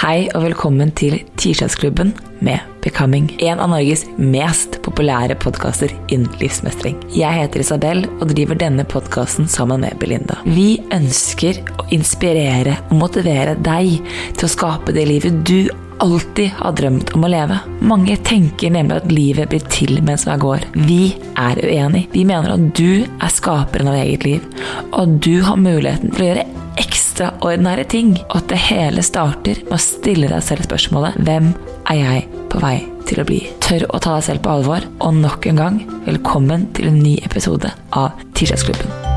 Hei 0.00 0.30
og 0.32 0.46
velkommen 0.46 0.88
til 0.96 1.18
Tirsdagsklubben 1.36 2.14
med 2.40 2.62
Becoming. 2.80 3.26
En 3.44 3.60
av 3.60 3.68
Norges 3.68 4.06
mest 4.16 4.78
populære 4.80 5.34
podkaster 5.42 5.92
innen 6.08 6.38
livsmestring. 6.40 6.96
Jeg 7.12 7.36
heter 7.36 7.60
Isabel 7.60 8.00
og 8.14 8.30
driver 8.30 8.56
denne 8.56 8.86
podkasten 8.88 9.44
sammen 9.44 9.84
med 9.84 9.98
Belinda. 10.00 10.38
Vi 10.48 10.78
ønsker 10.96 11.60
å 11.76 11.84
inspirere 11.92 12.78
og 12.88 12.96
motivere 13.02 13.58
deg 13.60 14.00
til 14.40 14.48
å 14.48 14.52
skape 14.56 14.96
det 14.96 15.04
livet 15.10 15.44
du 15.44 15.68
alltid 16.00 16.50
har 16.56 16.72
drømt 16.72 17.12
om 17.14 17.24
å 17.24 17.30
leve. 17.30 17.58
Mange 17.84 18.16
tenker 18.26 18.72
nemlig 18.72 19.00
at 19.00 19.12
livet 19.12 19.50
blir 19.52 19.66
til 19.72 20.00
mens 20.04 20.26
man 20.28 20.40
går. 20.42 20.64
Vi 20.88 21.14
er 21.38 21.60
uenig. 21.60 22.06
Vi 22.14 22.24
mener 22.28 22.54
at 22.54 22.70
du 22.76 23.04
er 23.04 23.34
skaperen 23.34 23.90
av 23.92 24.00
eget 24.00 24.24
liv, 24.26 24.46
og 24.90 25.02
at 25.04 25.18
du 25.26 25.34
har 25.46 25.60
muligheten 25.60 26.14
til 26.14 26.24
å 26.24 26.30
gjøre 26.30 26.46
ekstraordinære 26.80 27.84
ting, 27.92 28.14
og 28.30 28.38
at 28.40 28.48
det 28.52 28.62
hele 28.70 29.04
starter 29.04 29.60
med 29.66 29.76
å 29.76 29.82
stille 29.82 30.30
deg 30.30 30.44
selv 30.46 30.64
spørsmålet 30.68 31.20
Hvem 31.26 31.52
er 31.92 32.00
jeg 32.00 32.26
på 32.52 32.62
vei 32.62 32.76
til 33.10 33.20
å 33.20 33.28
bli? 33.28 33.42
Tør 33.60 33.88
å 33.90 34.00
ta 34.00 34.16
deg 34.16 34.28
selv 34.30 34.44
på 34.46 34.56
alvor, 34.56 34.88
og 35.04 35.20
nok 35.20 35.50
en 35.50 35.62
gang, 35.64 35.80
velkommen 36.08 36.70
til 36.78 36.92
en 36.92 37.00
ny 37.04 37.18
episode 37.26 37.74
av 37.92 38.16
Tirsdagsklubben. 38.32 39.09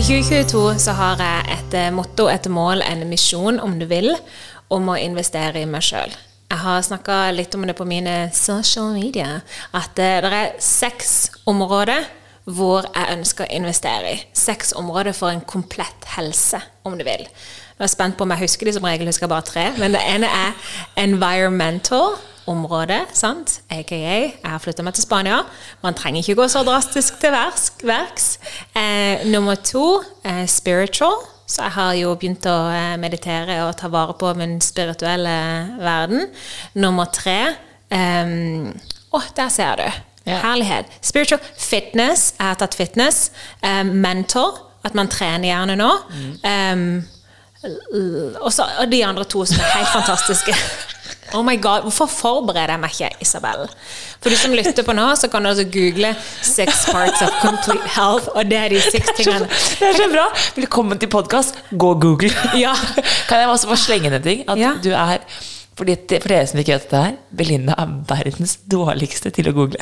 I 0.00 0.02
2022 0.02 0.78
så 0.80 0.94
har 0.96 1.20
jeg 1.20 1.40
et 1.52 1.74
eh, 1.76 1.90
motto, 1.92 2.24
et 2.32 2.46
mål, 2.48 2.80
en 2.80 3.02
misjon, 3.04 3.58
om 3.60 3.74
du 3.76 3.84
vil, 3.84 4.14
om 4.72 4.86
å 4.88 4.94
investere 4.96 5.60
i 5.60 5.66
meg 5.68 5.84
sjøl. 5.84 6.14
Jeg 6.48 6.56
har 6.62 6.86
snakka 6.86 7.18
litt 7.36 7.52
om 7.52 7.66
det 7.68 7.74
på 7.76 7.84
mine 7.84 8.14
social 8.32 8.94
media, 8.94 9.42
at 9.76 10.00
eh, 10.00 10.22
det 10.24 10.30
er 10.38 10.56
seks 10.64 11.12
områder 11.52 12.08
hvor 12.48 12.88
jeg 12.88 13.18
ønsker 13.18 13.44
å 13.44 13.58
investere 13.60 14.14
i. 14.14 14.24
Seks 14.32 14.72
områder 14.80 15.12
for 15.12 15.34
en 15.34 15.44
komplett 15.44 16.08
helse, 16.14 16.62
om 16.88 16.96
du 16.96 17.04
vil. 17.04 17.28
Jeg 17.76 17.84
er 17.84 17.92
spent 17.92 18.16
på 18.16 18.24
om 18.24 18.32
jeg 18.32 18.46
husker 18.46 18.70
de, 18.70 18.78
som 18.78 18.88
regel 18.88 19.12
husker 19.12 19.28
bare 19.28 19.50
tre. 19.52 19.66
Men 19.76 19.92
det 19.98 20.06
ene 20.14 20.32
er 20.32 20.72
environmental 21.04 22.16
område, 22.48 23.02
sant? 23.12 23.60
aka 23.70 23.96
jeg 23.98 24.30
har 24.44 24.60
flytta 24.62 24.84
meg 24.86 24.96
til 24.96 25.04
Spania. 25.04 25.42
Man 25.82 25.96
trenger 25.98 26.22
ikke 26.22 26.38
gå 26.40 26.46
så 26.52 26.62
drastisk 26.66 27.18
til 27.20 27.34
verks. 27.34 28.38
Eh, 28.76 29.26
nummer 29.28 29.54
to 29.54 30.02
eh, 30.24 30.46
spiritual. 30.48 31.18
Så 31.50 31.64
jeg 31.66 31.74
har 31.74 31.94
jo 31.98 32.14
begynt 32.14 32.46
å 32.46 32.56
eh, 32.70 32.94
meditere 33.02 33.58
og 33.66 33.74
ta 33.80 33.90
vare 33.90 34.14
på 34.18 34.32
min 34.38 34.60
spirituelle 34.62 35.34
verden. 35.82 36.28
Nummer 36.78 37.10
tre 37.10 37.40
eh, 37.90 38.36
Å, 39.10 39.22
der 39.36 39.48
ser 39.50 39.80
du. 39.80 39.86
Herlighet. 40.30 40.90
Spiritual 41.02 41.40
fitness. 41.58 42.34
Jeg 42.38 42.46
har 42.46 42.58
tatt 42.60 42.76
fitness. 42.78 43.30
Eh, 43.66 43.82
mentor. 43.84 44.66
At 44.86 44.94
man 44.96 45.10
trener 45.12 45.50
gjerne 45.50 45.74
nå. 45.76 45.88
Um, 46.40 46.84
og 48.40 48.48
så 48.54 48.64
og 48.80 48.86
de 48.88 49.02
andre 49.04 49.26
to 49.28 49.42
som 49.44 49.60
er 49.60 49.74
helt 49.74 49.92
fantastiske. 49.98 50.54
Oh 51.34 51.42
my 51.46 51.56
god, 51.62 51.82
Hvorfor 51.86 52.06
forbereder 52.10 52.72
jeg 52.74 52.80
meg 52.82 52.90
ikke, 52.96 53.10
Isabel? 53.22 53.68
For 54.20 54.32
du 54.32 54.36
som 54.36 54.54
lytter 54.56 54.82
på 54.86 54.94
nå, 54.96 55.04
så 55.16 55.28
kan 55.30 55.44
du 55.46 55.48
altså 55.52 55.64
google 55.70 56.10
'Six 56.42 56.86
parts 56.90 57.22
of 57.22 57.30
complete 57.42 57.86
health', 57.96 58.28
og 58.34 58.44
det 58.50 58.58
er 58.58 58.68
de 58.68 58.80
seks 58.80 59.10
tingene. 59.16 59.46
Det 59.78 59.88
er 59.92 59.94
så 60.00 60.08
bra! 60.12 60.26
Velkommen 60.56 60.98
til 60.98 61.08
podkast. 61.08 61.54
Gå 61.78 61.90
og 61.94 62.00
google. 62.02 62.32
Ja. 62.58 62.74
Kan 63.28 63.38
jeg 63.44 63.48
også 63.48 63.68
få 63.70 63.76
slenge 63.78 64.06
inn 64.10 64.18
en 64.18 64.22
ting? 64.26 64.44
At 64.48 64.58
Ja. 64.58 64.72
du 64.84 64.90
er 64.90 65.18
fordi, 65.80 65.94
For 66.20 66.28
dere 66.28 66.46
som 66.46 66.58
ikke 66.60 66.74
vet 66.74 66.82
dette 66.90 66.96
her, 67.02 67.12
Belinda 67.36 67.72
er 67.78 67.86
verdens 68.08 68.58
dårligste 68.70 69.30
til 69.32 69.48
å 69.48 69.52
google. 69.56 69.78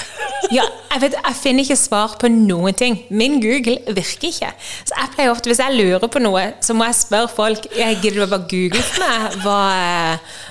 Ja, 0.53 0.63
jeg, 0.93 1.01
vet, 1.03 1.15
jeg 1.27 1.35
finner 1.35 1.65
ikke 1.65 1.77
svar 1.77 2.15
på 2.21 2.29
noen 2.31 2.73
ting. 2.75 3.01
Min 3.11 3.41
Google 3.43 3.81
virker 3.97 4.29
ikke. 4.31 4.53
Så 4.87 4.95
jeg 4.95 5.11
pleier 5.17 5.31
ofte, 5.33 5.51
Hvis 5.51 5.59
jeg 5.59 5.75
lurer 5.75 6.07
på 6.09 6.23
noe, 6.23 6.53
så 6.63 6.73
må 6.75 6.85
jeg 6.87 6.95
spørre 6.95 7.29
folk 7.29 7.67
Jeg 7.77 7.99
Gidder 8.03 8.21
du 8.25 8.31
bare 8.31 8.47
google 8.49 8.83
for 8.83 9.03
meg 9.03 9.37
hva, 9.43 9.59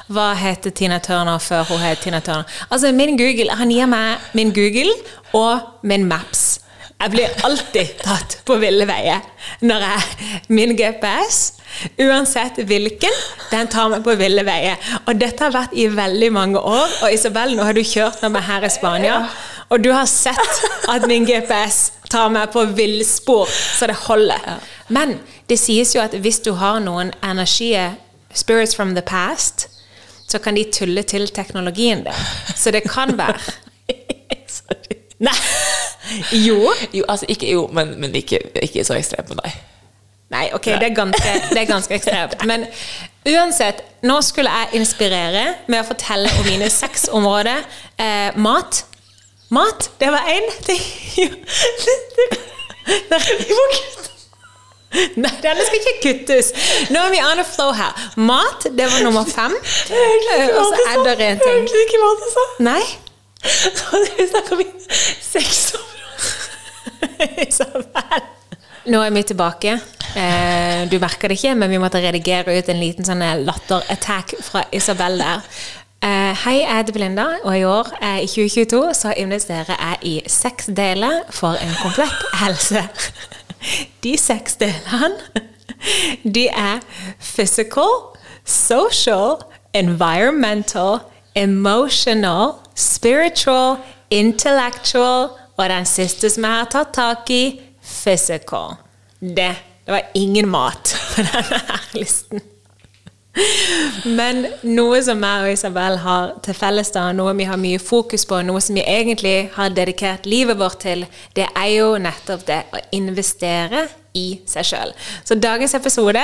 hva 0.08 0.32
heter 0.40 0.72
Tina 0.72 1.00
Turner 1.04 1.42
før 1.44 1.66
hun 1.68 1.82
het 1.84 2.00
Tina 2.04 2.22
Turner? 2.24 2.48
Altså, 2.70 2.92
min 2.92 3.18
Google, 3.18 3.52
Han 3.56 3.72
gir 3.72 3.86
meg 3.86 4.18
min 4.34 4.54
Google 4.56 4.94
og 5.34 5.84
min 5.84 6.06
Maps. 6.08 6.60
Jeg 6.98 7.12
blir 7.14 7.44
alltid 7.46 8.00
tatt 8.02 8.40
på 8.46 8.56
ville 8.58 8.88
veier 8.90 9.22
når 9.62 9.84
jeg 9.86 10.40
Min 10.50 10.74
GPS, 10.80 11.60
uansett 12.02 12.58
hvilken, 12.66 13.14
den 13.52 13.70
tar 13.70 13.92
meg 13.92 14.02
på 14.06 14.16
ville 14.18 14.42
veier. 14.48 14.80
Og 15.06 15.20
dette 15.20 15.44
har 15.44 15.54
vært 15.54 15.76
i 15.78 15.86
veldig 15.94 16.32
mange 16.34 16.58
år. 16.60 16.88
Og 17.04 17.14
Isabel, 17.14 17.54
nå 17.54 17.68
har 17.68 17.78
du 17.78 17.84
kjørt 17.84 18.24
med 18.24 18.34
meg 18.38 18.48
her 18.48 18.66
i 18.66 18.72
Spania, 18.74 19.20
og 19.70 19.84
du 19.84 19.92
har 19.94 20.08
sett 20.10 20.64
at 20.90 21.06
min 21.12 21.28
GPS 21.28 21.92
tar 22.10 22.32
meg 22.34 22.50
på 22.56 22.64
villspor, 22.78 23.46
så 23.52 23.92
det 23.92 24.00
holder. 24.08 24.58
Men 24.90 25.20
det 25.52 25.60
sies 25.60 25.94
jo 25.94 26.02
at 26.02 26.16
hvis 26.18 26.40
du 26.40 26.54
har 26.58 26.80
noen 26.82 27.12
energier, 27.22 28.00
spirits 28.34 28.76
from 28.76 28.96
the 28.96 29.04
past, 29.06 29.68
så 30.28 30.40
kan 30.44 30.56
de 30.56 30.66
tulle 30.74 31.04
til 31.08 31.30
teknologien 31.32 32.04
din. 32.04 32.28
Så 32.56 32.72
det 32.72 32.84
kan 32.90 33.18
være 33.18 33.40
Sorry. 34.48 34.98
Nei. 35.28 35.34
Jo. 36.32 36.74
Jo, 36.94 37.04
altså 37.10 37.26
ikke 37.30 37.52
jo, 37.52 37.68
men, 37.74 38.00
men 38.00 38.16
ikke, 38.16 38.40
ikke 38.64 38.84
så 38.84 38.94
ekstremt 39.00 39.30
med 39.30 39.42
deg. 39.44 39.58
Nei, 40.30 40.50
ok, 40.54 40.66
det 40.66 40.90
er, 40.90 40.96
ganske, 40.96 41.34
det 41.50 41.62
er 41.62 41.66
ganske 41.70 41.96
ekstremt. 41.96 42.42
Men 42.50 42.66
uansett, 43.32 43.80
nå 44.04 44.18
skulle 44.22 44.52
jeg 44.52 44.82
inspirere 44.82 45.46
med 45.72 45.80
å 45.80 45.88
fortelle 45.88 46.32
om 46.42 46.50
mine 46.50 46.68
seks 46.72 47.08
områder. 47.16 47.64
Eh, 47.96 48.36
mat. 48.36 48.84
Mat, 49.56 49.88
det 50.02 50.12
var 50.12 50.28
én 50.28 50.52
ting. 50.68 50.84
Nei, 55.20 55.32
denne 55.44 55.66
skal 55.68 55.82
ikke 55.82 55.96
kuttes. 56.04 56.54
Nå 56.94 57.02
er 57.08 57.12
vi 57.12 57.20
on 57.22 57.42
a 57.42 57.44
flow 57.46 57.74
her. 57.76 57.92
Mat, 58.24 58.68
det 58.78 58.86
var 58.88 59.04
nummer 59.04 59.28
fem. 59.28 59.52
Eh, 59.92 60.48
Og 60.56 60.72
så 60.72 60.86
er 60.94 61.04
det 61.20 61.28
en 61.34 61.42
ting. 61.44 61.68
ikke 61.68 62.00
hva 62.02 62.12
du 62.22 62.26
sa. 62.34 62.46
Nei. 62.70 62.82
Så 63.44 64.00
vi 64.06 64.28
snakker 64.32 64.56
om 64.56 64.64
sexområder. 65.22 65.88
Isabel. 67.48 68.22
Nå 68.88 69.02
er 69.04 69.12
vi 69.12 69.24
tilbake. 69.28 69.76
Eh, 70.18 70.86
du 70.90 70.96
merker 71.04 71.28
det 71.30 71.38
ikke, 71.38 71.56
men 71.60 71.70
vi 71.70 71.78
måtte 71.84 72.00
redigere 72.02 72.56
ut 72.58 72.70
en 72.72 72.80
liten 72.82 73.06
sånn 73.06 73.22
latterattack 73.46 74.38
fra 74.48 74.64
Isabel 74.74 75.20
der. 75.20 75.44
Eh, 76.08 76.34
hei, 76.46 76.60
jeg 76.62 76.72
heter 76.78 76.94
Belinda, 76.96 77.26
og 77.44 77.54
i 77.58 77.64
år, 77.68 77.88
eh, 78.02 78.20
i 78.24 78.28
2022, 78.30 78.82
så 78.96 79.12
investerer 79.18 79.76
jeg 79.76 79.98
i 80.08 80.16
seks 80.30 80.70
deler 80.78 81.24
for 81.34 81.58
en 81.60 81.76
komplett 81.82 82.26
helse. 82.42 82.86
De 84.04 84.18
seks 84.18 84.58
delene, 84.62 85.44
de 86.36 86.48
er 86.48 86.80
physical, 87.20 88.18
social, 88.46 89.38
environmental, 89.74 91.00
emotional, 91.36 92.58
spiritual, 92.76 93.78
intellectual, 94.10 95.30
og 95.58 95.70
den 95.70 95.86
siste 95.86 96.30
som 96.30 96.46
jeg 96.46 96.60
har 96.62 96.70
tatt 96.72 96.94
tak 96.94 97.32
i, 97.34 97.44
physical. 97.82 98.78
Det, 99.20 99.56
det 99.86 99.94
var 99.94 100.12
ingen 100.14 100.50
mat 100.50 100.94
på 101.16 101.26
denne 101.26 101.62
her 101.70 101.90
listen. 101.98 102.42
Men 104.20 104.46
noe 104.66 105.00
som 105.06 105.24
jeg 105.24 105.46
og 105.46 105.54
Isabel 105.54 106.00
har 106.04 106.36
til 106.46 106.58
felles, 106.58 106.92
da, 106.96 107.08
noe 107.16 107.36
vi 107.38 107.48
har 107.50 107.60
mye 107.62 107.80
fokus 107.82 108.26
på, 108.28 108.42
noe 108.46 108.62
som 108.64 108.78
vi 108.78 108.86
egentlig 108.88 109.38
har 109.56 109.74
dedikert 109.76 110.28
livet 110.30 110.60
vårt 110.60 110.82
til, 110.86 111.06
det 111.38 111.48
er 111.54 111.72
jo 111.76 111.96
nettopp 112.02 112.46
det 112.50 112.62
å 112.74 112.84
investere 112.98 113.88
i 114.18 114.30
seg 114.50 114.72
sjøl. 114.72 114.96
Så 115.28 115.38
dagens 115.38 115.78
episode 115.78 116.24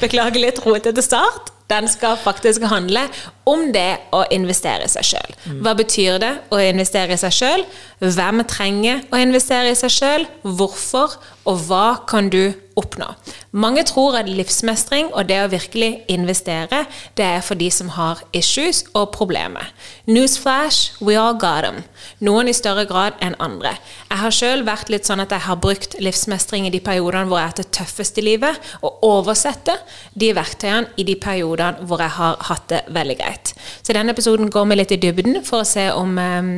Beklager 0.00 0.40
litt 0.40 0.62
rotete 0.64 1.02
start. 1.04 1.52
Den 1.66 1.88
skal 1.90 2.14
faktisk 2.22 2.62
handle 2.70 3.02
om 3.48 3.72
det 3.74 3.98
å 4.14 4.22
investere 4.32 4.86
i 4.86 4.90
seg 4.90 5.08
sjøl. 5.08 5.32
Hva 5.64 5.74
betyr 5.76 6.20
det 6.22 6.30
å 6.54 6.60
investere 6.62 7.16
i 7.16 7.20
seg 7.20 7.34
sjøl? 7.34 7.64
Hvem 7.98 8.44
trenger 8.48 9.02
å 9.10 9.18
investere 9.20 9.72
i 9.74 9.78
seg 9.78 9.92
sjøl? 9.92 10.28
Hvorfor? 10.46 11.18
Og 11.44 11.66
hva 11.66 11.98
kan 12.06 12.30
du 12.30 12.54
oppnå? 12.76 13.08
Mange 13.56 13.84
tror 13.88 14.18
at 14.20 14.28
livsmestring 14.30 15.08
og 15.12 15.28
det 15.30 15.38
å 15.42 15.50
virkelig 15.52 16.02
investere, 16.12 16.84
det 17.16 17.26
er 17.26 17.44
for 17.44 17.58
de 17.58 17.70
som 17.72 17.92
har 17.96 18.22
issues 18.36 18.84
og 18.94 19.10
problemer. 19.16 19.72
Newsflash, 20.06 21.00
we 21.00 21.16
all 21.18 21.34
got 21.34 21.64
them. 21.66 21.82
Noen 22.20 22.50
i 22.50 22.56
større 22.56 22.86
grad 22.88 23.18
enn 23.24 23.36
andre. 23.42 23.76
Jeg 24.10 24.22
har 24.22 24.34
sjøl 24.34 24.64
vært 24.66 24.92
litt 24.92 25.08
sånn 25.08 25.22
at 25.24 25.34
jeg 25.34 25.46
har 25.48 25.60
brukt 25.60 25.98
livsmestring 26.02 26.68
i 26.68 26.72
de 26.74 26.80
periodene 26.84 27.26
hvor 27.26 27.40
jeg 27.40 27.48
har 27.48 27.54
hatt 27.54 27.62
det 27.64 27.72
tøffest 27.76 28.20
i 28.20 28.26
livet, 28.26 28.62
og 28.84 29.04
oversette 29.06 29.78
de 30.14 30.32
verktøyene 30.36 30.94
i 30.96 31.06
de 31.08 31.16
periodene 31.20 31.86
hvor 31.86 32.02
jeg 32.04 32.14
har 32.18 32.40
hatt 32.50 32.68
det 32.72 32.82
veldig 32.94 33.20
greit. 33.20 33.54
Så 33.82 33.96
denne 33.96 34.14
episoden 34.14 34.50
går 34.52 34.68
vi 34.70 34.80
litt 34.80 34.94
i 34.94 35.00
dybden 35.00 35.40
for 35.46 35.62
å 35.62 35.68
se 35.68 35.88
om 35.94 36.18
um, 36.18 36.52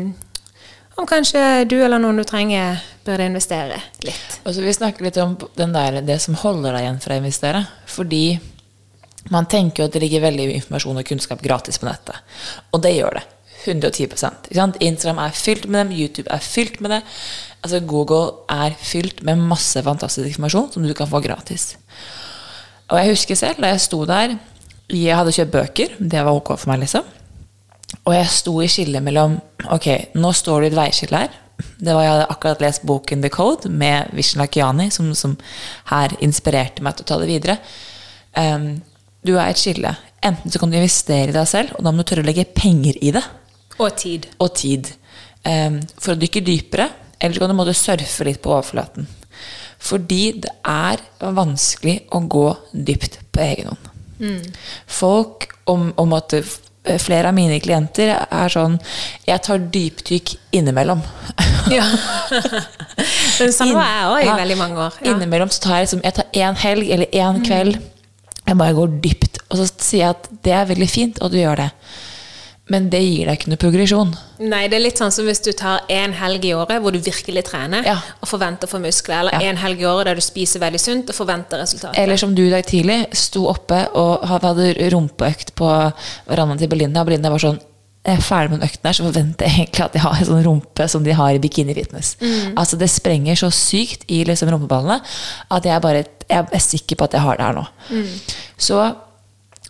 om 0.99 1.07
kanskje 1.07 1.65
du 1.71 1.79
eller 1.79 2.01
noen 2.03 2.19
du 2.19 2.25
trenger, 2.27 2.81
burde 3.07 3.27
investere 3.31 3.79
litt. 4.05 4.39
Og 4.45 4.53
så 4.55 4.65
vi 4.65 4.75
snakke 4.75 5.05
litt 5.07 5.19
om 5.23 5.37
der, 5.57 6.01
det 6.05 6.19
som 6.23 6.37
holder 6.39 6.75
deg 6.75 6.85
igjen 6.85 7.03
for 7.03 7.15
å 7.15 7.19
investere. 7.23 7.65
Fordi 7.89 8.23
man 9.33 9.49
tenker 9.51 9.83
jo 9.83 9.89
at 9.89 9.97
det 9.97 10.03
ligger 10.05 10.27
veldig 10.27 10.49
informasjon 10.59 11.01
og 11.01 11.09
kunnskap 11.09 11.43
gratis 11.45 11.81
på 11.81 11.89
nettet. 11.89 12.19
Og 12.73 12.83
det 12.85 12.97
gjør 12.97 13.21
det. 13.21 13.25
110 13.69 14.07
ikke 14.07 14.21
sant? 14.21 14.49
Instagram 14.81 15.21
er 15.25 15.35
fylt 15.37 15.67
med 15.69 15.83
dem, 15.83 15.95
YouTube 15.97 16.31
er 16.33 16.43
fylt 16.43 16.79
med 16.85 16.95
det. 16.95 17.01
Altså 17.63 17.81
Google 17.85 18.45
er 18.53 18.77
fylt 18.79 19.23
med 19.27 19.43
masse 19.51 19.83
fantastisk 19.85 20.31
informasjon 20.31 20.71
som 20.75 20.87
du 20.87 20.95
kan 20.97 21.11
få 21.11 21.21
gratis. 21.25 21.73
Og 22.89 23.01
jeg 23.01 23.13
husker 23.13 23.39
selv 23.39 23.63
da 23.63 23.75
jeg 23.75 23.85
sto 23.85 24.05
der 24.09 24.39
Jeg 24.89 25.13
hadde 25.13 25.35
kjøpt 25.37 25.53
bøker, 25.53 25.97
det 26.01 26.21
var 26.25 26.33
ok 26.33 26.55
for 26.57 26.71
meg, 26.71 26.81
liksom. 26.81 27.05
Og 28.09 28.15
jeg 28.17 28.33
sto 28.33 28.55
i 28.65 28.71
skillet 28.73 29.05
mellom 29.05 29.37
Ok, 29.75 29.89
nå 30.17 30.33
står 30.33 30.63
du 30.63 30.67
i 30.67 30.71
et 30.71 30.79
veiskille 30.79 31.21
her. 31.21 31.35
Det 31.77 31.93
var 31.93 32.05
Jeg 32.05 32.13
hadde 32.15 32.29
akkurat 32.33 32.63
lest 32.65 32.85
boken 32.89 33.25
The 33.25 33.31
Code 33.35 33.69
med 33.69 34.13
Vishen 34.17 34.41
Lakiani, 34.41 34.89
som, 34.95 35.11
som, 35.15 35.35
her 35.91 36.15
inspirerte 36.25 36.85
meg 36.85 36.97
til 36.97 37.05
å 37.05 37.09
ta 37.11 37.19
det 37.21 37.29
videre. 37.29 37.59
Um, 38.39 38.71
du 39.27 39.35
er 39.35 39.51
et 39.51 39.61
skille. 39.61 39.93
Enten 40.25 40.51
så 40.51 40.61
kan 40.63 40.71
du 40.71 40.79
investere 40.79 41.33
i 41.33 41.37
deg 41.37 41.51
selv, 41.51 41.75
og 41.77 41.85
da 41.85 41.93
må 41.93 42.03
du 42.03 42.09
tørre 42.09 42.25
å 42.25 42.29
legge 42.29 42.47
penger 42.55 42.97
i 43.03 43.13
det. 43.15 43.25
Og 43.79 43.91
tid. 43.99 44.31
Og 44.39 44.55
tid. 44.57 44.93
Um, 45.45 45.83
for 45.99 46.15
å 46.15 46.21
dykke 46.23 46.45
dypere. 46.47 46.89
Eller 47.19 47.35
så 47.35 47.43
kan 47.43 47.53
du 47.53 47.59
måtte 47.59 47.77
surfe 47.77 48.27
litt 48.27 48.41
på 48.45 48.55
overflaten. 48.55 49.11
Fordi 49.83 50.23
det 50.47 50.55
er 50.67 51.03
vanskelig 51.35 52.01
å 52.15 52.23
gå 52.31 52.47
dypt 52.73 53.21
på 53.35 53.43
egen 53.43 53.73
hånd. 53.73 53.93
Mm. 54.19 54.41
Folk 54.91 55.51
om, 55.71 55.91
om 55.99 56.15
at 56.17 56.35
flere 57.03 57.31
av 57.31 57.37
mine 57.37 57.59
klienter 57.61 58.15
er 58.17 58.53
sånn 58.53 58.79
Jeg 59.29 59.43
tar 59.45 59.63
dypdykk 59.77 60.35
innimellom. 60.59 61.05
Ja. 61.69 61.85
Men 63.39 63.51
sånn 63.53 63.75
var 63.77 63.89
jeg 63.91 64.05
òg 64.09 64.23
i 64.23 64.27
ja, 64.31 64.37
veldig 64.39 64.57
mange 64.57 64.81
år. 64.87 64.95
Ja. 65.03 65.13
Innimellom 65.13 65.51
så 65.53 65.61
tar 65.67 65.75
jeg 65.77 65.89
liksom 65.89 66.05
Jeg 66.07 66.17
tar 66.17 66.39
én 66.47 66.57
helg 66.63 66.93
eller 66.97 67.19
én 67.25 67.43
kveld. 67.45 67.81
Jeg 68.49 68.57
bare 68.57 68.77
går 68.79 68.95
dypt. 69.05 69.43
Og 69.51 69.61
så 69.61 69.67
sier 69.75 70.07
jeg 70.07 70.15
at 70.15 70.31
det 70.47 70.55
er 70.57 70.71
veldig 70.71 70.89
fint, 70.89 71.21
og 71.21 71.35
du 71.35 71.37
gjør 71.43 71.61
det. 71.61 71.69
Men 72.69 72.91
det 72.93 73.01
gir 73.01 73.29
deg 73.29 73.39
ikke 73.39 73.53
noe 73.53 73.61
progresjon. 73.61 74.11
Nei, 74.45 74.67
det 74.69 74.77
er 74.77 74.85
litt 74.85 75.01
sånn 75.01 75.13
som 75.15 75.27
hvis 75.29 75.41
du 75.45 75.51
tar 75.57 75.87
én 75.93 76.13
helg 76.19 76.45
i 76.45 76.53
året 76.57 76.83
hvor 76.85 76.93
du 76.95 77.01
virkelig 77.01 77.47
trener 77.49 77.87
ja. 77.87 77.97
og 78.21 78.29
forventer 78.29 78.69
å 78.69 78.73
få 78.75 78.81
muskler, 78.83 79.23
eller 79.23 79.41
én 79.41 79.55
ja. 79.55 79.63
helg 79.63 79.81
i 79.83 79.89
året 79.89 80.11
der 80.11 80.21
du 80.21 80.25
spiser 80.25 80.63
veldig 80.63 80.83
sunt 80.83 81.13
og 81.13 81.17
forventer 81.17 81.63
resultater. 81.63 81.97
Eller 82.03 82.21
som 82.21 82.35
du 82.37 82.45
i 82.45 82.53
dag 82.53 82.67
tidlig 82.69 83.01
sto 83.17 83.47
oppe 83.51 83.87
og 83.97 84.29
hadde 84.29 84.75
rumpeøkt 84.93 85.55
på 85.59 85.73
verandaen 86.29 86.61
til 86.61 86.71
Belinda, 86.73 87.03
og 87.03 87.11
Belinda 87.11 87.33
var 87.33 87.45
sånn 87.47 87.61
jeg 88.09 88.17
er 88.17 88.25
ferdig 88.25 88.53
med 88.53 88.63
den 88.63 88.69
økten 88.71 88.89
her, 88.89 88.97
så 88.97 89.05
forventer 89.05 89.49
jeg 89.49 89.55
egentlig 89.59 89.85
at 89.85 89.97
de 89.97 90.01
har 90.01 90.15
en 90.17 90.29
sånn 90.29 90.45
rumpe 90.47 90.85
som 90.89 91.03
de 91.05 91.17
har 91.19 91.35
i 91.35 91.41
bikini 91.43 91.75
fitness. 91.77 92.15
Mm. 92.23 92.55
Altså 92.55 92.79
Det 92.81 92.89
sprenger 92.89 93.37
så 93.37 93.51
sykt 93.53 94.07
i 94.09 94.23
liksom 94.25 94.49
rumpeballene 94.53 95.01
at 95.57 95.69
jeg 95.69 95.85
bare 95.85 96.07
jeg 96.29 96.45
er 96.53 96.63
sikker 96.63 96.99
på 96.99 97.09
at 97.09 97.17
jeg 97.17 97.25
har 97.25 97.39
det 97.39 97.47
her 97.47 97.59
nå. 97.59 97.65
Mm. 97.91 98.09
Så 98.61 98.81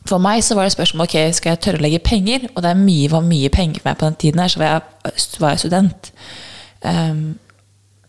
for 0.08 0.22
meg 0.22 0.40
så 0.44 0.56
var 0.56 0.66
det 0.66 0.74
spørsmål 0.74 1.06
ok, 1.06 1.16
skal 1.36 1.54
jeg 1.54 1.60
tørre 1.64 1.80
å 1.80 1.84
legge 1.84 2.00
penger. 2.04 2.48
Og 2.54 2.64
det 2.64 2.76
mye, 2.80 3.10
var 3.12 3.26
mye 3.26 3.50
penger 3.52 3.82
for 3.82 3.90
meg 3.90 4.00
på 4.00 4.08
den 4.08 4.18
tiden 4.24 4.42
her, 4.42 4.52
så 4.52 4.62
var 4.62 4.72
jeg, 4.72 5.28
var 5.42 5.54
jeg 5.54 5.62
student. 5.64 6.10
Um, 6.82 7.22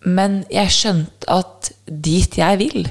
men 0.08 0.44
jeg 0.54 0.72
skjønte 0.72 1.30
at 1.34 1.72
dit 1.90 2.38
jeg 2.40 2.60
vil, 2.62 2.90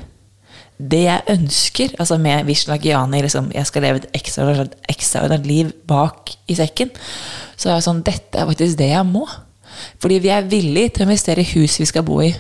det 0.79 1.01
jeg 1.03 1.33
ønsker 1.33 1.95
altså 1.99 2.19
Med 2.23 2.45
Vision 2.47 2.71
Lagiani, 2.71 3.23
liksom, 3.25 3.51
jeg 3.55 3.67
skal 3.67 3.83
leve 3.83 4.03
et 4.03 4.11
ekstraordinært 4.15 5.47
liv 5.47 5.73
bak 5.91 6.31
i 6.47 6.55
sekken, 6.55 6.93
så 7.57 7.73
er 7.73 7.79
det 7.79 7.87
sånn 7.89 8.05
Dette 8.07 8.39
er 8.39 8.47
faktisk 8.47 8.79
det 8.79 8.93
jeg 8.93 9.07
må. 9.09 9.25
Fordi 10.03 10.21
vi 10.23 10.31
er 10.35 10.47
villige 10.47 10.95
til 10.95 11.05
å 11.05 11.09
investere 11.09 11.43
i 11.43 11.51
hus 11.57 11.79
vi 11.81 11.89
skal 11.89 12.07
bo 12.07 12.21
i. 12.23 12.31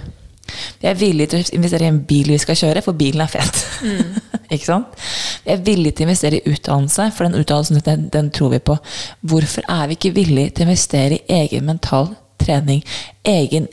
Vi 0.80 0.88
er 0.88 0.98
villige 0.98 1.32
til 1.32 1.42
å 1.42 1.56
investere 1.58 1.88
i 1.88 1.92
en 1.92 2.00
bil 2.08 2.30
vi 2.32 2.38
skal 2.42 2.58
kjøre, 2.58 2.82
for 2.84 2.98
bilen 2.98 3.24
er 3.24 3.32
fet. 3.32 3.64
Mm. 3.82 4.14
ikke 4.54 4.64
sant? 4.64 5.02
Vi 5.44 5.52
er 5.54 5.64
villige 5.66 5.98
til 5.98 6.06
å 6.06 6.08
investere 6.08 6.38
i 6.38 6.54
utdannelse, 6.54 7.10
for 7.16 7.28
den 7.28 7.40
utdannelsen 7.40 7.82
den, 7.86 8.08
den, 8.14 8.30
tror 8.34 8.54
vi 8.54 8.62
på. 8.70 8.78
Hvorfor 9.20 9.66
er 9.68 9.90
vi 9.90 9.98
ikke 9.98 10.14
villige 10.16 10.56
til 10.56 10.66
å 10.66 10.70
investere 10.70 11.18
i 11.18 11.42
egen 11.42 11.68
mental 11.68 12.12
trening? 12.40 12.84
Egen, 13.28 13.68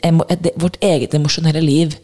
vårt 0.60 0.78
eget 0.84 1.14
emosjonelle 1.16 1.64
liv? 1.64 1.96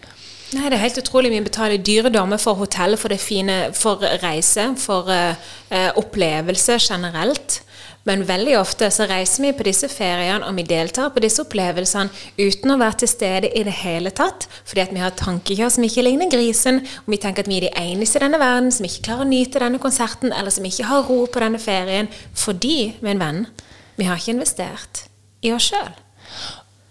Nei, 0.53 0.69
Det 0.69 0.77
er 0.77 0.85
helt 0.85 1.01
utrolig. 1.01 1.31
Vi 1.33 1.45
betaler 1.47 1.81
dyre 1.81 2.13
dommer 2.13 2.41
for 2.41 2.55
hotell, 2.61 2.97
for 3.01 3.09
det 3.09 3.21
fine, 3.21 3.73
for 3.75 4.05
reise, 4.23 4.75
for 4.79 5.09
uh, 5.09 5.91
opplevelse 5.97 6.77
generelt. 6.79 7.63
Men 8.09 8.25
veldig 8.27 8.57
ofte 8.59 8.89
så 8.91 9.07
reiser 9.07 9.45
vi 9.45 9.53
på 9.55 9.67
disse 9.67 9.87
feriene 9.91 10.49
og 10.49 10.57
vi 10.59 10.65
deltar 10.67 11.13
på 11.15 11.23
disse 11.23 11.45
opplevelsene 11.45 12.11
uten 12.41 12.75
å 12.75 12.79
være 12.81 13.03
til 13.03 13.11
stede 13.13 13.51
i 13.55 13.63
det 13.67 13.75
hele 13.83 14.11
tatt, 14.11 14.49
fordi 14.67 14.83
at 14.83 14.95
vi 14.95 15.03
har 15.03 15.15
tankekjør 15.19 15.71
som 15.77 15.87
ikke 15.87 16.05
ligner 16.07 16.31
grisen, 16.33 16.83
og 17.05 17.15
vi 17.15 17.21
tenker 17.23 17.45
at 17.45 17.51
vi 17.51 17.61
er 17.61 17.69
de 17.69 17.75
eneste 17.79 18.19
i 18.19 18.25
denne 18.25 18.41
verden 18.43 18.73
som 18.75 18.89
ikke 18.89 19.07
klarer 19.07 19.27
å 19.27 19.31
nyte 19.31 19.63
denne 19.63 19.83
konserten, 19.83 20.35
eller 20.35 20.55
som 20.55 20.67
ikke 20.67 20.89
har 20.91 21.07
ro 21.07 21.21
på 21.31 21.45
denne 21.45 21.63
ferien, 21.63 22.11
fordi, 22.35 22.97
min 23.07 23.23
venn, 23.23 23.47
vi 24.01 24.09
har 24.09 24.19
ikke 24.19 24.35
investert 24.35 25.05
i 25.47 25.55
oss 25.55 25.71
sjøl. 25.71 25.95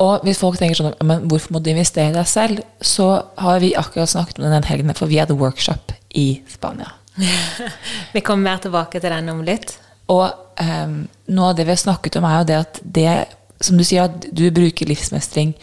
Og 0.02 0.24
hvis 0.26 0.40
folk 0.42 0.58
tenker 0.58 0.80
sånn 0.80 0.96
men 1.06 1.28
hvorfor 1.30 1.54
må 1.54 1.62
du 1.62 1.70
investere 1.74 2.10
i 2.10 2.16
deg 2.16 2.30
selv, 2.30 2.64
så 2.82 3.12
har 3.38 3.62
vi 3.62 3.76
akkurat 3.78 4.10
snakket 4.10 4.40
om 4.40 4.48
den 4.48 4.66
helgen, 4.66 4.96
for 4.98 5.12
vi 5.12 5.20
hadde 5.22 5.38
workshop 5.38 5.94
i 6.18 6.42
Spania. 6.50 6.90
vi 8.16 8.24
kommer 8.24 8.54
mer 8.54 8.62
tilbake 8.64 9.02
til 9.02 9.12
den 9.14 9.30
om 9.34 9.44
litt. 9.46 9.76
Og 10.12 10.28
um, 10.62 10.98
noe 11.32 11.52
av 11.52 11.58
det 11.58 11.68
vi 11.68 11.74
har 11.76 11.82
snakket 11.82 12.20
om, 12.20 12.28
er 12.28 12.42
jo 12.42 12.50
det 12.52 12.60
at 12.60 12.84
det 12.84 13.14
Som 13.62 13.78
du 13.78 13.86
sier, 13.86 14.10
at 14.10 14.26
du 14.34 14.48
bruker 14.50 14.90
livsmestring 14.90 15.54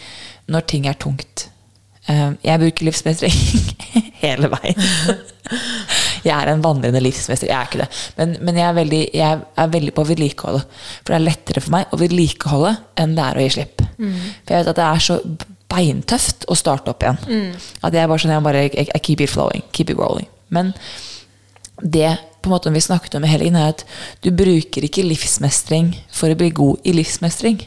når 0.48 0.66
ting 0.70 0.86
er 0.86 0.94
tungt. 0.94 1.48
Um, 2.08 2.38
jeg 2.46 2.60
bruker 2.62 2.86
livsmestring 2.86 3.34
hele 4.22 4.48
veien. 4.52 4.78
jeg 6.28 6.34
er 6.34 6.52
en 6.52 6.62
vandrende 6.64 7.02
livsmester. 7.02 7.50
Jeg 7.50 7.58
er 7.58 7.68
ikke 7.68 7.82
det. 7.82 7.88
Men, 8.16 8.36
men 8.40 8.60
jeg, 8.60 8.68
er 8.68 8.78
veldig, 8.78 9.02
jeg, 9.14 9.42
er 9.64 9.74
veldig, 9.74 9.94
på 9.96 10.06
vedlikeholdet. 10.08 10.78
For 11.02 11.12
det 11.12 11.18
er 11.18 11.26
lettere 11.26 11.64
for 11.64 11.74
meg 11.74 11.92
å 11.92 12.00
vedlikeholde 12.00 12.74
enn 13.02 13.14
det 13.18 13.26
er 13.26 13.38
å 13.38 13.44
gi 13.44 13.52
slipp. 13.58 13.84
Mm. 13.98 14.14
For 14.14 14.54
jeg 14.54 14.62
vet 14.62 14.72
at 14.72 14.80
det 14.80 14.88
er 14.88 15.04
så 15.08 15.18
beintøft 15.68 16.48
å 16.48 16.56
starte 16.56 16.94
opp 16.94 17.04
igjen. 17.04 17.20
Mm. 17.28 17.68
At 17.84 17.98
jeg 17.98 18.10
bare 18.10 18.24
sånn, 18.24 18.34
jeg 18.36 18.46
bare 18.46 18.64
I 18.68 19.02
keep 19.02 19.24
it 19.24 19.32
flowing. 19.32 19.66
Keep 19.76 19.92
it 19.92 20.00
rolling. 20.00 20.30
Men 20.54 20.72
det 21.82 22.10
på 22.42 22.48
en 22.48 22.54
måte 22.54 22.72
vi 22.74 22.82
snakket 22.82 23.16
om 23.18 23.26
i 23.26 23.30
helgen, 23.32 23.56
er 23.58 23.72
at 23.74 23.84
du 24.24 24.30
bruker 24.34 24.86
ikke 24.86 25.06
livsmestring 25.06 25.92
for 26.14 26.30
å 26.30 26.38
bli 26.38 26.52
god 26.54 26.86
i 26.86 26.94
livsmestring. 26.96 27.58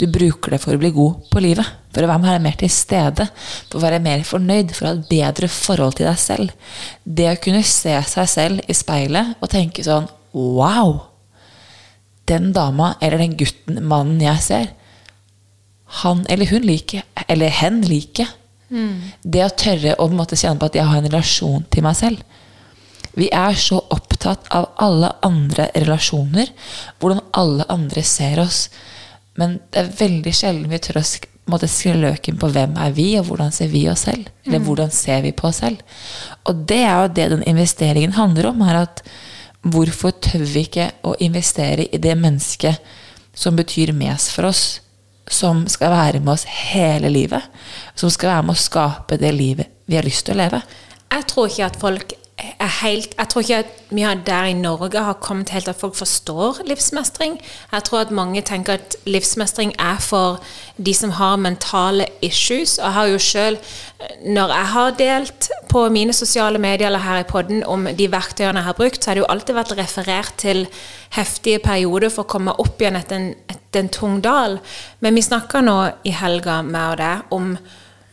Du 0.00 0.08
bruker 0.10 0.54
det 0.54 0.60
for 0.62 0.74
å 0.74 0.80
bli 0.80 0.90
god 0.94 1.28
på 1.30 1.42
livet. 1.44 1.68
For 1.94 2.02
å 2.02 2.10
være 2.10 2.40
mer 2.42 2.56
til 2.58 2.72
stede. 2.72 3.28
For 3.68 3.78
å 3.78 3.84
være 3.84 4.02
mer 4.02 4.24
fornøyd. 4.26 4.72
For 4.74 4.88
å 4.88 4.90
ha 4.90 4.96
et 4.98 5.06
bedre 5.10 5.50
forhold 5.52 6.00
til 6.00 6.08
deg 6.08 6.18
selv. 6.18 6.74
Det 7.04 7.28
å 7.30 7.38
kunne 7.44 7.62
se 7.62 7.94
seg 8.10 8.30
selv 8.32 8.66
i 8.66 8.76
speilet 8.76 9.36
og 9.38 9.52
tenke 9.52 9.86
sånn 9.86 10.10
Wow! 10.32 11.12
den 12.24 12.52
dama 12.52 12.94
eller 13.00 13.18
den 13.18 13.36
gutten, 13.36 13.80
mannen 13.88 14.20
jeg 14.22 14.44
ser, 14.44 14.70
han 16.02 16.24
eller 16.32 16.48
hun 16.48 16.64
liker, 16.64 17.04
eller 17.28 17.52
hen 17.60 17.82
liker. 17.84 18.30
Det 19.22 19.42
å 19.44 19.52
tørre 19.52 19.96
å 19.98 20.06
på 20.06 20.12
en 20.14 20.20
måte 20.22 20.38
kjenne 20.38 20.60
på 20.60 20.70
at 20.70 20.78
jeg 20.78 20.88
har 20.88 21.00
en 21.00 21.10
relasjon 21.10 21.66
til 21.72 21.84
meg 21.84 21.98
selv. 21.98 22.22
Vi 23.18 23.28
er 23.32 23.54
så 23.60 23.80
opptatt 23.92 24.46
av 24.56 24.70
alle 24.80 25.10
andre 25.22 25.68
relasjoner, 25.74 26.48
hvordan 27.00 27.20
alle 27.36 27.66
andre 27.68 28.02
ser 28.02 28.40
oss. 28.40 28.68
Men 29.36 29.58
det 29.72 29.82
er 29.82 29.92
veldig 29.98 30.32
sjelden 30.36 30.70
vi 30.72 30.80
tør 30.82 31.00
å 31.00 31.04
sk- 31.04 31.28
på 31.42 31.50
en 31.50 31.56
måte 31.56 31.68
skre 31.68 31.96
løken 31.98 32.36
på 32.38 32.48
hvem 32.54 32.76
er 32.78 32.92
vi, 32.94 33.08
og 33.18 33.26
hvordan 33.26 33.50
ser 33.52 33.68
vi 33.72 33.88
oss 33.90 34.04
selv. 34.06 34.28
Eller 34.46 34.62
hvordan 34.62 34.92
ser 34.94 35.22
vi 35.24 35.32
på 35.34 35.48
oss 35.48 35.58
selv. 35.64 35.80
Og 36.46 36.64
det 36.70 36.78
er 36.86 37.00
jo 37.02 37.08
det 37.16 37.28
den 37.32 37.42
investeringen 37.50 38.12
handler 38.14 38.46
om. 38.52 38.62
er 38.62 38.82
at 38.84 39.02
Hvorfor 39.62 40.10
tør 40.18 40.42
vi 40.42 40.64
ikke 40.66 40.88
å 41.06 41.12
investere 41.22 41.84
i 41.94 41.98
det 42.02 42.16
mennesket 42.18 42.80
som 43.34 43.54
betyr 43.58 43.92
mest 43.94 44.32
for 44.34 44.48
oss? 44.48 44.80
Som 45.30 45.68
skal 45.70 45.90
være 45.94 46.20
med 46.20 46.32
oss 46.32 46.44
hele 46.44 47.10
livet? 47.12 47.42
Som 47.94 48.10
skal 48.10 48.32
være 48.32 48.46
med 48.48 48.56
å 48.56 48.62
skape 48.62 49.18
det 49.22 49.30
livet 49.34 49.70
vi 49.86 49.94
har 49.98 50.02
lyst 50.06 50.26
til 50.26 50.34
å 50.34 50.40
leve? 50.42 50.62
Jeg 51.12 51.26
tror 51.30 51.46
ikke 51.46 51.68
at 51.68 51.78
folk 51.78 52.14
helt 52.82 53.14
Jeg 53.18 53.28
tror 53.28 53.42
ikke 53.42 53.58
at 53.62 53.66
vi 53.90 54.02
der 54.26 54.44
i 54.44 54.52
Norge 54.52 54.98
har 54.98 55.12
kommet 55.20 55.50
helt 55.50 55.68
at 55.68 55.76
folk 55.76 55.94
forstår 55.94 56.62
livsmestring. 56.66 57.38
Jeg 57.72 57.84
tror 57.84 58.00
at 58.00 58.10
mange 58.10 58.42
tenker 58.42 58.72
at 58.72 58.96
livsmestring 59.06 59.74
er 59.78 59.98
for 60.00 60.40
de 60.76 60.94
som 60.94 61.10
har 61.10 61.36
mentale 61.36 62.06
issues. 62.22 62.78
Og 62.78 62.84
jeg 62.84 62.92
har 62.92 63.06
jo 63.06 63.18
sjøl, 63.18 63.58
når 64.26 64.48
jeg 64.48 64.66
har 64.66 64.90
delt 64.90 65.50
på 65.68 65.88
mine 65.88 66.12
sosiale 66.12 66.58
medier 66.58 66.86
eller 66.86 66.98
her 66.98 67.20
i 67.20 67.28
podden 67.28 67.64
om 67.64 67.86
de 67.98 68.10
verktøyene 68.12 68.58
jeg 68.58 68.64
har 68.64 68.78
brukt, 68.80 69.04
så 69.04 69.10
har 69.10 69.14
det 69.14 69.24
jo 69.24 69.30
alltid 69.30 69.54
vært 69.54 69.76
referert 69.78 70.34
til 70.36 70.66
heftige 71.10 71.58
perioder 71.58 72.08
for 72.08 72.24
å 72.24 72.32
komme 72.32 72.56
opp 72.58 72.80
igjen 72.80 72.96
etter 72.96 73.20
en, 73.20 73.32
etter 73.48 73.84
en 73.84 73.88
tung 73.92 74.20
dal. 74.24 74.58
Men 75.00 75.14
vi 75.14 75.22
snakker 75.22 75.62
nå 75.62 75.78
i 76.04 76.16
helga, 76.16 76.60
og 76.62 76.98
deg, 76.98 77.24
om 77.30 77.56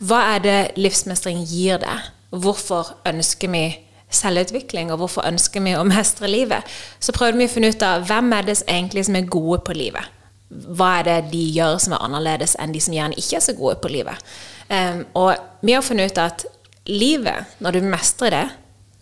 hva 0.00 0.24
er 0.36 0.42
det 0.44 0.58
livsmestring 0.80 1.42
gir 1.44 1.80
deg? 1.82 2.10
Hvorfor 2.30 2.94
ønsker 3.08 3.50
vi 3.50 3.89
selvutvikling, 4.10 4.92
og 4.92 5.02
hvorfor 5.02 5.26
ønsker 5.28 5.62
vi 5.64 5.74
å 5.78 5.86
mestre 5.86 6.30
livet? 6.30 6.66
Så 7.00 7.14
prøvde 7.16 7.40
vi 7.40 7.48
å 7.48 7.52
finne 7.52 7.72
ut 7.72 7.84
av 7.86 8.06
hvem 8.08 8.32
er 8.36 8.48
det 8.48 8.60
egentlig 8.66 9.06
som 9.08 9.18
er 9.18 9.28
gode 9.30 9.60
på 9.66 9.76
livet. 9.76 10.16
Hva 10.50 10.96
er 10.98 11.06
det 11.06 11.18
de 11.32 11.42
gjør 11.54 11.76
som 11.82 11.94
er 11.94 12.06
annerledes 12.06 12.56
enn 12.58 12.72
de 12.74 12.82
som 12.82 12.94
gjerne 12.94 13.18
ikke 13.18 13.38
er 13.38 13.44
så 13.44 13.54
gode 13.58 13.76
på 13.82 13.92
livet? 13.92 14.32
Um, 14.70 15.04
og 15.18 15.36
vi 15.66 15.76
har 15.76 15.86
funnet 15.86 16.10
ut 16.10 16.22
at 16.22 16.46
livet, 16.90 17.46
når 17.62 17.78
du 17.78 17.86
mestrer 17.86 18.34
det, 18.34 18.46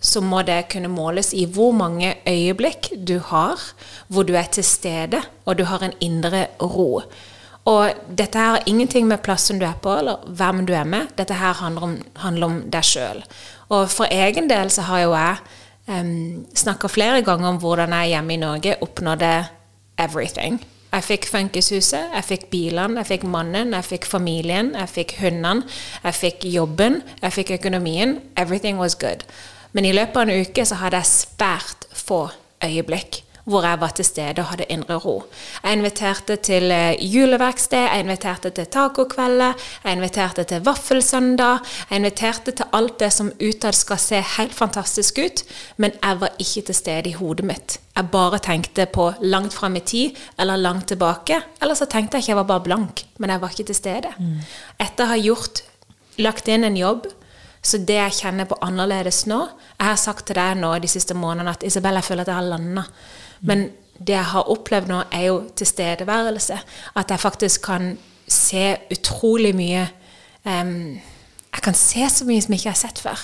så 0.01 0.21
må 0.23 0.45
det 0.47 0.69
kunne 0.71 0.91
måles 0.93 1.33
i 1.35 1.47
hvor 1.51 1.73
mange 1.75 2.13
øyeblikk 2.29 2.93
du 3.09 3.17
har, 3.33 3.59
hvor 4.07 4.29
du 4.29 4.37
er 4.39 4.47
til 4.53 4.65
stede, 4.65 5.23
og 5.45 5.59
du 5.59 5.65
har 5.67 5.83
en 5.83 5.97
indre 6.05 6.47
ro. 6.63 7.03
Og 7.69 7.91
dette 8.17 8.39
her 8.39 8.55
har 8.55 8.69
ingenting 8.71 9.09
med 9.09 9.21
plassen 9.25 9.59
du 9.61 9.67
er 9.67 9.77
på, 9.83 9.93
eller 9.99 10.23
hvem 10.39 10.65
du 10.67 10.73
er 10.73 10.89
med. 10.89 11.11
Dette 11.19 11.37
her 11.37 11.59
handler 11.59 11.85
om, 11.85 11.97
handler 12.23 12.47
om 12.47 12.61
deg 12.73 12.87
sjøl. 12.87 13.25
Og 13.69 13.91
for 13.93 14.09
egen 14.11 14.49
del 14.51 14.71
så 14.73 14.87
har 14.89 15.05
jo 15.05 15.13
jeg 15.13 15.37
um, 15.89 16.47
snakka 16.57 16.89
flere 16.89 17.23
ganger 17.23 17.53
om 17.53 17.61
hvordan 17.63 17.93
jeg 18.01 18.15
hjemme 18.15 18.35
i 18.35 18.41
Norge 18.41 18.77
oppnådde 18.85 19.33
everything. 19.99 20.61
Jeg 20.89 21.05
fikk 21.05 21.29
funkishuset, 21.29 22.15
jeg 22.15 22.25
fikk 22.25 22.49
bilene, 22.49 23.03
jeg 23.03 23.11
fikk 23.11 23.29
mannen, 23.29 23.75
jeg 23.77 23.85
fikk 23.85 24.09
familien, 24.09 24.73
jeg 24.73 24.89
fikk 24.89 25.19
hundene, 25.21 25.69
jeg 26.05 26.17
fikk 26.17 26.49
jobben, 26.49 27.03
jeg 27.21 27.37
fikk 27.37 27.53
økonomien. 27.59 28.19
Everything 28.41 28.81
was 28.81 28.97
good. 28.97 29.27
Men 29.73 29.85
i 29.85 29.93
løpet 29.93 30.17
av 30.17 30.29
en 30.29 30.47
uke 30.47 30.65
så 30.65 30.81
hadde 30.81 31.03
jeg 31.03 31.13
svært 31.13 31.89
få 31.93 32.23
øyeblikk 32.65 33.28
hvor 33.49 33.65
jeg 33.65 33.81
var 33.81 33.95
til 33.97 34.05
stede 34.05 34.43
og 34.43 34.51
hadde 34.53 34.69
indre 34.73 34.99
ro. 35.01 35.17
Jeg 35.63 35.79
inviterte 35.79 36.37
til 36.37 36.71
eh, 36.75 37.01
juleverksted, 37.01 37.89
jeg 37.89 38.05
inviterte 38.05 38.53
til 38.55 38.67
tacokvelder, 38.67 39.57
jeg 39.85 39.97
inviterte 39.97 40.45
til 40.45 40.65
vaffelsøndag, 40.67 41.65
jeg 41.91 42.03
inviterte 42.03 42.55
til 42.61 42.71
alt 42.77 42.99
det 43.01 43.11
som 43.15 43.33
utad 43.41 43.77
skal 43.77 44.01
se 44.03 44.23
helt 44.37 44.55
fantastisk 44.55 45.19
ut, 45.25 45.45
men 45.77 45.97
jeg 45.97 46.21
var 46.21 46.37
ikke 46.39 46.67
til 46.69 46.75
stede 46.75 47.11
i 47.11 47.17
hodet 47.19 47.49
mitt. 47.49 47.79
Jeg 47.97 48.11
bare 48.13 48.39
tenkte 48.39 48.87
på 48.87 49.11
langt 49.21 49.55
fram 49.55 49.77
i 49.77 49.81
tid, 49.81 50.19
eller 50.39 50.57
langt 50.57 50.89
tilbake, 50.89 51.41
eller 51.63 51.75
så 51.75 51.89
tenkte 51.89 52.17
jeg 52.17 52.23
ikke 52.23 52.35
jeg 52.37 52.43
var 52.43 52.51
bare 52.53 52.67
blank, 52.69 53.07
men 53.19 53.31
jeg 53.31 53.41
var 53.41 53.55
ikke 53.55 53.71
til 53.73 53.75
stede. 53.79 54.13
Etter 54.79 55.07
å 55.07 55.13
ha 55.15 55.17
gjort, 55.19 55.65
lagt 56.19 56.49
inn 56.49 56.67
en 56.69 56.77
jobb, 56.77 57.09
så 57.63 57.81
det 57.83 57.97
jeg 57.99 58.17
kjenner 58.21 58.47
på 58.49 58.59
annerledes 58.63 59.25
nå 59.27 59.41
Jeg 59.49 59.87
har 59.89 59.99
sagt 59.99 60.29
til 60.29 60.39
deg 60.39 60.61
nå 60.61 60.71
de 60.79 60.91
siste 60.91 61.17
månedene 61.19 61.57
at 61.57 61.67
Isabel, 61.67 61.99
jeg 61.99 62.07
føler 62.07 62.25
at 62.25 62.31
jeg 62.31 62.39
har 62.39 62.51
landa. 62.53 62.85
Men 63.41 63.69
det 63.99 64.15
jeg 64.15 64.31
har 64.33 64.51
opplevd 64.51 64.91
nå, 64.91 65.03
er 65.13 65.29
jo 65.29 65.39
tilstedeværelse. 65.59 66.59
At 66.99 67.11
jeg 67.11 67.21
faktisk 67.21 67.67
kan 67.67 67.93
se 68.29 68.77
utrolig 68.93 69.55
mye 69.57 69.87
um, 70.45 70.99
Jeg 71.49 71.63
kan 71.65 71.75
se 71.75 72.05
så 72.13 72.27
mye 72.29 72.43
som 72.45 72.53
jeg 72.53 72.61
ikke 72.61 72.71
har 72.71 72.79
sett 72.79 73.01
før. 73.03 73.23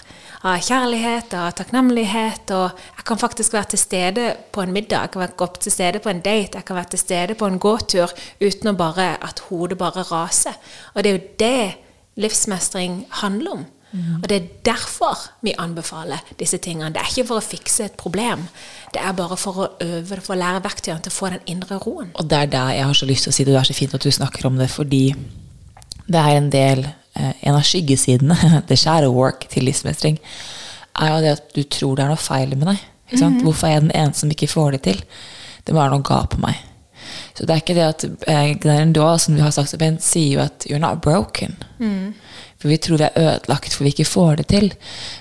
Av 0.48 0.62
kjærlighet, 0.64 1.34
av 1.38 1.52
takknemlighet. 1.54 2.50
Og 2.56 2.80
jeg 2.96 3.04
kan 3.06 3.20
faktisk 3.20 3.52
være 3.54 3.74
til 3.74 3.78
stede 3.78 4.24
på 4.52 4.64
en 4.64 4.72
middag, 4.72 5.04
jeg 5.04 5.12
kan 5.12 5.22
være 5.22 5.44
opp 5.44 5.60
til 5.60 5.72
stede 5.72 6.00
på 6.02 6.10
en 6.10 6.22
date, 6.24 6.58
jeg 6.58 6.66
kan 6.66 6.76
være 6.76 6.94
til 6.94 7.02
stede 7.04 7.36
på 7.38 7.46
en 7.46 7.60
gåtur 7.62 8.10
uten 8.40 8.72
å 8.72 8.74
bare 8.80 9.12
at 9.22 9.44
hodet 9.50 9.78
bare 9.78 10.06
raser. 10.08 10.56
Og 10.94 11.04
det 11.04 11.10
er 11.10 11.18
jo 11.18 11.28
det 11.44 12.24
livsmestring 12.24 13.04
handler 13.20 13.60
om. 13.60 13.64
Og 13.94 14.26
det 14.28 14.36
er 14.36 14.46
derfor 14.66 15.20
vi 15.46 15.52
anbefaler 15.58 16.22
disse 16.40 16.58
tingene. 16.58 16.90
Det 16.94 17.02
er 17.02 17.10
ikke 17.12 17.28
for 17.28 17.38
å 17.38 17.44
fikse 17.44 17.86
et 17.86 17.94
problem. 18.00 18.42
Det 18.94 19.02
er 19.02 19.14
bare 19.14 19.38
for 19.38 19.60
å 19.60 19.68
øve, 19.84 20.18
for 20.18 20.34
å 20.34 20.38
lære 20.38 20.64
verktøyene 20.64 21.04
til 21.04 21.14
å 21.14 21.14
få 21.14 21.30
den 21.30 21.44
indre 21.54 21.78
roen. 21.82 22.10
Og 22.18 22.26
det 22.30 22.40
er 22.40 22.50
der 22.56 22.72
jeg 22.78 22.88
har 22.88 22.98
så 22.98 23.08
lyst 23.10 23.28
til 23.28 23.34
å 23.34 23.36
si 23.36 23.46
det. 23.46 23.54
Det 23.54 23.60
er 23.60 23.70
så 23.70 23.78
fint 23.78 23.94
at 23.94 24.06
du 24.06 24.10
snakker 24.10 24.48
om 24.50 24.58
det, 24.58 24.68
fordi 24.72 25.04
det 26.04 26.20
er 26.20 26.36
en 26.36 26.50
del 26.52 26.84
eh, 26.84 27.32
En 27.46 27.54
av 27.54 27.62
skyggesidene, 27.64 28.36
det 28.68 28.80
skjære 28.80 29.12
work, 29.14 29.46
til 29.52 29.68
livsmestring, 29.68 30.18
er 30.98 31.10
jo 31.12 31.22
det 31.22 31.32
at 31.38 31.48
du 31.54 31.62
tror 31.62 31.96
det 31.96 32.04
er 32.04 32.12
noe 32.12 32.20
feil 32.20 32.56
med 32.58 32.72
deg. 32.72 32.82
Ikke 33.06 33.20
sant? 33.20 33.42
Hvorfor 33.44 33.68
er 33.68 33.76
jeg 33.76 33.86
den 33.86 33.94
eneste 33.94 34.24
som 34.24 34.34
ikke 34.34 34.50
får 34.50 34.74
det 34.74 34.82
til? 34.88 35.02
Det 35.64 35.74
må 35.74 35.80
være 35.80 35.94
noe 35.94 36.06
galt 36.06 36.32
på 36.34 36.42
meg. 36.42 36.58
Så 37.34 37.46
det 37.46 37.54
er 37.54 37.62
ikke 37.62 37.76
det 37.76 37.86
at 37.86 38.04
eh, 38.30 38.52
Glenn 38.58 38.94
Dahl, 38.96 39.18
som 39.20 39.36
vi 39.36 39.42
har 39.44 39.54
sagt 39.54 39.70
så 39.70 39.78
pent, 39.78 40.02
sier 40.02 40.38
jo 40.38 40.44
at 40.44 40.66
you're 40.70 40.82
not 40.82 41.02
broken. 41.04 41.56
For 42.58 42.72
vi 42.72 42.78
tror 42.80 43.00
vi 43.00 43.08
er 43.08 43.20
ødelagt 43.20 43.74
for 43.74 43.86
vi 43.86 43.94
ikke 43.94 44.08
får 44.08 44.36
det 44.40 44.46
til. 44.52 44.70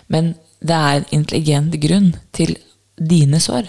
Men 0.08 0.34
det 0.63 0.75
er 0.75 1.00
en 1.00 1.10
intelligent 1.12 1.80
grunn 1.84 2.13
til 2.32 2.56
dine 2.98 3.40
sår. 3.44 3.68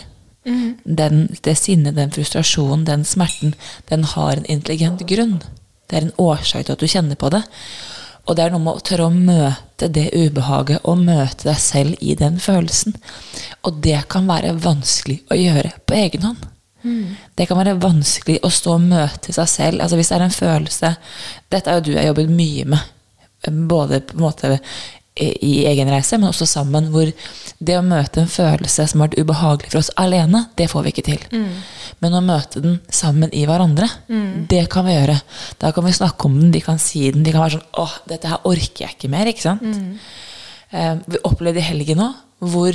Den, 0.85 1.27
det 1.43 1.57
sinnet, 1.57 1.97
den 1.97 2.13
frustrasjonen, 2.13 2.85
den 2.85 3.05
smerten, 3.09 3.55
den 3.89 4.05
har 4.05 4.37
en 4.37 4.47
intelligent 4.53 5.01
grunn. 5.09 5.39
Det 5.89 5.97
er 5.97 6.07
en 6.07 6.17
årsak 6.21 6.67
til 6.67 6.77
at 6.77 6.81
du 6.81 6.91
kjenner 6.91 7.17
på 7.17 7.31
det. 7.33 7.43
Og 8.25 8.37
det 8.37 8.45
er 8.45 8.55
noe 8.55 8.63
med 8.65 8.79
å 8.79 8.85
tørre 8.85 9.09
å 9.09 9.13
møte 9.13 9.89
det 9.93 10.07
ubehaget, 10.17 10.81
og 10.89 11.03
møte 11.05 11.49
deg 11.49 11.61
selv 11.61 12.01
i 12.01 12.15
den 12.17 12.39
følelsen. 12.41 12.97
Og 13.65 13.81
det 13.85 14.07
kan 14.13 14.29
være 14.29 14.55
vanskelig 14.65 15.21
å 15.33 15.39
gjøre 15.39 15.75
på 15.85 15.97
egen 15.99 16.29
hånd. 16.29 16.51
Det 17.37 17.47
kan 17.49 17.57
være 17.57 17.79
vanskelig 17.81 18.43
å 18.45 18.51
stå 18.53 18.75
og 18.77 18.89
møte 18.91 19.33
seg 19.33 19.49
selv. 19.49 19.81
Altså 19.81 19.97
Hvis 19.97 20.11
det 20.13 20.17
er 20.19 20.25
en 20.27 20.35
følelse 20.35 20.91
Dette 21.49 21.71
er 21.71 21.79
jo 21.79 21.85
du 21.87 21.93
jeg 21.95 22.03
har 22.03 22.11
jobbet 22.11 22.35
mye 22.37 22.67
med, 22.75 22.91
både 23.51 24.01
på 24.09 24.17
en 24.19 24.25
måte 24.25 24.59
i 25.15 25.63
egen 25.71 25.87
reise, 25.93 26.19
men 26.19 26.27
også 26.33 26.47
sammen, 26.51 26.89
hvor 26.91 27.07
det 27.63 27.77
å 27.79 27.85
møte 27.87 28.25
en 28.25 28.31
følelse 28.31 28.89
som 28.91 29.01
har 29.01 29.13
vært 29.13 29.21
ubehagelig 29.23 29.71
for 29.71 29.79
oss 29.79 29.93
alene, 29.97 30.41
det 30.59 30.67
får 30.73 30.83
vi 30.83 30.91
ikke 30.91 31.05
til. 31.07 31.21
Men 32.03 32.17
å 32.19 32.23
møte 32.25 32.61
den 32.65 32.81
sammen 32.91 33.31
i 33.33 33.45
hverandre, 33.47 33.87
det 34.51 34.65
kan 34.73 34.85
vi 34.89 34.97
gjøre. 34.97 35.21
Da 35.63 35.71
kan 35.73 35.85
vi 35.87 35.93
snakke 35.95 36.27
om 36.27 36.41
den, 36.41 36.51
de 36.51 36.61
kan 36.61 36.79
si 36.83 37.11
den, 37.15 37.23
De 37.23 37.31
kan 37.31 37.45
være 37.45 37.61
sånn 37.61 37.79
åh, 37.79 37.95
dette 38.11 38.27
her 38.33 38.43
orker 38.51 38.89
jeg 38.89 38.97
ikke 38.97 39.13
mer, 39.15 39.27
ikke 39.31 39.47
sant? 39.47 39.63
Eh, 40.75 40.95
vi 41.07 41.23
opplevde 41.23 41.63
i 41.63 41.69
helgen 41.69 42.03
nå, 42.03 42.11
hvor 42.51 42.75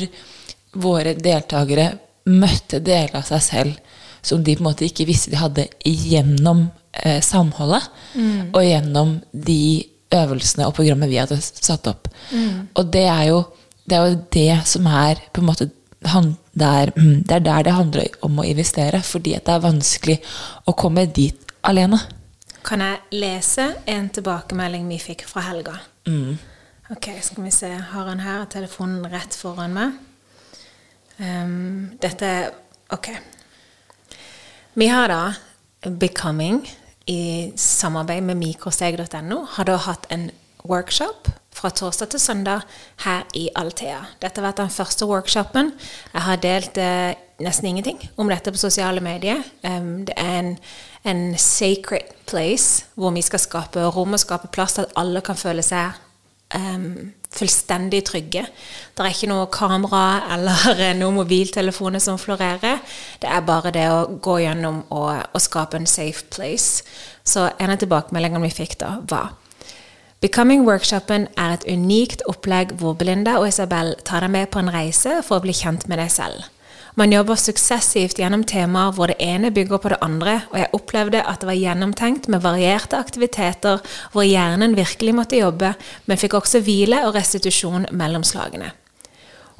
våre 0.79 1.15
deltakere 1.19 1.91
møtte 2.29 2.79
deler 2.79 3.19
av 3.19 3.27
seg 3.27 3.41
selv 3.43 3.75
som 4.21 4.43
de 4.43 4.55
på 4.55 4.63
en 4.63 4.69
måte 4.71 4.85
ikke 4.87 5.05
visste 5.07 5.31
de 5.31 5.39
hadde 5.39 5.67
gjennom 5.83 6.69
eh, 7.03 7.19
samholdet, 7.19 7.83
og 8.53 8.63
gjennom 8.63 9.17
de 9.33 9.88
øvelsene 10.15 10.67
og 10.67 10.75
programmet 10.77 11.11
vi 11.11 11.19
hadde 11.21 11.37
satt 11.41 11.87
opp. 11.91 12.09
Og 12.75 12.93
det 12.93 13.05
er, 13.05 13.25
jo, 13.29 13.43
det 13.85 13.97
er 13.97 14.07
jo 14.07 14.21
det 14.33 14.53
som 14.69 14.87
er 14.89 15.21
på 15.33 15.43
en 15.43 15.49
måte 15.51 15.69
det, 15.99 16.67
er, 16.67 16.91
mm, 16.95 17.23
det 17.27 17.35
er 17.35 17.43
der 17.43 17.63
det 17.67 17.73
handler 17.75 18.13
om 18.23 18.39
å 18.39 18.45
investere, 18.47 19.01
fordi 19.03 19.33
det 19.35 19.51
er 19.51 19.63
vanskelig 19.63 20.15
å 20.67 20.73
komme 20.79 21.03
dit 21.11 21.51
alene. 21.67 21.99
Kan 22.63 22.83
jeg 22.83 23.19
lese 23.19 23.65
en 23.89 24.07
tilbakemelding 24.15 24.87
vi 24.87 24.99
fikk 25.03 25.25
fra 25.27 25.43
helga? 25.49 25.75
Ok, 26.89 27.11
skal 27.21 27.43
vi 27.43 27.51
se. 27.53 27.69
Har 27.91 28.07
han 28.09 28.23
her 28.23 28.45
telefonen 28.51 29.03
rett 29.11 29.35
foran 29.35 29.75
meg? 29.75 29.97
Um, 31.19 31.91
dette 31.99 32.31
Ok. 32.89 33.11
Vi 34.73 34.87
har 34.87 35.11
da 35.11 35.33
Becoming 35.85 36.63
i 37.09 37.51
samarbeid 37.57 38.23
med 38.23 38.37
mikrosteg.no 38.37 39.43
har 39.55 39.67
da 39.69 39.77
hatt 39.81 40.05
en 40.13 40.29
workshop 40.69 41.29
fra 41.55 41.71
torsdag 41.73 42.11
til 42.13 42.21
søndag 42.21 42.61
her 43.03 43.25
i 43.35 43.49
Althea. 43.57 44.03
Dette 44.21 44.39
har 44.39 44.49
vært 44.49 44.61
den 44.61 44.73
første 44.73 45.07
workshopen. 45.09 45.73
Jeg 46.13 46.21
har 46.27 46.43
delt 46.43 46.77
eh, 46.77 47.15
nesten 47.43 47.69
ingenting 47.71 47.99
om 48.17 48.29
dette 48.29 48.51
på 48.53 48.61
sosiale 48.61 49.01
medier. 49.03 49.41
Um, 49.63 50.05
det 50.07 50.15
er 50.17 50.39
en, 50.39 50.51
en 51.03 51.23
sacred 51.37 52.13
place 52.29 52.85
hvor 52.95 53.15
vi 53.15 53.23
skal 53.25 53.41
skape 53.41 53.87
rom 53.95 54.13
og 54.13 54.21
skape 54.21 54.51
plass 54.53 54.77
til 54.77 54.87
at 54.87 54.95
alle 54.99 55.23
kan 55.25 55.39
føle 55.39 55.65
seg 55.65 55.97
um, 56.55 57.09
fullstendig 57.29 58.01
trygge. 58.09 58.45
Det 58.95 59.05
er 59.05 59.13
ikke 59.13 59.29
noe 59.29 59.49
kamera 59.53 60.03
eller 60.33 60.95
noen 60.97 61.19
mobiltelefoner 61.19 62.01
som 62.03 62.17
florerer. 62.21 62.81
Det 63.21 63.29
er 63.29 63.45
bare 63.45 63.73
det 63.75 63.85
å 63.91 64.07
gå 64.17 64.39
gjennom 64.43 64.81
og, 64.89 65.11
og 65.33 65.43
skape 65.43 65.77
en 65.77 65.89
safe 65.89 66.25
place. 66.33 66.83
Så 67.23 67.49
en 67.59 67.73
av 67.73 67.79
tilbakemeldingene 67.81 68.47
vi 68.47 68.57
fikk 68.63 68.79
da, 68.81 68.97
var 69.09 69.35
Becoming-workshopen 70.19 71.29
er 71.39 71.53
et 71.55 71.63
unikt 71.71 72.25
opplegg 72.27 72.73
hvor 72.81 72.97
Belinda 72.99 73.37
og 73.39 73.47
Isabel 73.47 73.93
tar 74.03 74.25
deg 74.25 74.33
med 74.33 74.49
på 74.51 74.59
en 74.59 74.71
reise 74.73 75.21
for 75.23 75.39
å 75.39 75.45
bli 75.45 75.55
kjent 75.55 75.85
med 75.87 76.01
deg 76.01 76.11
selv. 76.11 76.49
Man 76.99 77.13
jobber 77.15 77.37
suksessivt 77.39 78.17
gjennom 78.19 78.41
temaer 78.43 78.91
hvor 78.91 79.07
det 79.07 79.21
ene 79.23 79.53
bygger 79.55 79.79
på 79.79 79.91
det 79.93 80.01
andre, 80.03 80.41
og 80.51 80.57
jeg 80.59 80.71
opplevde 80.75 81.21
at 81.23 81.39
det 81.39 81.47
var 81.47 81.55
gjennomtenkt 81.55 82.25
med 82.27 82.41
varierte 82.43 82.97
aktiviteter 82.99 83.79
hvor 84.11 84.25
hjernen 84.27 84.75
virkelig 84.75 85.13
måtte 85.15 85.39
jobbe, 85.39 85.69
men 86.09 86.19
fikk 86.19 86.35
også 86.35 86.59
hvile 86.65 87.05
og 87.07 87.15
restitusjon 87.15 87.87
mellom 87.95 88.25
slagene. 88.27 88.73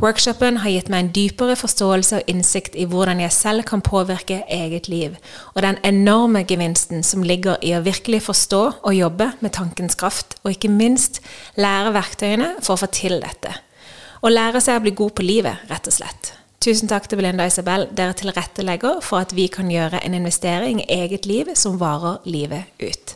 Workshopen 0.04 0.60
har 0.64 0.74
gitt 0.74 0.92
meg 0.92 1.06
en 1.06 1.12
dypere 1.16 1.56
forståelse 1.60 2.20
og 2.20 2.32
innsikt 2.32 2.76
i 2.76 2.88
hvordan 2.92 3.24
jeg 3.24 3.36
selv 3.36 3.64
kan 3.72 3.84
påvirke 3.88 4.42
eget 4.52 4.92
liv, 4.92 5.16
og 5.56 5.62
den 5.64 5.80
enorme 5.88 6.44
gevinsten 6.48 7.08
som 7.08 7.24
ligger 7.24 7.60
i 7.64 7.72
å 7.78 7.84
virkelig 7.88 8.26
forstå 8.28 8.62
og 8.80 8.98
jobbe 8.98 9.30
med 9.40 9.56
tankens 9.56 9.96
kraft, 10.00 10.36
og 10.44 10.58
ikke 10.58 10.72
minst 10.72 11.22
lære 11.56 11.96
verktøyene 11.96 12.52
for 12.60 12.76
å 12.76 12.84
få 12.84 12.92
til 13.00 13.22
dette. 13.24 13.56
Å 14.20 14.32
lære 14.32 14.60
seg 14.64 14.80
å 14.80 14.84
bli 14.84 14.96
god 15.04 15.16
på 15.16 15.28
livet, 15.28 15.68
rett 15.72 15.88
og 15.88 15.96
slett. 15.96 16.34
Tusen 16.60 16.90
takk 16.92 17.06
til 17.08 17.16
Belinda 17.16 17.46
og 17.46 17.54
Isabel. 17.54 17.86
Dere 17.96 18.16
tilrettelegger 18.20 18.98
for 19.06 19.24
at 19.24 19.32
vi 19.32 19.46
kan 19.48 19.70
gjøre 19.72 20.02
en 20.04 20.18
investering 20.18 20.82
i 20.84 20.90
eget 20.92 21.24
liv 21.30 21.54
som 21.56 21.78
varer 21.80 22.18
livet 22.28 22.68
ut. 22.84 23.14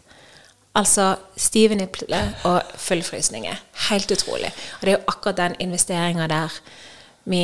Altså 0.79 1.09
stive 1.35 1.75
nipler 1.75 2.31
og 2.47 2.61
fullfrysninger. 2.79 3.59
Helt 3.89 4.13
utrolig. 4.15 4.53
Og 4.79 4.85
det 4.85 4.93
er 4.93 4.95
jo 4.95 5.11
akkurat 5.11 5.41
den 5.41 5.57
investeringa 5.59 6.27
der 6.31 6.55
vi 7.27 7.43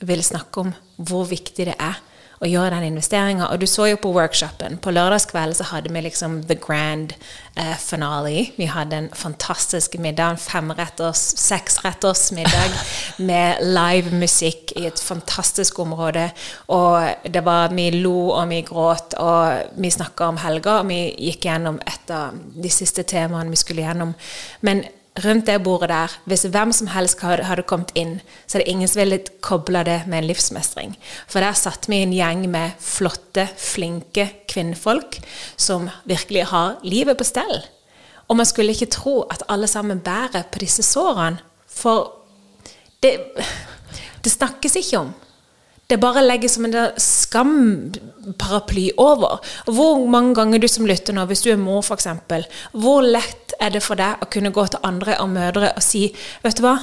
vil 0.00 0.24
snakke 0.24 0.60
om 0.60 0.74
hvor 0.96 1.24
viktig 1.30 1.70
det 1.70 1.78
er 1.78 2.02
å 2.40 2.48
gjøre 2.48 2.74
den 2.76 2.90
investeringa. 2.90 3.48
Og 3.50 3.60
du 3.60 3.66
så 3.70 3.88
jo 3.90 3.98
på 4.00 4.12
workshopen. 4.14 4.78
På 4.82 4.92
lørdagskvelden 4.94 5.56
så 5.58 5.68
hadde 5.70 5.92
vi 5.92 6.02
liksom 6.04 6.42
the 6.50 6.56
grand 6.60 7.14
uh, 7.58 7.76
finale. 7.80 8.48
Vi 8.56 8.68
hadde 8.70 8.96
en 8.96 9.08
fantastisk 9.14 9.96
middag, 10.02 10.36
en 10.36 10.42
femretters, 10.42 11.22
seksretters 11.40 12.28
middag 12.36 12.76
med 13.30 13.62
live 13.64 14.12
musikk 14.16 14.74
i 14.76 14.86
et 14.90 15.00
fantastisk 15.00 15.80
område. 15.84 16.28
Og 16.68 17.30
det 17.32 17.44
var 17.44 17.74
Vi 17.76 17.90
lo 17.90 18.30
og 18.30 18.48
vi 18.48 18.60
gråt, 18.62 19.14
og 19.18 19.72
vi 19.76 19.90
snakka 19.90 20.28
om 20.28 20.36
helga, 20.40 20.80
og 20.80 20.88
vi 20.88 21.00
gikk 21.28 21.48
gjennom 21.48 21.80
et 21.86 22.10
av 22.10 22.36
de 22.36 22.70
siste 22.72 23.02
temaene 23.02 23.50
vi 23.50 23.60
skulle 23.60 23.84
gjennom. 23.84 24.14
Men 24.60 24.84
rundt 25.24 25.46
det 25.46 25.62
bordet 25.64 25.88
der, 25.88 26.12
hvis 26.28 26.44
hvem 26.52 26.72
som 26.72 26.90
helst 26.92 27.20
hadde, 27.24 27.64
kommet 27.66 27.92
inn, 27.96 28.18
så 28.46 28.58
er 28.58 28.64
det 28.64 28.72
ingen 28.72 28.88
som 28.90 29.00
ville 29.00 29.20
kobla 29.44 29.82
det 29.86 30.02
med 30.06 30.22
en 30.22 30.28
livsmestring. 30.28 30.96
For 31.28 31.40
der 31.40 31.56
satt 31.56 31.88
vi 31.88 32.02
en 32.02 32.14
gjeng 32.14 32.44
med 32.52 32.76
flotte, 32.82 33.48
flinke 33.56 34.28
kvinnfolk 34.48 35.20
som 35.56 35.90
virkelig 36.04 36.48
har 36.52 36.76
livet 36.84 37.18
på 37.18 37.26
stell. 37.26 37.62
Og 38.28 38.36
man 38.36 38.48
skulle 38.48 38.74
ikke 38.74 38.90
tro 38.92 39.20
at 39.30 39.44
alle 39.48 39.68
sammen 39.70 40.02
bærer 40.04 40.48
på 40.50 40.60
disse 40.62 40.82
sårene, 40.82 41.38
for 41.68 42.12
det, 43.02 43.18
det 44.24 44.32
snakkes 44.32 44.76
ikke 44.80 45.04
om. 45.04 45.14
Det 45.86 46.00
bare 46.02 46.24
legges 46.24 46.56
som 46.56 46.64
en 46.66 46.74
skamparaply 46.98 48.88
over. 48.98 49.38
Hvor 49.70 50.02
mange 50.10 50.34
ganger 50.34 50.58
du 50.58 50.66
som 50.68 50.86
lytter 50.86 51.14
nå, 51.14 51.28
hvis 51.30 51.44
du 51.44 51.52
er 51.52 51.60
mor 51.62 51.84
f.eks., 51.84 52.08
hvor 52.74 53.06
lett 53.06 53.54
er 53.62 53.70
det 53.70 53.84
for 53.84 53.98
deg 53.98 54.24
å 54.24 54.30
kunne 54.30 54.50
gå 54.54 54.66
til 54.66 54.82
andre 54.86 55.20
og 55.22 55.30
mødre 55.30 55.70
og 55.76 55.84
si 55.84 56.08
Vet 56.42 56.58
du 56.58 56.64
hva? 56.66 56.74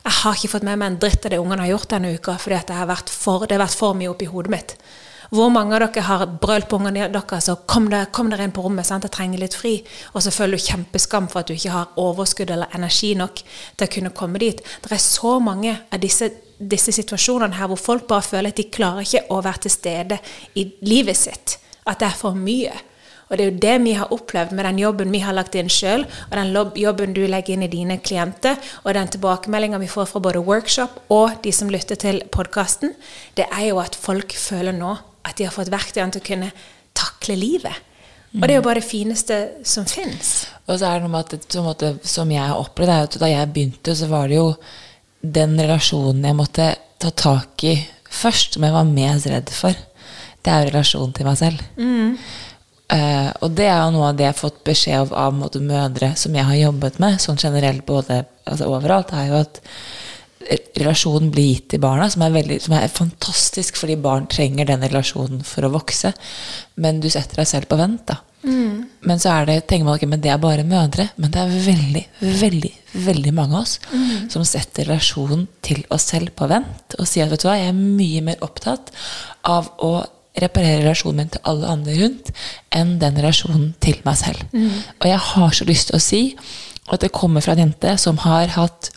Jeg 0.00 0.16
har 0.22 0.34
ikke 0.34 0.50
fått 0.56 0.66
med 0.66 0.80
meg 0.80 0.90
en 0.90 0.98
dritt 0.98 1.28
av 1.28 1.34
det 1.34 1.38
ungene 1.38 1.62
har 1.62 1.74
gjort 1.74 1.92
denne 1.92 2.10
uka, 2.16 2.34
fordi 2.40 2.58
det 2.66 2.76
har 2.80 2.88
vært 2.88 3.12
for, 3.12 3.46
det 3.46 3.54
har 3.54 3.62
vært 3.66 3.78
for 3.78 3.94
mye 3.94 4.10
oppi 4.10 4.26
hodet 4.32 4.54
mitt. 4.54 4.76
Hvor 5.30 5.52
mange 5.54 5.76
av 5.76 5.84
dere 5.84 6.06
har 6.08 6.26
brølt 6.42 6.66
på 6.66 6.80
ungene 6.80 7.06
deres 7.12 7.50
og 7.52 7.66
kom, 7.70 7.86
dere, 7.92 8.08
kom 8.10 8.32
dere 8.32 8.48
inn 8.48 8.54
på 8.56 8.64
rommet, 8.64 8.88
sant? 8.88 9.06
jeg 9.06 9.14
trenger 9.14 9.44
litt 9.44 9.54
fri. 9.54 9.76
Og 10.16 10.24
så 10.24 10.32
føler 10.34 10.58
du 10.58 10.64
kjempeskam 10.64 11.28
for 11.30 11.44
at 11.44 11.50
du 11.50 11.54
ikke 11.54 11.76
har 11.76 11.92
overskudd 12.00 12.50
eller 12.50 12.74
energi 12.74 13.12
nok 13.14 13.44
til 13.44 13.86
å 13.86 13.92
kunne 13.94 14.16
komme 14.16 14.42
dit. 14.42 14.58
Det 14.58 14.90
er 14.96 15.04
så 15.04 15.36
mange 15.44 15.76
av 15.86 16.02
disse 16.02 16.32
disse 16.60 16.92
situasjonene 16.92 17.56
her 17.56 17.70
hvor 17.70 17.80
folk 17.80 18.06
bare 18.10 18.26
føler 18.26 18.52
at 18.52 18.60
de 18.60 18.68
klarer 18.72 19.06
ikke 19.06 19.26
å 19.32 19.40
være 19.44 19.64
til 19.64 19.74
stede 19.74 20.20
i 20.60 20.66
livet 20.86 21.18
sitt. 21.18 21.56
At 21.88 22.02
det 22.02 22.10
er 22.10 22.18
for 22.20 22.36
mye. 22.36 22.76
Og 23.30 23.38
det 23.38 23.44
er 23.44 23.50
jo 23.50 23.60
det 23.62 23.74
vi 23.84 23.92
har 23.94 24.12
opplevd 24.12 24.52
med 24.58 24.66
den 24.66 24.80
jobben 24.82 25.12
vi 25.14 25.20
har 25.22 25.36
lagt 25.36 25.54
inn 25.54 25.70
sjøl, 25.70 26.02
og 26.02 26.32
den 26.34 26.80
jobben 26.82 27.14
du 27.14 27.22
legger 27.30 27.54
inn 27.54 27.62
i 27.62 27.70
dine 27.70 28.00
klienter, 28.02 28.58
og 28.82 28.96
den 28.96 29.12
tilbakemeldinga 29.14 29.78
vi 29.78 29.90
får 29.90 30.08
fra 30.10 30.22
både 30.24 30.42
workshop 30.42 30.98
og 31.14 31.38
de 31.44 31.52
som 31.54 31.70
lytter 31.70 32.00
til 32.00 32.18
podkasten, 32.34 32.96
det 33.38 33.46
er 33.46 33.68
jo 33.68 33.78
at 33.82 33.94
folk 33.94 34.34
føler 34.34 34.74
nå 34.74 34.96
at 35.22 35.38
de 35.38 35.46
har 35.46 35.54
fått 35.54 35.70
verktøyene 35.70 36.16
til 36.16 36.24
å 36.24 36.26
kunne 36.26 36.50
takle 36.98 37.38
livet. 37.38 37.86
Og 38.34 38.44
det 38.46 38.54
er 38.54 38.60
jo 38.60 38.66
bare 38.66 38.78
det 38.78 38.86
fineste 38.86 39.36
som 39.66 39.86
fins. 39.90 40.50
Og 40.68 40.78
så 40.78 40.86
er 40.86 40.98
det 40.98 41.06
noe 41.06 41.14
med 41.16 41.32
at 41.34 42.06
som, 42.06 42.30
jeg 42.30 42.46
har 42.46 42.58
opplevd, 42.58 42.92
er 42.94 43.08
at 43.08 43.18
da 43.18 43.30
jeg 43.30 43.50
begynte, 43.54 43.94
så 43.98 44.06
var 44.10 44.30
det 44.30 44.38
jo 44.38 44.52
den 45.20 45.58
relasjonen 45.60 46.24
jeg 46.24 46.38
måtte 46.38 46.68
ta 47.00 47.10
tak 47.10 47.64
i 47.64 47.74
først, 48.10 48.56
som 48.56 48.66
jeg 48.66 48.74
var 48.74 48.88
mest 48.88 49.28
redd 49.30 49.52
for, 49.54 49.76
det 50.40 50.52
er 50.52 50.64
jo 50.64 50.70
relasjonen 50.70 51.12
til 51.16 51.28
meg 51.28 51.38
selv. 51.40 51.64
Mm. 51.76 52.16
Uh, 52.90 53.30
og 53.44 53.52
det 53.54 53.68
er 53.70 53.76
jo 53.84 53.92
noe 53.94 54.08
av 54.08 54.16
det 54.18 54.24
jeg 54.26 54.32
har 54.32 54.40
fått 54.40 54.62
beskjed 54.66 54.98
av 54.98 55.12
av 55.14 55.58
mødre 55.62 56.08
som 56.18 56.34
jeg 56.34 56.46
har 56.48 56.58
jobbet 56.58 56.98
med, 57.02 57.20
sånn 57.22 57.38
generelt 57.38 57.84
både 57.86 58.24
altså 58.48 58.70
overalt, 58.72 59.12
er 59.14 59.28
jo 59.30 59.42
at 59.44 59.60
relasjonen 60.80 61.30
blir 61.34 61.52
gitt 61.52 61.68
til 61.74 61.82
barna, 61.82 62.08
som 62.10 62.24
er, 62.26 62.34
veldig, 62.34 62.58
som 62.64 62.74
er 62.78 62.90
fantastisk, 62.92 63.78
fordi 63.80 63.98
barn 64.00 64.26
trenger 64.30 64.68
den 64.70 64.84
relasjonen 64.88 65.44
for 65.46 65.66
å 65.66 65.72
vokse. 65.76 66.12
Men 66.80 67.00
du 67.02 67.08
setter 67.12 67.42
deg 67.42 67.50
selv 67.50 67.70
på 67.70 67.78
vent, 67.80 68.04
da. 68.10 68.20
Mm. 68.40 68.86
Men 69.04 69.20
så 69.20 69.34
er 69.34 69.48
det, 69.50 69.58
tenker 69.68 69.86
man 69.86 69.98
ikke, 70.00 70.08
men 70.10 70.22
det 70.24 70.32
er 70.32 70.40
bare 70.42 70.66
mødre. 70.66 71.10
Men 71.20 71.32
det 71.34 71.42
er 71.42 71.58
veldig, 71.70 72.04
veldig 72.40 72.74
veldig 72.92 73.32
mange 73.34 73.56
av 73.56 73.62
oss 73.62 73.76
mm. 73.92 74.30
som 74.32 74.44
setter 74.46 74.88
relasjonen 74.88 75.46
til 75.64 75.82
oss 75.94 76.08
selv 76.12 76.32
på 76.38 76.48
vent. 76.50 76.96
Og 76.98 77.08
sier 77.08 77.26
at 77.26 77.34
vet 77.34 77.44
du 77.44 77.48
hva, 77.48 77.58
jeg 77.58 77.72
er 77.72 77.76
mye 77.76 78.24
mer 78.26 78.42
opptatt 78.46 78.90
av 79.48 79.70
å 79.84 79.92
reparere 80.40 80.84
relasjonen 80.84 81.24
min 81.24 81.32
til 81.34 81.42
alle 81.50 81.70
andre 81.70 81.96
rundt 81.98 82.30
enn 82.76 82.94
den 83.02 83.18
relasjonen 83.18 83.72
til 83.82 83.98
meg 84.06 84.18
selv. 84.20 84.42
Mm. 84.54 84.70
Og 84.98 85.08
jeg 85.10 85.22
har 85.30 85.56
så 85.56 85.66
lyst 85.68 85.90
til 85.90 85.98
å 85.98 86.04
si 86.04 86.22
at 86.90 87.02
det 87.04 87.12
kommer 87.14 87.44
fra 87.44 87.54
en 87.54 87.64
jente 87.66 87.96
som 88.02 88.18
har 88.24 88.54
hatt 88.56 88.92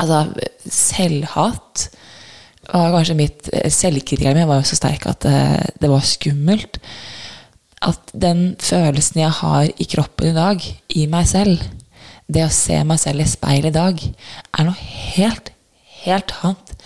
altså, 0.00 0.48
selvhat. 0.66 1.88
var 2.70 2.92
kanskje 2.94 3.18
mitt 3.18 3.48
selvkritikeren 3.72 4.38
min 4.38 4.48
var 4.50 4.60
jo 4.60 4.68
så 4.70 4.78
sterk 4.78 5.06
at 5.10 5.24
det, 5.26 5.34
eh, 5.34 5.72
det 5.80 5.90
var 5.90 6.06
skummelt 6.06 6.80
at 7.80 8.12
den 8.12 8.56
følelsen 8.60 9.22
jeg 9.22 9.32
har 9.40 9.70
i 9.80 9.86
kroppen 9.88 10.30
i 10.30 10.36
dag, 10.36 10.64
i 10.88 11.06
meg 11.08 11.28
selv, 11.30 11.62
det 12.30 12.44
å 12.44 12.52
se 12.52 12.76
meg 12.86 13.00
selv 13.00 13.24
i 13.24 13.28
speilet 13.28 13.72
i 13.72 13.78
dag, 13.78 14.02
er 14.58 14.68
noe 14.68 14.90
helt, 15.16 15.50
helt 16.04 16.34
annet 16.42 16.76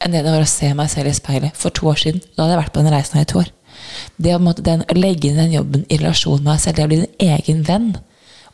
enn 0.00 0.14
det 0.14 0.24
det 0.24 0.32
var 0.32 0.42
å 0.42 0.48
se 0.48 0.70
meg 0.76 0.90
selv 0.90 1.10
i 1.10 1.16
speilet 1.16 1.56
for 1.60 1.74
to 1.76 1.88
år 1.90 1.98
siden. 2.00 2.22
Da 2.34 2.42
hadde 2.44 2.54
jeg 2.54 2.62
vært 2.62 2.74
på 2.74 2.82
den 2.82 2.94
reisen 2.94 3.18
her 3.18 3.26
i 3.26 3.30
to 3.30 3.42
år. 3.42 3.50
Det 4.16 4.32
å, 4.32 4.54
den, 4.56 4.84
legge 4.96 5.28
inn 5.28 5.40
den 5.40 5.52
jobben 5.58 5.84
i 5.88 5.98
relasjon 6.00 6.40
med 6.40 6.54
meg 6.54 6.62
selv, 6.62 6.78
det 6.78 6.86
å 6.86 6.90
bli 6.90 7.00
din 7.02 7.34
egen 7.36 7.64
venn. 7.68 7.90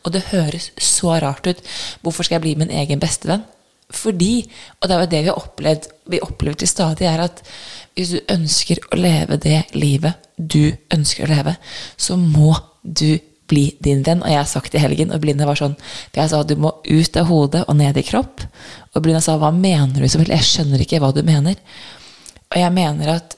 Og 0.03 0.11
det 0.15 0.27
høres 0.33 0.69
så 0.83 1.15
rart 1.23 1.47
ut. 1.47 1.61
Hvorfor 2.03 2.27
skal 2.27 2.37
jeg 2.37 2.45
bli 2.45 2.57
min 2.59 2.73
egen 2.83 2.99
bestevenn? 2.99 3.45
Fordi, 3.93 4.41
og 4.81 4.89
det 4.89 4.95
er 4.95 5.03
jo 5.03 5.11
det 5.11 5.21
vi 5.21 5.31
har 5.31 5.39
opplevd, 5.39 5.87
vi 6.11 6.23
opplever 6.23 6.59
til 6.59 6.69
stadig, 6.69 7.07
er 7.07 7.23
at 7.23 7.39
hvis 7.95 8.13
du 8.13 8.33
ønsker 8.33 8.81
å 8.91 8.99
leve 8.99 9.39
det 9.41 9.61
livet 9.73 10.27
du 10.37 10.75
ønsker 10.93 11.25
å 11.25 11.31
leve, 11.31 11.55
så 11.97 12.17
må 12.19 12.51
du 12.83 13.17
bli 13.47 13.69
din 13.83 14.03
venn. 14.03 14.21
Og 14.21 14.29
jeg 14.29 14.41
har 14.41 14.49
sagt 14.49 14.75
i 14.75 14.81
helgen, 14.83 15.13
og 15.15 15.23
Belinda 15.23 15.47
var 15.47 15.59
sånn 15.59 15.77
For 15.79 16.19
jeg 16.19 16.33
sa 16.33 16.43
du 16.43 16.57
må 16.59 16.73
ut 16.83 17.19
av 17.19 17.29
hodet 17.31 17.63
og 17.65 17.79
ned 17.79 17.97
i 17.97 18.05
kropp. 18.05 18.43
Og 18.93 19.01
Belinda 19.01 19.23
sa 19.23 19.37
hva 19.39 19.53
mener 19.55 20.03
du 20.03 20.09
så 20.11 20.19
vel? 20.21 20.33
Jeg 20.35 20.45
skjønner 20.45 20.83
ikke 20.83 20.99
hva 21.03 21.13
du 21.15 21.23
mener. 21.25 21.55
Og 22.51 22.59
jeg 22.59 22.75
mener 22.75 23.15
at 23.15 23.36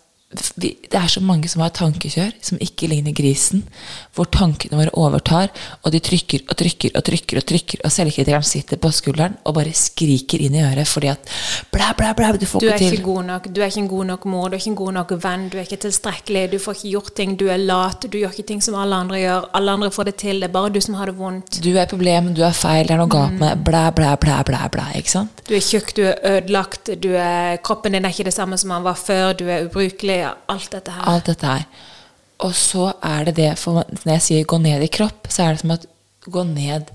vi, 0.61 0.75
det 0.85 0.93
er 0.93 1.07
så 1.09 1.21
mange 1.25 1.49
som 1.49 1.63
har 1.63 1.71
tankekjør 1.73 2.35
som 2.45 2.59
ikke 2.61 2.85
ligner 2.91 3.15
grisen, 3.17 3.63
hvor 4.13 4.27
tankene 4.29 4.77
våre 4.77 4.91
overtar, 4.93 5.49
og 5.81 5.93
de 5.93 6.01
trykker 6.05 6.43
og 6.45 6.57
trykker 6.59 6.93
og 6.93 7.01
trykker, 7.07 7.39
og 7.41 7.45
trykker, 7.49 7.81
og 7.81 7.93
selvkritikeren 7.93 8.45
sitter 8.45 8.77
på 8.77 8.91
skulderen 8.93 9.39
og 9.49 9.55
bare 9.57 9.73
skriker 9.73 10.43
inn 10.45 10.57
i 10.59 10.61
øret 10.67 10.85
fordi 10.89 11.09
at 11.09 11.31
blæ, 11.73 11.87
blæ, 11.97 12.11
blæ, 12.13 12.29
du 12.37 12.45
får 12.45 12.61
du 12.61 12.67
ikke 12.67 12.77
til. 12.83 12.99
Ikke 12.99 13.07
god 13.07 13.25
nok, 13.31 13.47
du 13.49 13.61
er 13.61 13.71
ikke 13.71 13.81
en 13.81 13.89
god 13.89 14.05
nok 14.11 14.27
mor, 14.29 14.45
du 14.49 14.57
er 14.57 14.61
ikke 14.61 14.73
en 14.75 14.77
god 14.83 14.95
nok 14.99 15.15
venn, 15.25 15.47
du 15.49 15.57
er 15.57 15.65
ikke 15.65 15.81
tilstrekkelig, 15.87 16.45
du 16.53 16.59
får 16.61 16.77
ikke 16.77 16.93
gjort 16.93 17.11
ting, 17.17 17.33
du 17.39 17.47
er 17.49 17.63
lat, 17.63 18.05
du 18.05 18.19
gjør 18.21 18.37
ikke 18.37 18.47
ting 18.53 18.61
som 18.63 18.77
alle 18.77 19.01
andre 19.01 19.23
gjør, 19.23 19.49
alle 19.57 19.75
andre 19.79 19.91
får 19.97 20.11
det 20.11 20.15
til, 20.21 20.43
det 20.43 20.51
er 20.51 20.53
bare 20.59 20.73
du 20.77 20.79
som 20.85 20.99
har 20.99 21.09
det 21.09 21.17
vondt. 21.17 21.57
Du 21.65 21.71
er 21.73 21.81
et 21.87 21.95
problem, 21.95 22.29
du 22.37 22.43
er 22.45 22.53
feil, 22.53 22.85
det 22.85 22.93
er 22.93 23.01
noe 23.01 23.09
galt 23.09 23.41
med 23.41 23.65
blæ, 23.65 23.83
blæ, 23.97 24.13
blæ, 24.21 24.37
blæ, 24.45 24.61
blæ, 24.77 24.87
ikke 25.01 25.15
sant? 25.15 25.43
Du 25.49 25.57
er 25.57 25.65
tjukk, 25.65 25.95
du 25.97 26.05
er 26.05 26.21
ødelagt, 26.35 26.93
du 27.01 27.09
er, 27.17 27.57
kroppen 27.65 27.97
din 27.97 28.05
er 28.05 28.13
ikke 28.13 28.29
det 28.29 28.37
samme 28.37 28.61
som 28.61 28.77
han 28.77 28.85
var 28.85 29.01
før, 29.01 29.33
du 29.33 29.47
er 29.49 29.65
ubrukelig 29.65 30.18
ja. 30.19 30.33
Alt 30.51 30.71
dette 30.75 30.95
her. 30.95 31.07
Alt 31.13 31.31
dette 31.31 31.53
her. 31.53 31.65
Og 32.45 32.53
så 32.55 32.91
er 33.03 33.25
det 33.27 33.35
det 33.35 33.53
for 33.59 33.83
Når 33.83 34.13
jeg 34.13 34.21
sier 34.23 34.45
'gå 34.45 34.61
ned 34.61 34.83
i 34.83 34.91
kropp', 34.91 35.27
så 35.29 35.43
er 35.43 35.53
det 35.53 35.61
som 35.61 35.71
at 35.75 35.85
gå 36.23 36.43
ned 36.43 36.91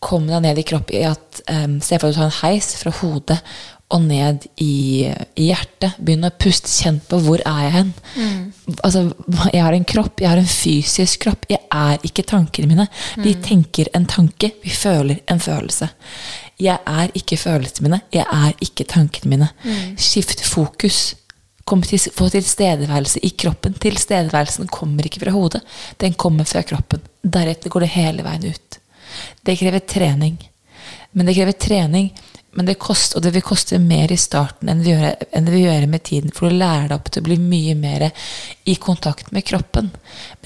Kom 0.00 0.26
deg 0.28 0.42
ned 0.42 0.58
i 0.58 0.62
kropp 0.62 0.90
i 0.92 1.02
at 1.08 1.40
um, 1.50 1.80
Se 1.80 1.98
for 1.98 2.06
deg 2.06 2.12
at 2.12 2.14
du 2.14 2.20
tar 2.20 2.28
en 2.30 2.40
heis 2.42 2.74
fra 2.76 2.92
hodet 3.00 3.40
og 3.94 4.02
ned 4.02 4.46
i, 4.58 5.06
i 5.38 5.44
hjertet. 5.46 5.94
Begynn 6.02 6.26
å 6.26 6.32
puste. 6.34 6.66
Kjenn 6.66 6.98
på 7.06 7.20
hvor 7.22 7.42
er 7.46 7.60
jeg 7.66 7.74
hen. 7.76 7.92
Altså, 8.82 9.04
jeg 9.52 9.62
har 9.62 9.76
en 9.76 9.86
kropp, 9.86 10.22
jeg 10.22 10.30
har 10.32 10.40
en 10.42 10.50
fysisk 10.50 11.22
kropp. 11.22 11.46
Jeg 11.52 11.62
er 11.70 12.02
ikke 12.06 12.24
tankene 12.26 12.72
mine. 12.72 12.88
Vi 13.22 13.36
tenker 13.44 13.90
en 13.94 14.08
tanke, 14.10 14.50
vi 14.62 14.74
føler 14.74 15.20
en 15.30 15.42
følelse. 15.42 15.88
Jeg 16.58 16.82
er 16.82 17.14
ikke 17.14 17.38
følelsene 17.38 17.86
mine, 17.86 18.00
jeg 18.16 18.26
er 18.26 18.58
ikke 18.64 18.88
tankene 18.90 19.36
mine. 19.36 19.52
Skift 20.00 20.42
fokus. 20.48 21.14
Kom 21.66 21.82
til, 21.82 21.98
få 22.14 22.28
tilstedeværelse 22.30 23.20
i 23.26 23.32
kroppen. 23.34 23.74
Tilstedeværelsen 23.82 24.68
kommer 24.70 25.06
ikke 25.06 25.24
fra 25.24 25.34
hodet, 25.34 25.62
den 26.02 26.14
kommer 26.14 26.46
fra 26.46 26.62
kroppen. 26.62 27.02
Deretter 27.22 27.72
går 27.72 27.86
det 27.86 27.94
hele 27.96 28.26
veien 28.26 28.52
ut. 28.54 28.78
Det 29.42 29.58
krever 29.58 29.82
trening. 29.82 30.38
Men 31.16 31.26
det 31.26 31.34
krever 31.34 31.56
trening, 31.58 32.10
men 32.56 32.68
det 32.68 32.78
kost, 32.80 33.12
og 33.16 33.24
det 33.24 33.34
vil 33.34 33.44
koste 33.44 33.76
mer 33.82 34.12
i 34.12 34.16
starten 34.20 34.70
enn 34.72 34.80
det, 34.80 34.94
gjør, 34.94 35.26
enn 35.36 35.46
det 35.48 35.52
vil 35.52 35.64
gjøre 35.66 35.88
med 35.92 36.04
tiden, 36.08 36.32
for 36.32 36.48
du 36.48 36.56
lærer 36.56 36.88
deg 36.88 36.96
opp 36.96 37.10
til 37.12 37.24
å 37.24 37.26
bli 37.26 37.36
mye 37.40 37.74
mer 37.76 38.06
i 38.64 38.76
kontakt 38.80 39.28
med 39.36 39.44
kroppen. 39.44 39.90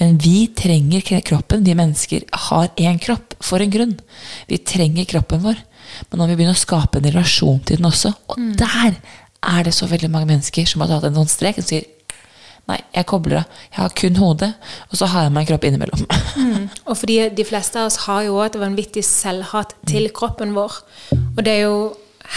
Men 0.01 0.17
vi 0.19 0.49
trenger 0.57 1.05
kroppen. 1.23 1.63
Vi 1.63 1.75
mennesker 1.77 2.25
har 2.49 2.67
én 2.75 2.99
kropp 3.03 3.37
for 3.39 3.63
en 3.63 3.71
grunn. 3.71 3.95
Vi 4.51 4.59
trenger 4.73 5.07
kroppen 5.07 5.43
vår. 5.45 5.63
Men 6.09 6.19
nå 6.19 6.25
må 6.25 6.29
vi 6.31 6.37
begynne 6.41 6.55
å 6.55 6.59
skape 6.59 6.99
en 6.99 7.07
relasjon 7.07 7.63
til 7.67 7.79
den 7.79 7.87
også. 7.89 8.11
Og 8.31 8.43
der 8.59 8.97
er 9.41 9.65
det 9.65 9.73
så 9.73 9.89
veldig 9.89 10.11
mange 10.13 10.29
mennesker 10.29 10.67
som 10.69 10.83
har 10.83 10.91
tatt 10.91 11.09
en 11.09 11.17
sånn 11.21 11.31
strek 11.31 11.61
og 11.61 11.67
sier 11.67 11.89
Nei, 12.69 12.77
jeg 12.93 13.07
kobler 13.09 13.39
av. 13.39 13.61
Jeg 13.73 13.79
har 13.81 13.93
kun 13.97 14.17
hodet, 14.21 14.51
og 14.93 14.99
så 14.99 15.07
har 15.09 15.25
jeg 15.25 15.31
meg 15.33 15.41
en 15.41 15.47
kropp 15.49 15.63
innimellom. 15.65 16.03
Og 16.87 16.93
fordi 16.93 17.17
de 17.33 17.45
fleste 17.49 17.81
av 17.81 17.89
oss 17.89 17.97
har 18.05 18.21
jo 18.27 18.35
òg 18.37 18.51
et 18.51 18.59
vanvittig 18.61 19.01
selvhat 19.03 19.73
til 19.89 20.05
kroppen 20.15 20.53
vår. 20.55 20.77
Og 21.17 21.41
det 21.41 21.55
er 21.55 21.63
jo 21.65 21.79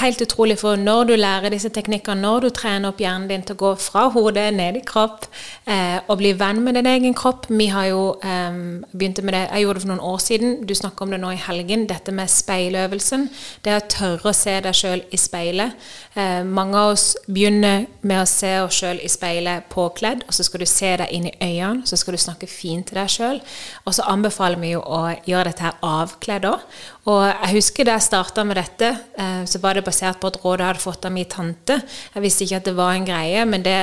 helt 0.01 0.23
utrolig, 0.25 0.57
for 0.59 0.79
når 0.81 1.09
du 1.09 1.15
lærer 1.17 1.53
disse 1.55 1.71
teknikkene, 1.73 2.23
når 2.25 2.47
du 2.47 2.49
trener 2.55 2.91
opp 2.91 3.01
hjernen 3.03 3.29
din 3.31 3.45
til 3.47 3.55
å 3.55 3.61
gå 3.61 3.71
fra 3.83 4.07
hodet 4.15 4.49
ned 4.57 4.79
i 4.81 4.83
kropp, 4.87 5.29
eh, 5.71 6.01
og 6.09 6.19
bli 6.19 6.33
venn 6.39 6.63
med 6.65 6.75
din 6.79 6.89
egen 6.91 7.15
kropp 7.15 7.47
Vi 7.49 7.67
har 7.71 7.87
jo 7.87 8.03
eh, 8.23 8.57
begynt 8.93 9.23
med 9.23 9.35
det, 9.35 9.43
jeg 9.53 9.65
gjorde 9.65 9.79
det 9.79 9.85
for 9.85 9.93
noen 9.93 10.07
år 10.13 10.23
siden, 10.25 10.57
du 10.67 10.75
snakker 10.75 11.07
om 11.07 11.15
det 11.15 11.21
nå 11.23 11.31
i 11.35 11.43
helgen, 11.47 11.87
dette 11.87 12.13
med 12.13 12.31
speiløvelsen. 12.31 13.29
Det 13.65 13.77
å 13.77 13.85
tørre 13.91 14.33
å 14.33 14.37
se 14.37 14.57
deg 14.65 14.75
sjøl 14.75 15.05
i 15.11 15.21
speilet. 15.21 15.79
Eh, 16.15 16.43
mange 16.45 16.81
av 16.81 16.95
oss 16.95 17.07
begynner 17.29 17.87
med 18.03 18.23
å 18.23 18.29
se 18.29 18.53
oss 18.65 18.81
sjøl 18.81 19.03
i 19.03 19.11
speilet 19.13 19.69
påkledd, 19.73 20.27
og 20.27 20.35
så 20.35 20.47
skal 20.47 20.65
du 20.65 20.69
se 20.71 20.95
deg 21.05 21.15
inn 21.15 21.29
i 21.31 21.37
øynene, 21.39 21.87
så 21.87 21.99
skal 22.01 22.17
du 22.17 22.23
snakke 22.23 22.51
fint 22.51 22.89
til 22.91 22.99
deg 22.99 23.13
sjøl. 23.13 23.41
Og 23.85 23.95
så 23.95 24.09
anbefaler 24.11 24.61
vi 24.61 24.75
jo 24.75 24.83
å 24.83 25.05
gjøre 25.29 25.53
dette 25.53 25.69
her 25.69 25.79
avkledd 25.85 26.49
òg. 26.51 26.67
Og 27.11 27.21
jeg 27.27 27.59
husker 27.59 27.85
da 27.85 27.99
jeg 27.99 28.07
starta 28.07 28.45
med 28.49 28.57
dette, 28.57 28.89
eh, 29.21 29.43
så 29.45 29.61
var 29.61 29.77
det 29.77 29.85
basert 29.85 30.21
på 30.23 30.31
et 30.31 30.39
råd 30.41 30.63
jeg 30.63 30.71
hadde 30.71 30.85
fått 30.85 31.05
av 31.05 31.13
min 31.13 31.29
tante. 31.29 31.77
Jeg 32.15 32.25
visste 32.25 32.47
ikke 32.47 32.63
at 32.63 32.71
det 32.71 32.77
var 32.79 32.95
en 32.95 33.09
greie, 33.09 33.45
men 33.45 33.67
det 33.67 33.79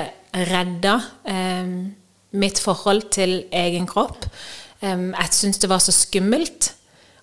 redda 0.49 0.95
eh, 1.29 1.75
mitt 2.31 2.61
forhold 2.63 3.09
til 3.13 3.43
egen 3.51 3.85
kropp. 3.89 4.25
Um, 4.81 5.11
jeg 5.13 5.35
syntes 5.37 5.61
det 5.61 5.69
var 5.69 5.81
så 5.83 5.93
skummelt 5.93 6.71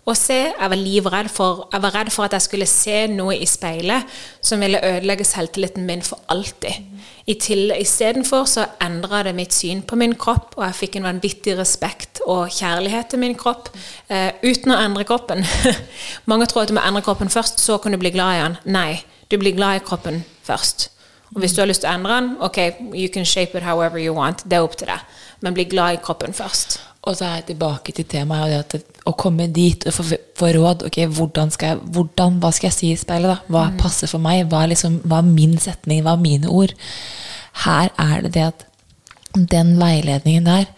å 0.09 0.14
se. 0.16 0.38
Jeg 0.49 0.71
var 0.73 0.81
livredd 0.81 1.29
for, 1.33 1.66
jeg 1.73 1.85
var 1.85 1.94
redd 1.94 2.11
for 2.14 2.27
at 2.27 2.35
jeg 2.37 2.47
skulle 2.47 2.68
se 2.71 3.05
noe 3.12 3.37
i 3.37 3.47
speilet 3.49 4.18
som 4.44 4.61
ville 4.62 4.81
ødelegge 4.85 5.27
selvtilliten 5.29 5.87
min 5.88 6.05
for 6.05 6.21
alltid. 6.33 6.81
Istedenfor 7.29 8.47
så 8.49 8.64
endra 8.85 9.23
det 9.27 9.35
mitt 9.37 9.53
syn 9.53 9.83
på 9.85 9.99
min 10.01 10.16
kropp, 10.16 10.57
og 10.57 10.64
jeg 10.64 10.79
fikk 10.79 10.99
en 10.99 11.09
vanvittig 11.11 11.59
respekt 11.59 12.23
og 12.27 12.49
kjærlighet 12.57 13.12
til 13.12 13.23
min 13.23 13.37
kropp 13.38 13.68
eh, 14.09 14.33
uten 14.42 14.73
å 14.73 14.81
endre 14.81 15.05
kroppen. 15.09 15.44
Mange 16.31 16.49
tror 16.49 16.64
at 16.64 16.73
du 16.73 16.77
må 16.79 16.85
endre 16.85 17.05
kroppen 17.05 17.33
først, 17.33 17.61
så 17.61 17.77
kan 17.83 17.92
du 17.92 18.01
bli 18.01 18.14
glad 18.14 18.37
i 18.37 18.44
den. 18.47 18.61
Nei, 18.73 19.03
du 19.29 19.37
blir 19.37 19.57
glad 19.57 19.83
i 19.83 19.85
kroppen 19.85 20.25
først. 20.47 20.88
Og 21.35 21.42
hvis 21.42 21.53
du 21.53 21.61
har 21.61 21.68
lyst 21.68 21.85
til 21.85 21.90
å 21.90 21.97
endre 21.99 22.16
den, 22.16 22.31
ok, 22.40 22.59
you 22.97 23.12
can 23.12 23.29
shape 23.29 23.53
it 23.59 23.66
however 23.66 24.01
you 24.01 24.16
want. 24.16 24.47
Det 24.49 24.57
er 24.57 24.64
opp 24.64 24.79
til 24.81 24.88
deg. 24.88 25.05
Men 25.44 25.57
bli 25.57 25.68
glad 25.68 25.99
i 25.99 26.03
kroppen 26.03 26.33
først. 26.33 26.81
Og 27.09 27.16
så 27.16 27.25
er 27.25 27.38
jeg 27.38 27.49
tilbake 27.53 27.94
til 27.97 28.05
temaet 28.09 28.44
og 28.44 28.53
det 28.53 28.81
at 28.83 29.05
å 29.09 29.14
komme 29.16 29.47
dit 29.55 29.87
og 29.88 29.94
få, 29.97 30.05
få 30.37 30.51
råd. 30.53 30.85
ok, 30.88 30.99
hvordan 31.16 31.51
skal 31.55 31.73
jeg, 31.73 31.79
hvordan, 31.97 32.38
Hva 32.42 32.53
skal 32.53 32.68
jeg 32.68 32.77
si 32.77 32.90
i 32.92 33.01
speilet? 33.01 33.33
da? 33.33 33.38
Hva 33.49 33.64
passer 33.81 34.11
for 34.11 34.21
meg? 34.21 34.44
Hva 34.51 34.64
er, 34.64 34.75
liksom, 34.75 35.01
hva 35.09 35.23
er 35.23 35.31
min 35.31 35.57
setning? 35.62 36.03
Hva 36.05 36.18
er 36.18 36.25
mine 36.25 36.53
ord? 36.53 36.75
Her 37.64 37.88
er 37.97 38.27
det 38.27 38.35
det 38.37 38.44
at 38.51 38.66
den 39.38 39.75
veiledningen 39.81 40.47
der, 40.49 40.68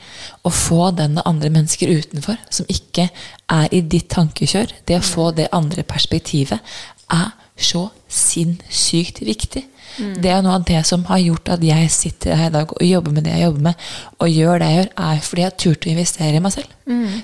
å 0.44 0.50
få 0.52 0.90
den 0.96 1.18
av 1.20 1.28
andre 1.30 1.50
mennesker 1.54 1.90
utenfor, 1.90 2.38
som 2.52 2.68
ikke 2.70 3.08
er 3.50 3.68
i 3.74 3.80
ditt 3.80 4.10
tankekjør, 4.12 4.72
det 4.88 4.98
å 4.98 5.06
få 5.06 5.30
det 5.36 5.48
andre 5.54 5.84
perspektivet, 5.86 6.58
er 7.10 7.30
så 7.60 7.88
sinnssykt 8.10 9.22
viktig. 9.26 9.64
Det 9.98 10.30
er 10.30 10.42
noe 10.44 10.58
av 10.60 10.64
det 10.68 10.80
som 10.86 11.04
har 11.08 11.18
gjort 11.18 11.48
at 11.56 11.64
jeg 11.64 11.90
sitter 11.90 12.36
her 12.38 12.50
i 12.50 12.54
dag 12.54 12.72
og 12.72 12.84
jobber 12.86 13.12
med 13.16 13.24
det 13.26 13.32
jeg 13.34 13.46
jobber 13.48 13.64
med, 13.68 13.88
og 14.18 14.28
gjør 14.30 14.62
det 14.62 14.68
jeg 14.68 14.78
gjør, 14.78 14.90
er 15.10 15.20
fordi 15.26 15.42
jeg 15.42 15.50
har 15.50 15.58
turt 15.64 15.86
å 15.86 15.90
investere 15.90 16.36
i 16.36 16.44
meg 16.44 16.54
selv. 16.54 16.76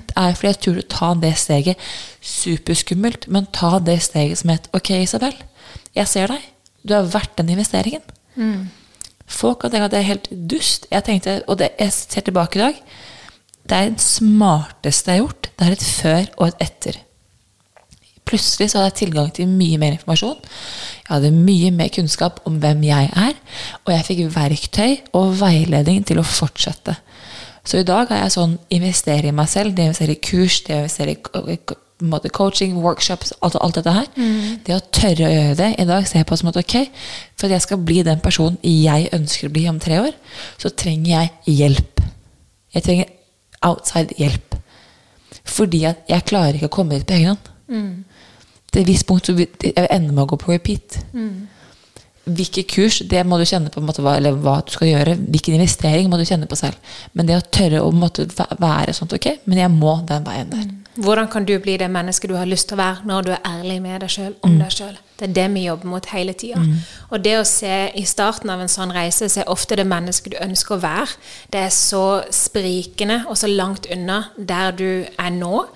Det 0.07 0.17
er 0.17 0.35
fordi 0.37 0.47
jeg 0.49 0.57
har 0.57 0.63
turt 0.67 0.83
å 0.83 0.89
ta 0.97 1.13
det 1.23 1.33
steget. 1.37 1.87
Superskummelt, 2.21 3.27
men 3.31 3.47
ta 3.55 3.79
det 3.79 4.01
steget 4.03 4.41
som 4.41 4.51
het 4.53 4.69
Ok, 4.77 4.91
Isabel, 4.99 5.33
jeg 5.95 6.07
ser 6.07 6.27
deg. 6.33 6.43
Du 6.87 6.93
er 6.93 7.07
verdt 7.13 7.37
den 7.39 7.49
investeringen. 7.55 8.03
Folk 9.27 9.59
kan 9.59 9.71
tenke 9.71 9.89
at 9.89 9.91
det 9.91 9.99
er 9.99 10.11
helt 10.11 10.29
dust. 10.51 10.87
Jeg 10.91 11.03
tenkte, 11.03 11.41
og 11.47 11.59
det, 11.59 11.73
jeg 11.79 11.91
ser 11.91 12.21
tilbake 12.27 12.59
i 12.59 12.63
dag, 12.63 12.83
det 13.67 13.77
er 13.77 13.89
det 13.91 14.01
smarteste 14.01 15.11
jeg 15.11 15.19
har 15.19 15.25
gjort. 15.25 15.49
Det 15.57 15.67
er 15.67 15.75
et 15.75 15.83
før 15.83 16.29
og 16.37 16.47
et 16.47 16.63
etter. 16.67 17.01
Plutselig 18.27 18.69
så 18.71 18.81
hadde 18.81 18.91
jeg 18.91 18.99
tilgang 19.05 19.31
til 19.33 19.47
mye 19.47 19.79
mer 19.81 19.95
informasjon. 19.95 20.37
Jeg 21.01 21.11
hadde 21.13 21.31
mye 21.35 21.71
mer 21.71 21.91
kunnskap 21.95 22.41
om 22.49 22.59
hvem 22.63 22.83
jeg 22.89 23.09
er, 23.15 23.35
og 23.85 23.93
jeg 23.93 24.07
fikk 24.09 24.23
verktøy 24.35 24.97
og 25.15 25.37
veiledning 25.39 26.03
til 26.07 26.19
å 26.19 26.27
fortsette. 26.27 26.97
Så 27.67 27.81
i 27.81 27.87
dag 27.87 28.11
er 28.11 28.23
jeg 28.25 28.35
sånn 28.37 28.55
investerer 28.71 29.27
i 29.27 29.35
meg 29.35 29.49
selv, 29.51 29.75
det 29.75 29.89
investerer 29.89 30.15
i 30.15 30.21
kurs, 30.23 30.61
det 30.63 30.75
investerer 30.75 31.15
i 31.15 32.31
coaching, 32.31 32.77
workshops, 32.83 33.33
alt, 33.43 33.57
alt 33.59 33.75
dette 33.79 33.91
her. 33.95 34.07
Det 34.63 34.75
å 34.75 34.83
tørre 34.93 35.27
å 35.27 35.33
gjøre 35.33 35.57
det. 35.59 35.69
I 35.81 35.87
dag 35.89 36.07
ser 36.07 36.21
jeg 36.21 36.29
på 36.29 36.37
som 36.39 36.51
at 36.51 36.59
ok, 36.61 36.75
for 37.35 37.47
at 37.49 37.55
jeg 37.57 37.65
skal 37.65 37.81
bli 37.83 38.03
den 38.07 38.21
personen 38.23 38.59
jeg 38.63 39.09
ønsker 39.17 39.49
å 39.49 39.55
bli 39.55 39.65
om 39.71 39.79
tre 39.83 39.99
år, 40.03 40.13
så 40.61 40.69
trenger 40.69 41.09
jeg 41.11 41.57
hjelp. 41.57 42.03
Jeg 42.75 42.83
trenger 42.87 43.11
outside 43.67 44.15
hjelp. 44.19 44.55
Fordi 45.47 45.83
at 45.89 46.07
jeg 46.11 46.27
klarer 46.27 46.55
ikke 46.59 46.69
å 46.71 46.75
komme 46.77 46.95
dit 46.99 47.07
på 47.07 47.17
egen 47.17 47.33
hånd. 47.33 47.51
Til 48.71 48.81
et 48.83 48.89
visst 48.89 49.07
punkt 49.07 49.29
så 49.29 49.35
ender 49.37 50.11
med 50.11 50.23
å 50.25 50.31
gå 50.33 50.41
på 50.41 50.51
repeat. 50.51 50.99
Hvilke 52.27 52.65
kurs, 52.67 52.99
det 53.07 53.21
må 53.23 53.37
du 53.39 53.45
kjenne 53.47 53.71
på 53.71 53.79
måte, 53.79 54.03
hva, 54.03 54.17
eller 54.19 54.35
hva 54.35 54.57
du 54.67 54.73
skal 54.75 54.89
gjøre. 54.89 55.13
Hvilken 55.31 55.55
investering 55.55 56.09
må 56.11 56.19
du 56.19 56.25
kjenne 56.27 56.49
på 56.49 56.57
selv. 56.59 56.75
Men 57.15 57.29
det 57.29 57.37
å 57.39 57.45
tørre 57.55 57.79
å 57.85 57.93
måte, 57.95 58.27
være 58.59 58.95
sånn 58.97 59.13
ok, 59.15 59.29
men 59.47 59.63
jeg 59.63 59.71
må 59.71 59.93
den 60.09 60.27
veien 60.27 60.51
der. 60.51 60.67
Hvordan 60.97 61.27
kan 61.29 61.45
du 61.45 61.53
bli 61.61 61.75
det 61.77 61.87
mennesket 61.93 62.31
du 62.31 62.35
har 62.35 62.49
lyst 62.49 62.67
til 62.71 62.75
å 62.75 62.81
være 62.81 63.05
når 63.05 63.27
du 63.27 63.31
er 63.35 63.43
ærlig 63.45 63.75
med 63.83 64.01
deg 64.01 64.09
sjøl 64.09 64.31
om 64.43 64.55
deg 64.57 64.73
sjøl? 64.73 64.95
Det 65.17 65.27
er 65.27 65.33
det 65.33 65.45
vi 65.53 65.63
jobber 65.67 65.89
mot 65.89 66.07
hele 66.09 66.33
tida. 66.37 66.61
Og 67.09 67.21
det 67.25 67.35
å 67.39 67.45
se 67.45 67.75
i 67.97 68.03
starten 68.05 68.49
av 68.53 68.61
en 68.61 68.69
sånn 68.69 68.93
reise, 68.93 69.29
se 69.29 69.45
ofte 69.49 69.77
det 69.77 69.85
mennesket 69.89 70.33
du 70.33 70.37
ønsker 70.41 70.75
å 70.75 70.81
være. 70.81 71.15
Det 71.53 71.61
er 71.67 71.73
så 71.73 72.03
sprikende 72.33 73.23
og 73.29 73.37
så 73.37 73.49
langt 73.49 73.87
unna 73.93 74.23
der 74.37 74.73
du 74.77 74.89
er 75.05 75.31
nå. 75.37 75.67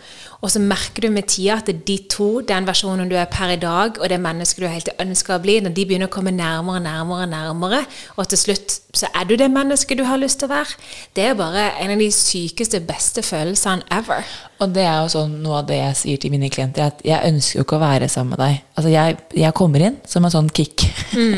Og 0.42 0.50
så 0.50 0.60
merker 0.62 1.06
du 1.06 1.14
med 1.14 1.30
tida 1.30 1.60
at 1.60 1.70
de 1.88 1.98
to, 2.10 2.42
den 2.42 2.66
versjonen 2.66 3.10
du 3.10 3.16
er 3.16 3.30
per 3.30 3.54
i 3.54 3.60
dag, 3.62 4.00
og 4.02 4.10
det 4.10 4.20
mennesket 4.22 4.64
du 4.64 4.70
helt 4.70 4.90
ønsker 5.02 5.36
å 5.36 5.42
bli, 5.44 5.60
når 5.62 5.76
de 5.78 5.86
begynner 5.86 6.10
å 6.10 6.14
komme 6.14 6.34
nærmere 6.34 6.82
og 6.82 6.86
nærmere, 6.88 7.28
nærmere, 7.30 7.84
og 8.18 8.30
til 8.32 8.42
slutt 8.42 8.80
så 8.98 9.10
er 9.16 9.30
du 9.30 9.36
det 9.38 9.52
mennesket 9.54 10.02
du 10.02 10.06
har 10.10 10.20
lyst 10.22 10.42
til 10.42 10.50
å 10.50 10.56
være, 10.56 10.80
det 11.16 11.28
er 11.30 11.38
bare 11.38 11.70
en 11.84 11.94
av 11.94 12.02
de 12.02 12.10
sykeste, 12.16 12.82
beste 12.90 13.24
følelsene 13.26 13.86
ever. 13.94 14.26
Og 14.62 14.70
det 14.76 14.84
er 14.86 15.00
jo 15.02 15.08
sånn 15.10 15.32
noe 15.42 15.56
av 15.62 15.66
det 15.66 15.78
jeg 15.80 15.96
sier 15.98 16.18
til 16.22 16.30
mine 16.30 16.46
klienter, 16.54 16.92
at 16.92 17.00
jeg 17.02 17.32
ønsker 17.32 17.58
jo 17.58 17.64
ikke 17.66 17.78
å 17.80 17.82
være 17.82 18.08
sammen 18.14 18.36
med 18.36 18.42
deg. 18.44 18.60
Altså 18.78 18.92
jeg, 18.94 19.16
jeg 19.42 19.54
kommer 19.58 19.82
inn 19.88 19.96
som 20.06 20.26
en 20.28 20.34
sånn 20.34 20.50
kick. 20.54 20.84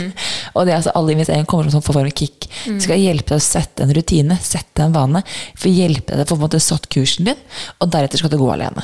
og 0.54 0.66
det 0.68 0.74
er 0.74 0.80
altså 0.82 0.92
alle 1.00 1.14
investeringer 1.16 1.48
kommer 1.48 1.70
som 1.70 1.72
en 1.72 1.76
sånn 1.78 1.86
form 1.88 2.00
for 2.02 2.16
kick. 2.20 2.50
Det 2.68 2.84
skal 2.84 3.00
hjelpe 3.00 3.32
deg 3.32 3.40
å 3.40 3.46
sette 3.46 3.86
en 3.86 3.94
rutine, 3.96 4.36
sette 4.44 4.84
en 4.84 4.92
vane. 4.96 5.22
For 5.56 5.72
hjelpe 5.72 6.18
deg 6.20 6.26
å 6.26 6.28
få 6.28 6.36
på 6.36 6.42
en 6.42 6.44
måte 6.50 6.62
satt 6.64 6.90
kursen 6.92 7.30
din, 7.32 7.40
og 7.80 7.94
deretter 7.96 8.20
skal 8.20 8.34
du 8.34 8.38
gå 8.42 8.50
alene. 8.54 8.84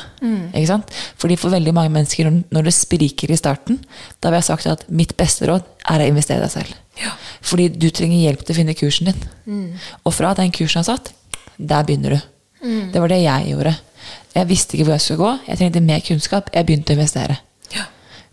Ikke 0.53 0.71
sant? 0.71 0.95
Fordi 1.19 1.35
for 1.43 1.51
veldig 1.53 1.75
mange 1.75 1.91
mennesker, 1.97 2.31
når- 2.31 2.63
det 2.69 2.75
spriker 2.79 3.31
i 3.35 3.39
starten, 3.39 3.81
da 4.21 4.31
vil 4.31 4.39
jeg 4.39 4.47
sagt 4.53 4.67
at 4.71 4.87
mitt 4.89 5.15
beste 5.19 5.47
råd 5.51 5.67
er 5.89 5.99
å 6.05 6.07
investere 6.13 6.39
i 6.39 6.47
deg 6.47 6.55
selv. 6.55 6.73
Fordi 7.43 7.67
du 7.75 7.89
trenger 7.91 8.23
hjelp 8.23 8.41
til 8.45 8.55
å 8.55 8.59
finne 8.63 8.75
kursen 8.79 9.11
din. 9.11 9.27
Og 10.05 10.13
fra 10.15 10.33
den 10.39 10.51
kursen 10.55 10.79
jeg 10.79 10.87
har 10.87 10.95
satt, 10.95 11.11
der 11.59 11.83
begynner 11.83 12.15
du. 12.17 12.21
Det 12.91 12.99
var 12.99 13.07
det 13.11 13.21
jeg 13.23 13.51
gjorde. 13.53 13.75
Jeg 14.35 14.47
visste 14.49 14.77
ikke 14.77 14.87
hvor 14.87 14.97
jeg 14.97 15.05
skulle 15.05 15.23
gå. 15.23 15.31
Jeg 15.49 15.59
trengte 15.59 15.81
mer 15.83 16.03
kunnskap. 16.05 16.51
Jeg 16.53 16.67
begynte 16.67 16.93
å 16.93 16.99
investere. 16.99 17.39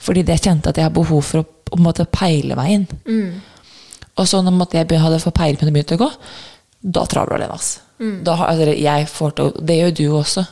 Fordi 0.06 0.22
jeg 0.26 0.42
kjente 0.44 0.70
at 0.70 0.78
jeg 0.78 0.86
har 0.86 0.94
behov 0.94 1.22
for 1.24 1.42
å 1.42 1.46
på 1.66 1.74
en 1.80 1.82
måte 1.82 2.06
peile 2.06 2.56
meg 2.58 2.74
inn. 2.74 2.84
Og 4.16 4.28
så 4.28 4.42
når 4.44 4.76
jeg 4.76 5.00
hadde 5.02 5.22
fått 5.22 5.36
peiling 5.36 5.58
på 5.60 5.66
det 5.66 5.74
begynte 5.74 5.96
å 5.98 6.04
gå, 6.04 6.10
da 6.96 7.02
traver 7.10 7.32
du 7.32 7.36
alene. 7.40 7.56
ass. 7.56 7.80
Da 7.98 8.36
altså, 8.46 8.68
til, 9.34 9.50
det 9.66 9.80
gjør 9.80 9.96
du 9.98 10.04
også. 10.20 10.46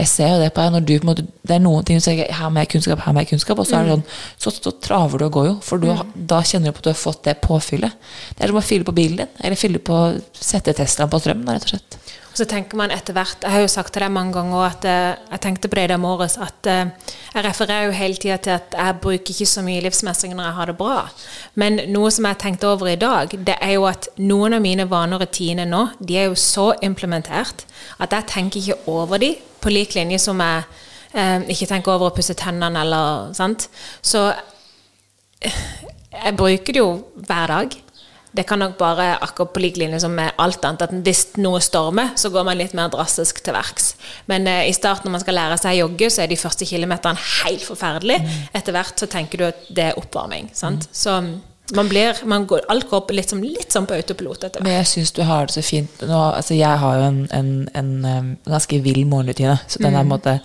Jeg 0.00 0.06
ser 0.06 0.28
jo 0.30 0.38
det 0.38 0.52
på 0.54 0.62
deg. 0.62 0.72
Når 0.72 0.86
du, 0.86 0.92
på 0.94 1.04
en 1.04 1.10
måte, 1.10 1.26
det 1.46 1.56
er 1.56 1.62
noen 1.62 1.86
ting 1.86 1.98
du 1.98 2.04
sier 2.04 2.30
her 2.38 2.52
må 2.54 2.62
jeg 2.62 2.70
kunnskap, 2.76 3.02
her 3.04 3.14
må 3.14 3.24
jeg 3.24 3.32
kunnskap, 3.32 3.58
og 3.58 3.66
så, 3.66 3.80
er 3.80 3.88
det 3.88 3.96
sånn, 3.96 4.04
så, 4.44 4.52
så 4.54 4.72
traver 4.86 5.20
du 5.20 5.26
og 5.26 5.36
går 5.36 5.48
jo. 5.50 5.54
For 5.66 5.82
du, 5.82 5.88
mm. 5.90 6.12
da 6.30 6.40
kjenner 6.46 6.70
du 6.70 6.76
på 6.76 6.84
at 6.84 6.88
du 6.88 6.92
har 6.92 7.00
fått 7.00 7.24
det 7.26 7.36
påfyllet. 7.42 8.10
Det 8.30 8.46
er 8.46 8.54
som 8.54 8.60
å 8.62 8.64
fylle 8.64 8.86
på 8.86 8.94
bilen 8.96 9.24
din, 9.24 9.32
eller 9.42 9.58
fylle 9.58 9.82
på, 9.82 10.00
sette 10.38 10.76
Teslaen 10.78 11.10
på 11.12 11.20
strøm, 11.22 11.42
da, 11.46 11.58
rett 11.58 11.66
og 11.66 11.74
slett. 11.74 11.98
Så 12.40 12.46
tenker 12.48 12.78
man 12.80 12.92
etter 12.94 13.12
hvert 13.12 13.42
Jeg 13.44 13.52
har 13.52 13.60
jo 13.60 13.68
sagt 13.68 13.92
til 13.92 14.00
deg 14.00 14.12
mange 14.14 14.32
ganger 14.32 14.62
at 14.64 14.84
eh, 14.88 15.18
jeg 15.34 15.42
tenkte 15.44 15.68
på 15.68 15.76
det 15.76 15.82
i 15.84 15.90
dag 15.90 15.98
morges, 16.00 16.38
at 16.40 16.68
eh, 16.72 17.10
jeg 17.34 17.44
refererer 17.44 17.90
jo 17.90 17.96
hele 17.98 18.16
tida 18.16 18.38
til 18.40 18.54
at 18.54 18.76
jeg 18.78 18.96
bruker 19.02 19.34
ikke 19.34 19.48
så 19.50 19.64
mye 19.66 19.82
livsmestring 19.84 20.32
når 20.38 20.46
jeg 20.48 20.56
har 20.56 20.70
det 20.70 20.76
bra. 20.78 20.94
Men 21.60 21.76
noe 21.92 22.08
som 22.14 22.24
jeg 22.30 22.38
tenkte 22.40 22.70
over 22.70 22.88
i 22.88 22.96
dag, 22.96 23.34
det 23.34 23.58
er 23.60 23.74
jo 23.74 23.84
at 23.90 24.08
noen 24.16 24.56
av 24.56 24.64
mine 24.64 24.86
vaner 24.88 25.20
og 25.20 25.26
rutiner 25.26 25.68
nå, 25.68 25.82
de 26.00 26.16
er 26.16 26.30
jo 26.30 26.38
så 26.40 26.70
implementert 26.86 27.66
at 28.00 28.16
jeg 28.16 28.28
tenker 28.32 28.62
ikke 28.62 28.94
over 28.94 29.20
de 29.20 29.34
på 29.60 29.74
lik 29.74 29.98
linje 29.98 30.22
som 30.24 30.40
jeg 30.40 30.64
eh, 31.12 31.44
ikke 31.44 31.68
tenker 31.74 31.92
over 31.98 32.08
å 32.08 32.16
pusse 32.16 32.38
tennene 32.40 32.86
eller 32.86 33.36
sant. 33.36 33.68
Så 34.00 34.30
jeg 35.44 36.36
bruker 36.40 36.72
det 36.72 36.80
jo 36.80 36.94
hver 37.20 37.52
dag. 37.52 37.80
Det 38.32 38.44
kan 38.46 38.60
nok 38.62 38.76
bare 38.78 39.16
akkurat 39.18 39.52
på 39.54 39.62
lik 39.64 39.78
linje 39.80 40.00
som 40.04 40.14
med 40.14 40.30
alt 40.38 40.64
annet, 40.64 40.86
at 40.86 40.94
hvis 41.06 41.24
noe 41.42 41.58
stormer, 41.64 42.12
så 42.20 42.30
går 42.30 42.46
man 42.46 42.58
litt 42.60 42.76
mer 42.78 42.90
drastisk 42.92 43.42
til 43.42 43.56
verks. 43.56 43.94
Men 44.30 44.46
eh, 44.46 44.68
i 44.70 44.74
starten 44.76 45.08
når 45.08 45.16
man 45.18 45.24
skal 45.24 45.38
lære 45.40 45.58
seg 45.60 45.76
å 45.76 45.84
jogge, 45.84 46.10
så 46.14 46.24
er 46.24 46.30
de 46.30 46.38
første 46.38 46.68
kilometerne 46.68 47.30
helt 47.42 47.66
forferdelig. 47.66 48.20
Etter 48.54 48.76
hvert 48.76 49.02
så 49.02 49.10
tenker 49.10 49.40
du 49.40 49.48
at 49.50 49.70
det 49.70 49.90
er 49.90 49.98
oppvarming. 49.98 50.52
Sant? 50.54 50.86
Så 50.94 51.18
man 51.74 51.88
blir, 51.88 52.16
man 52.24 52.46
går, 52.46 52.64
alt 52.68 52.88
går 52.90 53.12
litt, 53.14 53.30
som, 53.30 53.42
litt 53.42 53.74
sånn 53.74 53.86
på 53.88 53.94
autopilot 53.98 54.46
etter 54.46 54.58
hvert. 54.58 54.66
Men 54.66 54.78
jeg 54.80 54.88
syns 54.90 55.12
du 55.14 55.20
har 55.26 55.46
det 55.46 55.54
så 55.54 55.62
fint 55.64 56.02
nå, 56.06 56.18
altså 56.18 56.56
Jeg 56.58 56.80
har 56.82 56.96
jo 56.98 57.04
en, 57.06 57.20
en, 57.36 57.52
en, 57.78 57.92
en 58.10 58.32
ganske 58.48 58.80
vill 58.84 59.04
morgenrutine. 59.10 59.58
Så 59.70 59.82
den 59.82 59.94
er 59.94 60.06
på 60.06 60.14
måte 60.14 60.38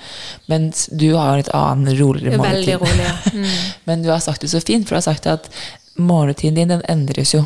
Mens 0.51 0.85
du 0.91 1.07
har 1.15 1.33
en 1.33 1.41
litt 1.41 1.53
annen, 1.55 1.95
roligere 1.99 2.41
Veldig 2.41 2.77
rolig, 2.83 3.07
ja. 3.07 3.47
Men 3.89 4.05
du 4.05 4.11
har 4.13 4.21
sagt 4.23 4.45
det 4.45 4.51
så 4.53 4.61
fint, 4.61 4.85
for 4.85 4.95
du 4.95 5.01
har 5.01 5.07
sagt 5.09 5.29
at 5.31 5.49
morgenrutinen 5.97 6.55
din 6.55 6.73
den 6.75 6.81
endres 6.89 7.34
jo. 7.34 7.45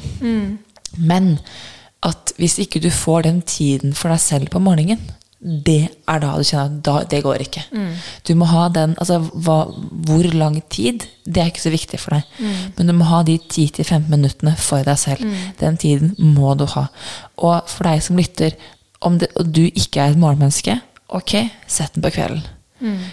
Men 0.98 1.40
at 2.04 2.34
hvis 2.38 2.60
ikke 2.60 2.80
du 2.80 2.90
får 2.90 3.22
den 3.28 3.42
tiden 3.42 3.94
for 3.94 4.10
deg 4.10 4.20
selv 4.20 4.50
på 4.50 4.60
morgenen, 4.64 5.00
det 5.40 5.88
er 6.08 6.20
da 6.20 6.34
du 6.36 6.44
kjenner 6.44 6.98
at 7.00 7.12
det 7.12 7.22
går 7.24 7.40
ikke. 7.46 7.62
Du 8.28 8.34
må 8.36 8.46
ha 8.50 8.66
den 8.76 8.96
altså 9.00 9.22
hva, 9.32 9.72
Hvor 10.08 10.26
lang 10.36 10.58
tid, 10.70 11.06
det 11.26 11.38
er 11.42 11.46
ikke 11.48 11.62
så 11.64 11.72
viktig 11.72 12.00
for 12.00 12.12
deg. 12.12 12.24
Men 12.76 12.88
du 12.88 12.94
må 12.94 13.06
ha 13.08 13.22
de 13.24 13.38
10-15 13.40 14.10
minuttene 14.10 14.56
for 14.60 14.84
deg 14.84 15.00
selv. 15.00 15.24
Den 15.60 15.78
tiden 15.78 16.16
må 16.20 16.56
du 16.60 16.66
ha. 16.66 16.88
Og 17.38 17.62
for 17.72 17.88
deg 17.88 18.04
som 18.04 18.20
lytter, 18.20 18.52
om 19.02 19.20
det, 19.20 19.30
og 19.40 19.54
du 19.56 19.62
ikke 19.70 20.02
er 20.02 20.12
et 20.12 20.20
morgenmenneske, 20.20 20.76
ok, 21.08 21.50
sett 21.68 21.94
den 21.96 22.04
på 22.04 22.12
kvelden. 22.18 22.44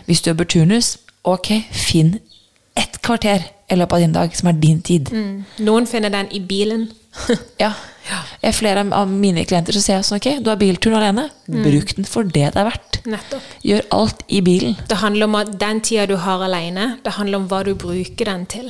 Hvis 0.06 0.20
du 0.20 0.30
jobber 0.30 0.44
turnus, 0.50 0.96
ok, 1.22 1.52
finn 1.70 2.18
ett 2.76 2.98
kvarter 3.02 3.46
i 3.70 3.76
løpet 3.76 3.92
av 3.96 4.02
din 4.04 4.12
dag 4.14 4.34
som 4.38 4.48
er 4.52 4.58
din 4.62 4.80
tid. 4.86 5.10
Noen 5.66 5.86
finner 5.90 6.12
den 6.14 6.28
i 6.32 6.40
bilen. 6.40 6.88
Ja. 7.58 7.72
Jeg, 8.38 8.52
flere 8.54 8.84
av 8.94 9.08
mine 9.10 9.42
klienter 9.48 9.74
så 9.74 9.80
sier 9.82 9.96
jeg 9.96 10.06
sånn, 10.06 10.20
ok, 10.20 10.26
du 10.44 10.50
har 10.52 10.58
bilturen 10.60 10.94
alene. 11.00 11.24
Bruk 11.50 11.94
den 11.96 12.06
for 12.06 12.22
det 12.28 12.44
det 12.54 12.60
er 12.60 12.68
verdt. 12.68 12.98
Nettopp. 13.10 13.46
Gjør 13.66 13.86
alt 13.96 14.20
i 14.30 14.42
bilen. 14.46 14.76
Det 14.86 14.98
handler 15.00 15.26
om 15.26 15.34
at 15.40 15.50
den 15.58 15.80
tida 15.82 16.04
du 16.06 16.14
har 16.22 16.44
alene, 16.46 16.84
det 17.02 17.16
handler 17.16 17.40
om 17.40 17.48
hva 17.50 17.64
du 17.66 17.72
bruker 17.74 18.28
den 18.30 18.44
til. 18.52 18.68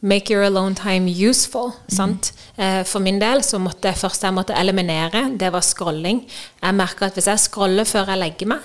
Make 0.00 0.32
your 0.32 0.46
alone 0.46 0.72
time 0.78 1.10
useful. 1.12 1.74
Sant? 1.92 2.30
Eh, 2.56 2.80
For 2.88 3.04
min 3.04 3.20
del 3.20 3.44
så 3.44 3.60
måtte 3.60 3.90
jeg 3.92 4.00
først 4.00 4.24
jeg 4.24 4.38
måtte 4.38 4.56
eliminere, 4.56 5.26
det 5.36 5.52
var 5.52 5.60
scrolling. 5.66 6.22
Jeg 6.62 6.78
merker 6.80 7.10
at 7.10 7.18
hvis 7.20 7.28
jeg 7.28 7.44
scroller 7.44 7.84
før 7.84 8.08
jeg 8.14 8.22
legger 8.24 8.54
meg, 8.54 8.64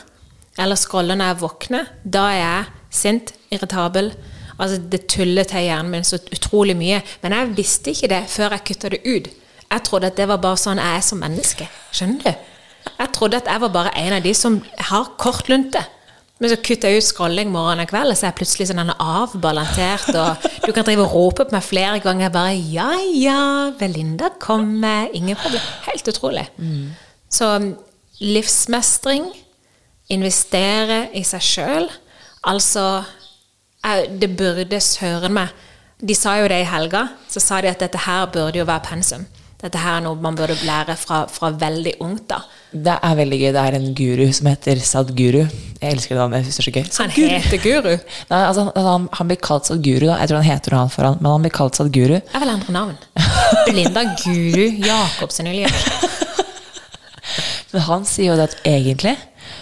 eller 0.57 0.79
scroller 0.79 1.19
når 1.19 1.33
jeg 1.33 1.41
våkner, 1.43 1.91
da 2.05 2.23
er 2.31 2.39
jeg 2.45 2.65
sint, 3.01 3.35
irritabel. 3.51 4.13
Altså 4.57 4.77
Det 4.91 5.05
tuller 5.07 5.43
til 5.47 5.67
hjernen 5.67 5.91
min 5.91 6.07
så 6.07 6.19
utrolig 6.33 6.77
mye. 6.77 7.01
Men 7.21 7.35
jeg 7.37 7.57
visste 7.57 7.93
ikke 7.93 8.11
det 8.13 8.23
før 8.33 8.55
jeg 8.55 8.65
kutta 8.71 8.93
det 8.93 9.01
ut. 9.05 9.29
Jeg 9.67 9.83
trodde 9.83 10.07
at 10.07 10.17
det 10.17 10.27
var 10.27 10.39
bare 10.41 10.59
sånn 10.59 10.81
jeg 10.81 10.97
er 10.97 11.05
som 11.05 11.21
menneske. 11.21 11.67
Skjønner 11.91 12.23
du? 12.23 12.47
Jeg 12.97 13.13
trodde 13.13 13.37
at 13.41 13.49
jeg 13.51 13.61
var 13.61 13.73
bare 13.73 13.93
en 13.99 14.15
av 14.15 14.23
de 14.23 14.33
som 14.37 14.61
har 14.89 15.13
kort 15.19 15.49
lunte. 15.51 15.81
Men 16.37 16.51
så 16.51 16.59
kutter 16.61 16.93
jeg 16.93 17.01
ut 17.01 17.07
scrolling 17.07 17.49
morgen 17.49 17.81
og 17.81 17.89
kveld, 17.89 18.13
og 18.13 18.17
så 18.17 18.27
er 18.27 18.29
jeg 18.29 18.37
plutselig 18.37 18.67
sånn 18.69 18.91
avbalansert. 18.93 20.11
Og 20.13 20.67
du 20.67 20.71
kan 20.75 20.85
drive 20.85 21.07
og 21.07 21.15
rope 21.15 21.47
på 21.47 21.55
meg 21.55 21.65
flere 21.65 21.99
ganger 21.99 22.29
bare 22.29 22.53
'Ja, 22.53 22.91
ja, 23.13 23.71
Belinda 23.79 24.29
kommer'. 24.39 25.09
Ingen 25.13 25.35
problem. 25.35 25.61
Helt 25.89 26.07
utrolig. 26.07 26.47
Så 27.29 27.73
livsmestring, 28.21 29.25
investere 30.09 31.09
i 31.13 31.23
seg 31.23 31.41
sjøl, 31.41 31.89
altså 32.43 33.03
Det 34.19 34.29
burde 34.37 34.79
søren 34.83 35.31
meg 35.37 35.49
De 36.01 36.13
sa 36.17 36.35
jo 36.41 36.47
det 36.51 36.59
i 36.61 36.67
helga. 36.69 37.07
Så 37.31 37.39
sa 37.41 37.61
de 37.61 37.69
at 37.71 37.79
dette 37.81 37.97
her 38.05 38.25
burde 38.33 38.59
jo 38.59 38.65
være 38.67 38.83
pensum. 38.85 39.23
Dette 39.57 39.79
her 39.81 39.95
er 39.97 40.03
noe 40.05 40.19
man 40.21 40.35
burde 40.37 40.53
lære 40.67 40.93
fra, 41.01 41.23
fra 41.25 41.49
veldig 41.49 41.95
ungt. 42.05 42.27
da. 42.29 42.37
Det 42.71 42.93
er 43.01 43.15
veldig 43.17 43.39
gøy. 43.41 43.47
Det 43.55 43.63
er 43.63 43.77
en 43.79 43.87
guru 43.97 44.27
som 44.37 44.45
heter 44.51 44.77
Sadguru. 44.85 45.39
Jeg 45.81 45.95
elsker 45.95 46.13
det 46.13 46.19
navnet. 46.21 46.43
Jeg 46.45 46.45
synes 46.45 46.57
det 46.57 46.61
er 46.61 46.67
så 46.67 46.75
gøy. 46.75 46.83
Han 46.83 46.91
Sadguru. 46.91 47.31
heter 47.33 47.63
Guru. 47.63 47.95
Nei, 48.29 48.41
altså, 48.43 48.65
han, 48.75 48.85
han, 48.91 49.07
han 49.17 49.31
blir 49.31 49.39
kalt 49.47 49.65
Sadguru. 49.71 50.05
Da. 50.05 50.19
Jeg 50.21 50.29
tror 50.29 50.37
han 50.43 50.49
heter 50.51 50.75
noe 50.75 50.83
annet 50.83 50.93
foran, 50.99 51.17
men 51.23 51.31
han 51.31 51.47
blir 51.47 51.55
kalt 51.57 51.79
Sadguru. 51.81 52.17
Jeg 52.19 52.43
vil 52.43 52.53
endre 52.53 52.75
navn. 52.77 52.97
Linda 53.73 54.03
Guru 54.21 54.67
Jacobsen 54.85 55.49
Ylje. 55.49 55.71
Men 57.73 57.81
han 57.83 58.05
sier 58.07 58.29
jo 58.31 58.35
det 58.39 58.45
at 58.47 58.61
egentlig 58.69 59.11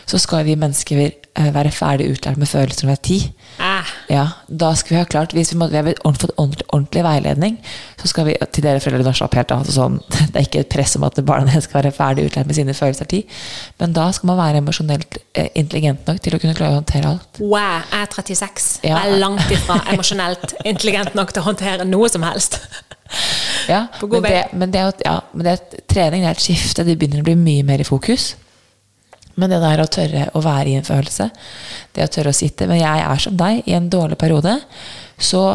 så 0.05 0.19
skal 0.21 0.45
vi 0.45 0.55
mennesker 0.59 0.99
eh, 1.05 1.49
være 1.55 1.71
ferdig 1.73 2.11
utlært 2.13 2.37
med 2.41 2.49
følelser 2.49 2.85
når 2.85 2.91
vi 2.91 2.95
er 2.95 3.03
ti. 3.09 3.19
Ah, 3.59 3.93
Ja, 4.09 4.23
da 4.47 4.71
skal 4.77 4.93
vi 4.93 4.97
ha 4.99 5.05
klart 5.09 5.33
Hvis 5.33 5.51
vi, 5.53 5.57
må, 5.57 5.67
vi 5.71 5.77
har 5.77 5.95
fått 6.19 6.33
ordentlig, 6.37 6.65
ordentlig 6.73 7.03
veiledning, 7.05 7.57
så 7.97 8.09
skal 8.11 8.27
vi 8.27 8.35
til 8.53 8.65
dere 8.65 8.81
foreldre 8.83 9.07
nå 9.07 9.13
slapp 9.17 9.37
helt 9.39 9.53
av. 9.55 9.65
Sånn, 9.71 9.97
det 10.31 10.35
er 10.35 10.45
ikke 10.47 10.63
et 10.65 10.71
press 10.73 10.95
om 10.99 11.05
at 11.07 11.17
barna 11.25 11.49
deres 11.49 11.65
skal 11.69 11.81
være 11.81 11.93
ferdig 11.95 12.27
utlært 12.29 12.49
med 12.49 12.57
sine 12.59 12.75
følelser 12.77 13.09
tid. 13.09 13.35
Men 13.81 13.95
da 13.97 14.07
skal 14.15 14.31
man 14.31 14.41
være 14.41 14.61
emosjonelt 14.63 15.19
eh, 15.33 15.49
intelligent 15.57 16.05
nok 16.09 16.21
til 16.21 16.37
å 16.37 16.41
kunne 16.43 16.57
klare 16.57 16.77
å 16.77 16.81
håndtere 16.81 17.13
alt. 17.15 17.41
wow, 17.41 17.81
jeg 17.91 18.01
er 18.05 18.11
36. 18.13 18.69
Ja. 18.85 18.99
Jeg 18.99 19.15
er 19.15 19.23
langt 19.25 19.55
ifra 19.57 19.79
emosjonelt 19.93 20.57
intelligent 20.63 21.17
nok 21.17 21.33
til 21.33 21.41
å 21.43 21.49
håndtere 21.49 21.87
noe 21.89 22.11
som 22.13 22.25
helst. 22.27 22.61
Ja, 23.69 23.85
men 24.01 24.23
det, 24.23 24.39
men 24.53 24.71
det, 24.73 24.81
ja, 25.05 25.19
men 25.33 25.45
det 25.45 25.51
er 25.51 25.59
et, 25.61 25.75
trening 25.89 26.23
det 26.25 26.29
er 26.31 26.37
et 26.37 26.41
skifte. 26.45 26.85
Det 26.85 26.97
begynner 26.99 27.21
å 27.21 27.27
bli 27.27 27.35
mye 27.37 27.65
mer 27.65 27.81
i 27.81 27.87
fokus. 27.87 28.33
Men 29.35 29.51
det 29.51 29.61
der 29.63 29.83
å 29.83 29.87
tørre 29.91 30.27
å 30.37 30.41
være 30.43 30.71
i 30.71 30.75
en 30.79 30.87
følelse, 30.87 31.29
det 31.95 32.05
å 32.05 32.11
tørre 32.11 32.31
å 32.31 32.35
sitte 32.35 32.67
Men 32.71 32.79
jeg 32.79 33.05
er 33.05 33.23
som 33.23 33.35
deg, 33.39 33.63
i 33.67 33.75
en 33.77 33.89
dårlig 33.91 34.17
periode, 34.21 34.57
så 35.17 35.45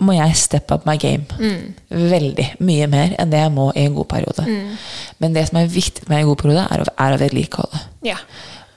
må 0.00 0.14
jeg 0.16 0.36
step 0.40 0.72
up 0.72 0.86
my 0.88 0.96
game. 1.00 1.26
Veldig. 1.88 2.46
Mye 2.64 2.86
mer 2.88 3.14
enn 3.20 3.32
det 3.32 3.42
jeg 3.42 3.52
må 3.52 3.68
i 3.74 3.84
en 3.84 3.96
god 3.96 4.08
periode. 4.08 4.46
Men 5.20 5.36
det 5.36 5.46
som 5.50 5.60
er 5.60 5.68
viktig 5.68 6.08
med 6.08 6.22
en 6.22 6.30
god 6.30 6.40
periode, 6.40 6.66
er 6.72 6.84
å, 6.84 6.86
er 7.04 7.16
å 7.16 7.20
vedlikeholde. 7.20 7.82
Ja. 8.08 8.16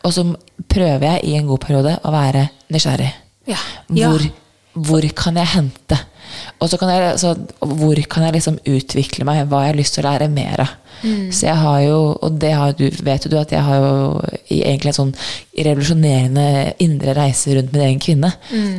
Og 0.04 0.12
så 0.16 0.26
prøver 0.68 1.06
jeg 1.08 1.30
i 1.32 1.38
en 1.40 1.48
god 1.48 1.64
periode 1.64 1.96
å 2.04 2.12
være 2.12 2.48
nysgjerrig. 2.76 3.12
Ja. 3.48 3.60
Ja. 3.96 4.12
Hvor, 4.12 4.28
hvor 4.90 5.08
kan 5.16 5.40
jeg 5.40 5.52
hente? 5.56 6.00
Og 6.62 6.70
så 6.72 6.78
kan 6.80 6.90
jeg, 6.94 7.18
så, 7.20 7.34
hvor 7.60 8.00
kan 8.10 8.24
jeg 8.28 8.38
liksom 8.38 8.60
utvikle 8.70 9.26
meg? 9.28 9.46
Hva 9.50 9.64
har 9.64 9.72
jeg 9.74 9.82
lyst 9.82 9.98
til 9.98 10.06
å 10.06 10.12
lære 10.12 10.30
mer 10.32 10.64
av? 10.64 10.80
Så 11.36 11.48
jeg 11.50 11.58
har 11.60 11.80
jo, 11.84 11.96
og 12.24 12.36
det 12.40 12.52
har 12.56 12.72
du, 12.80 12.86
vet 13.04 13.26
jo 13.26 13.32
du, 13.34 13.36
at 13.36 13.52
jeg 13.52 13.60
har 13.66 13.82
jo 13.82 14.22
egentlig 14.48 14.94
en 14.94 14.96
sånn 15.00 15.10
revolusjonerende 15.58 16.46
indre 16.86 17.16
reise 17.18 17.58
rundt 17.58 17.74
min 17.76 17.84
egen 17.90 18.00
kvinne. 18.00 18.30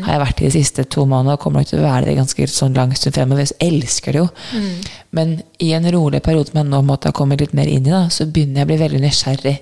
Har 0.07 0.15
jeg 0.15 0.23
vært 0.23 0.41
i 0.41 0.47
de 0.47 0.53
siste 0.55 0.85
to 0.89 1.05
månedene 1.05 1.35
og 1.37 1.43
kommer 1.43 1.61
nok 1.61 1.69
til 1.69 1.83
å 1.83 1.85
være 1.85 2.07
det 2.09 2.17
ganske 2.17 2.47
sånn 2.49 2.79
lang 2.79 2.95
stund 2.97 3.19
fremover. 3.19 3.45
Jeg 3.51 3.69
elsker 3.75 4.17
det 4.17 4.23
jo. 4.23 4.29
Men 5.15 5.37
i 5.61 5.75
en 5.77 5.91
rolig 5.93 6.23
periode 6.25 6.49
som 6.51 6.63
jeg 6.63 6.71
nå 6.71 6.81
måtte 6.83 7.11
ha 7.13 7.15
kommet 7.15 7.45
litt 7.45 7.53
mer 7.55 7.69
inn 7.69 7.85
i, 7.87 7.93
da, 7.93 8.07
så 8.09 8.25
begynner 8.25 8.63
jeg 8.63 8.71
å 8.71 8.73
bli 8.73 8.81
veldig 8.87 9.03
nysgjerrig 9.05 9.57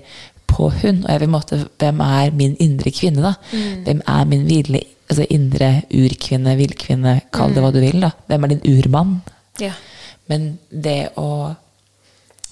på 0.52 0.70
hun. 0.82 1.02
Og 1.02 1.10
jeg 1.10 1.20
vil 1.24 1.32
måtte, 1.32 1.58
hvem 1.82 2.00
er 2.06 2.30
min 2.36 2.54
indre 2.62 2.92
kvinne, 2.94 3.24
da? 3.26 3.34
Hvem 3.88 4.06
er 4.06 4.24
min 4.30 4.46
ville, 4.46 4.84
altså 5.12 5.26
indre 5.30 5.70
urkvinne, 5.92 6.56
villkvinne, 6.58 7.16
kall 7.34 7.54
det 7.54 7.64
hva 7.64 7.72
du 7.74 7.80
vil, 7.82 8.00
da. 8.02 8.12
Hvem 8.30 8.46
er 8.46 8.54
din 8.54 8.66
urmann? 8.76 9.18
ja. 9.60 9.74
Men 10.30 10.52
det 10.70 11.12
å 11.18 11.54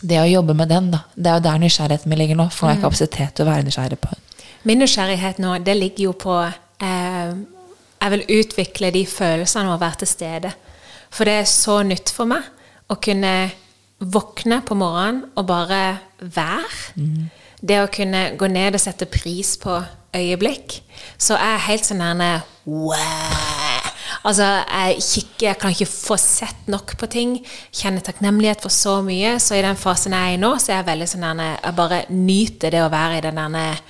det 0.01 0.17
å 0.17 0.29
jobbe 0.29 0.55
med 0.57 0.71
den, 0.73 0.91
da. 0.95 1.03
Det 1.15 1.29
er 1.29 1.39
jo 1.39 1.45
der 1.45 1.61
nysgjerrigheten 1.61 2.11
min 2.11 2.21
ligger 2.23 2.39
nå. 2.39 2.47
For 2.55 2.67
nå 2.67 2.71
har 2.71 2.79
jeg 2.79 2.85
kapasitet 2.87 3.35
til 3.37 3.45
å 3.45 3.51
være 3.51 3.67
nysgjerrig 3.67 3.99
på 4.01 4.13
den. 4.15 4.23
Min 4.69 4.81
nysgjerrighet 4.81 5.41
nå, 5.45 5.55
det 5.65 5.77
ligger 5.77 6.07
jo 6.07 6.15
på 6.21 6.37
eh, 6.41 7.33
Jeg 8.01 8.13
vil 8.15 8.25
utvikle 8.41 8.91
de 8.95 9.05
følelsene 9.09 9.69
av 9.69 9.77
å 9.77 9.83
være 9.83 10.03
til 10.03 10.11
stede. 10.11 10.53
For 11.13 11.29
det 11.29 11.35
er 11.43 11.51
så 11.53 11.81
nytt 11.85 12.13
for 12.17 12.31
meg 12.31 12.47
å 12.91 12.97
kunne 13.03 13.35
våkne 14.01 14.63
på 14.65 14.77
morgenen 14.81 15.27
og 15.37 15.47
bare 15.51 15.83
være. 16.21 16.71
Det 17.61 17.81
å 17.83 17.91
kunne 17.93 18.31
gå 18.41 18.49
ned 18.49 18.77
og 18.77 18.83
sette 18.83 19.09
pris 19.11 19.55
på 19.61 19.77
øyeblikk. 20.17 20.81
Så 21.21 21.37
er 21.37 21.57
jeg 21.57 21.67
helt 21.69 21.89
sånn 21.89 22.03
her. 22.05 22.43
Altså, 24.21 24.47
jeg 24.67 25.01
kikker, 25.05 25.47
jeg 25.47 25.59
kan 25.61 25.73
ikke 25.73 25.89
få 25.89 26.17
sett 26.21 26.69
nok 26.73 26.97
på 27.01 27.09
ting. 27.13 27.37
Kjenner 27.73 28.05
takknemlighet 28.05 28.65
for 28.65 28.73
så 28.75 28.99
mye. 29.05 29.37
Så 29.41 29.57
i 29.57 29.65
den 29.65 29.79
fasen 29.81 30.17
jeg 30.17 30.35
er 30.35 30.37
i 30.37 30.41
nå, 30.41 30.55
så 30.61 30.73
er 30.73 30.81
jeg 30.81 30.91
veldig 30.91 31.11
sånn 31.13 31.29
der, 31.29 31.59
Jeg 31.65 31.77
bare 31.79 32.01
nyter 32.13 32.75
det 32.75 32.83
å 32.85 32.93
være 32.93 33.19
i 33.19 33.25
den 33.29 33.41
der 33.55 33.81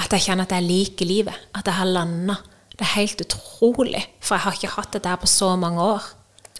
At 0.00 0.12
jeg 0.16 0.24
kjenner 0.26 0.48
at 0.48 0.56
jeg 0.56 0.66
liker 0.66 1.06
livet. 1.06 1.34
At 1.54 1.66
jeg 1.66 1.74
har 1.74 1.86
landa. 1.86 2.38
Det 2.72 2.86
er 2.86 2.96
helt 2.96 3.20
utrolig. 3.20 4.06
For 4.20 4.34
jeg 4.36 4.44
har 4.46 4.56
ikke 4.56 4.74
hatt 4.78 4.92
dette 4.92 5.08
her 5.08 5.20
på 5.20 5.28
så 5.28 5.56
mange 5.56 5.82
år. 5.82 6.02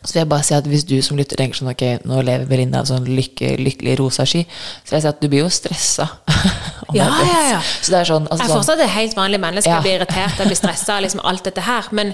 Så 0.02 0.14
vil 0.14 0.20
jeg 0.22 0.28
bare 0.30 0.42
si 0.46 0.54
at 0.56 0.64
Hvis 0.70 0.84
du 0.88 0.94
som 1.04 1.18
lytter 1.18 1.36
tenker 1.36 1.58
sånn 1.60 1.68
ok, 1.72 1.82
nå 2.08 2.22
lever 2.24 2.46
Belinda 2.48 2.80
en 2.80 2.88
sånn 2.88 3.04
lykke, 3.04 3.50
lykkelig 3.60 3.98
rosa 4.00 4.24
sky, 4.28 4.44
så 4.48 4.94
vil 4.94 4.96
jeg 4.96 5.04
si 5.04 5.08
at 5.10 5.20
du 5.20 5.28
blir 5.28 5.44
jo 5.44 5.50
stressa. 5.52 6.08
Ja, 6.90 7.04
ja, 7.22 7.40
ja. 7.52 7.58
Så 7.62 7.92
det 7.92 7.98
er 8.00 8.08
sånn, 8.08 8.24
altså, 8.26 8.42
Jeg 8.42 8.50
er 8.50 8.56
fortsatt 8.56 8.80
et 8.82 8.90
helt 8.90 9.12
vanlig 9.14 9.38
menneske. 9.38 9.70
Ja. 9.70 9.76
Jeg 9.78 9.84
blir 9.84 9.92
irritert, 10.00 10.40
jeg 10.40 10.48
blir 10.50 10.58
stressa, 10.58 10.96
liksom 11.04 11.20
alt 11.30 11.44
dette 11.46 11.62
her. 11.62 11.86
Men, 11.94 12.08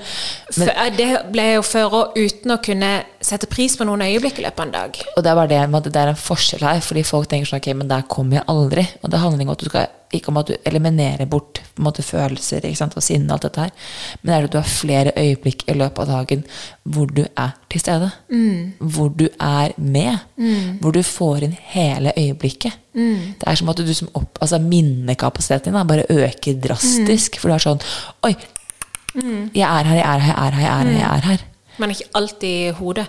f- 0.52 0.68
det 0.98 1.06
ble 1.32 1.46
jeg 1.46 1.54
jo 1.56 1.62
før 1.64 1.94
òg 1.96 2.18
uten 2.20 2.52
å 2.52 2.58
kunne 2.60 2.90
sette 3.24 3.48
pris 3.48 3.78
på 3.80 3.86
noen 3.88 4.04
øyeblikk 4.04 4.42
i 4.42 4.44
løpet 4.44 4.60
av 4.60 4.66
en 4.66 4.74
dag. 4.74 5.00
Og 5.16 5.24
det 5.24 5.32
er 5.32 5.38
bare 5.40 5.48
det 5.54 5.62
med 5.72 5.80
at 5.80 5.88
det 5.94 6.02
er 6.02 6.12
en 6.12 6.20
forskjell 6.26 6.66
her, 6.68 6.82
fordi 6.84 7.06
folk 7.08 7.30
tenker 7.32 7.48
sånn 7.48 7.62
ok, 7.62 7.70
men 7.80 7.88
der 7.88 8.04
kommer 8.12 8.42
jeg 8.42 8.44
aldri. 8.52 8.84
Og 9.00 9.14
det 9.14 9.22
handler 9.24 9.48
om 9.48 9.54
at 9.56 9.64
du 9.64 9.70
skal 9.70 9.88
ikke 10.14 10.30
om 10.30 10.36
at 10.40 10.50
du 10.50 10.54
eliminerer 10.68 11.26
bort 11.26 11.60
måte, 11.82 12.02
følelser 12.02 12.64
sant, 12.78 12.96
og 12.96 13.02
sinne 13.04 13.26
og 13.30 13.36
alt 13.36 13.46
dette 13.48 13.64
her, 13.66 13.70
men 14.22 14.30
det 14.30 14.36
er 14.36 14.46
at 14.48 14.52
du 14.52 14.58
har 14.58 14.70
flere 14.70 15.12
øyeblikk 15.18 15.64
i 15.68 15.76
løpet 15.76 15.98
av 16.04 16.12
dagen 16.12 16.44
hvor 16.84 17.10
du 17.10 17.24
er 17.26 17.56
til 17.72 17.82
stede. 17.82 18.10
Hvor 18.78 19.08
du 19.08 19.26
er 19.40 19.74
med. 19.76 20.18
Hvor 20.80 20.94
du 20.94 21.02
får 21.02 21.48
inn 21.48 21.56
hele 21.74 22.12
øyeblikket. 22.16 22.78
Det 22.94 23.46
er 23.46 23.58
som 23.58 23.68
at 23.68 23.82
du 23.82 23.92
som 23.94 24.12
opp, 24.14 24.38
altså 24.40 24.58
minnekapasiteten 24.62 25.72
din 25.72 25.76
da, 25.76 25.84
bare 25.84 26.06
øker 26.08 26.60
drastisk. 26.62 27.40
For 27.40 27.50
du 27.50 27.56
er 27.56 27.66
sånn 27.66 27.82
Oi, 28.24 28.32
jeg 29.54 29.66
er 29.66 29.84
her, 29.90 29.96
jeg 29.96 30.06
er 30.06 30.24
her, 30.24 30.32
jeg 30.32 30.46
er 30.46 30.56
her, 30.56 30.62
jeg 30.62 30.70
er 30.70 30.86
her. 30.86 30.98
Jeg 31.00 31.10
er 31.10 31.28
her. 31.32 31.44
Men 31.78 31.92
ikke 31.92 32.08
alltid 32.16 32.78
hodet. 32.78 33.06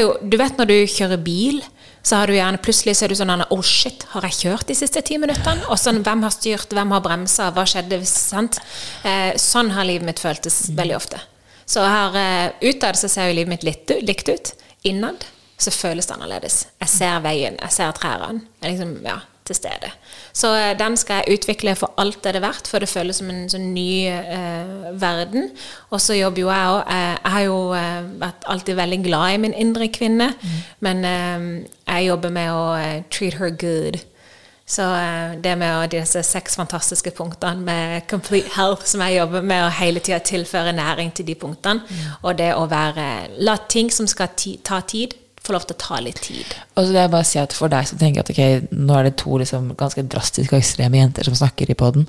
Jo, 0.00 0.14
du 0.22 0.36
vet 0.40 0.58
når 0.58 0.70
du 0.70 0.76
kjører 0.90 1.20
bil, 1.22 1.60
så 2.02 2.20
har 2.20 2.30
du 2.30 2.36
gjerne 2.36 2.60
plutselig 2.62 2.96
så 2.96 3.06
er 3.06 3.12
du 3.12 3.18
sånn 3.18 3.32
Å, 3.34 3.48
Oh 3.54 3.64
shit, 3.64 4.04
har 4.12 4.26
jeg 4.28 4.38
kjørt 4.38 4.68
de 4.70 4.76
siste 4.78 5.02
ti 5.04 5.18
minuttene? 5.20 5.64
Og 5.68 5.80
sånn, 5.80 6.02
hvem 6.06 6.22
har 6.26 6.34
styrt, 6.34 6.72
hvem 6.74 6.94
har 6.94 7.02
bremsa, 7.04 7.50
hva 7.54 7.64
skjedde? 7.68 8.00
Sant? 8.08 8.60
Eh, 9.04 9.34
sånn 9.40 9.72
har 9.76 9.88
livet 9.88 10.06
mitt 10.08 10.22
føltes 10.22 10.68
veldig 10.78 10.96
ofte. 10.96 11.20
Så 11.68 11.84
her 11.84 12.16
eh, 12.16 12.70
utad 12.70 12.96
så 12.96 13.10
ser 13.12 13.28
jo 13.28 13.40
livet 13.40 13.52
mitt 13.56 13.66
litt 13.66 13.92
likt 14.06 14.30
ut. 14.30 14.54
Innad 14.88 15.26
så 15.58 15.72
føles 15.74 16.06
det 16.06 16.14
annerledes. 16.14 16.60
Jeg 16.80 16.92
ser 16.92 17.18
veien, 17.24 17.58
jeg 17.58 17.74
ser 17.74 17.96
trærne. 17.98 18.44
Liksom, 18.62 18.94
ja, 19.04 19.18
til 19.48 19.56
stede. 19.58 19.90
Så 20.36 20.52
eh, 20.54 20.74
den 20.78 20.96
skal 21.00 21.22
jeg 21.22 21.38
utvikle 21.38 21.74
for 21.78 21.94
alt 22.00 22.20
det 22.24 22.36
er 22.36 22.44
verdt, 22.44 22.68
for 22.70 22.82
det 22.82 22.90
føles 22.90 23.20
som 23.20 23.30
en 23.32 23.48
sånn 23.50 23.70
ny 23.74 23.90
eh, 24.12 24.92
verden. 25.00 25.50
Og 25.90 26.02
så 26.04 26.18
jobber 26.18 26.44
jo 26.44 26.52
jeg 26.52 26.74
òg. 26.74 26.82
Eh, 26.84 27.14
jeg 27.16 27.34
har 27.36 27.46
jo 27.46 27.58
eh, 27.78 28.12
vært 28.20 28.46
alltid 28.54 28.78
veldig 28.78 29.00
glad 29.06 29.32
i 29.32 29.40
min 29.46 29.56
indre 29.56 29.88
kvinne, 29.92 30.30
men 30.84 31.02
eh, 31.08 31.48
jeg 31.88 32.08
jobber 32.10 32.32
med 32.34 32.52
å 32.52 32.62
treat 33.12 33.40
her 33.40 33.56
good. 33.58 34.00
Så 34.68 34.84
det 35.40 35.54
med 35.56 35.94
disse 35.94 36.20
seks 36.28 36.58
fantastiske 36.60 37.14
punktene 37.16 37.64
med 37.64 38.02
complete 38.10 38.50
health 38.52 38.84
som 38.84 39.00
jeg 39.00 39.16
jobber 39.16 39.40
med, 39.40 39.62
å 39.64 39.70
hele 39.72 40.02
tida 40.04 40.18
tilføre 40.20 40.74
næring 40.76 41.14
til 41.16 41.24
de 41.24 41.38
punktene, 41.40 41.80
og 42.20 42.36
det 42.36 42.50
å 42.52 42.66
være 42.68 43.06
La 43.48 43.56
ting 43.64 43.88
som 43.88 44.04
skal 44.10 44.34
ti, 44.36 44.58
ta 44.60 44.82
tid, 44.84 45.16
få 45.44 45.54
lov 45.54 45.66
til 45.66 45.76
å 45.76 45.80
ta 45.82 46.00
litt 46.04 46.20
tid. 46.24 46.54
Og 46.74 46.82
så 46.82 46.88
vil 46.90 47.00
jeg 47.00 47.12
bare 47.12 47.28
si 47.28 47.38
at 47.40 47.54
For 47.56 47.72
deg 47.72 47.86
som 47.88 48.00
tenker 48.00 48.24
at 48.24 48.32
ok, 48.32 48.70
nå 48.74 48.96
er 48.98 49.08
det 49.08 49.16
to 49.22 49.38
liksom 49.40 49.70
ganske 49.78 50.04
drastiske 50.10 50.54
og 50.54 50.62
ekstreme 50.62 51.00
jenter 51.00 51.28
som 51.28 51.38
snakker 51.38 51.70
i 51.70 51.78
poden, 51.78 52.08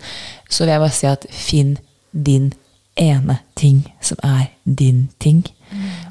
så 0.50 0.64
vil 0.64 0.74
jeg 0.74 0.84
bare 0.84 0.98
si 0.98 1.10
at 1.10 1.28
finn 1.34 1.78
din 2.12 2.52
ene 3.00 3.40
ting 3.56 3.84
som 4.04 4.20
er 4.26 4.50
din 4.64 5.08
ting, 5.20 5.44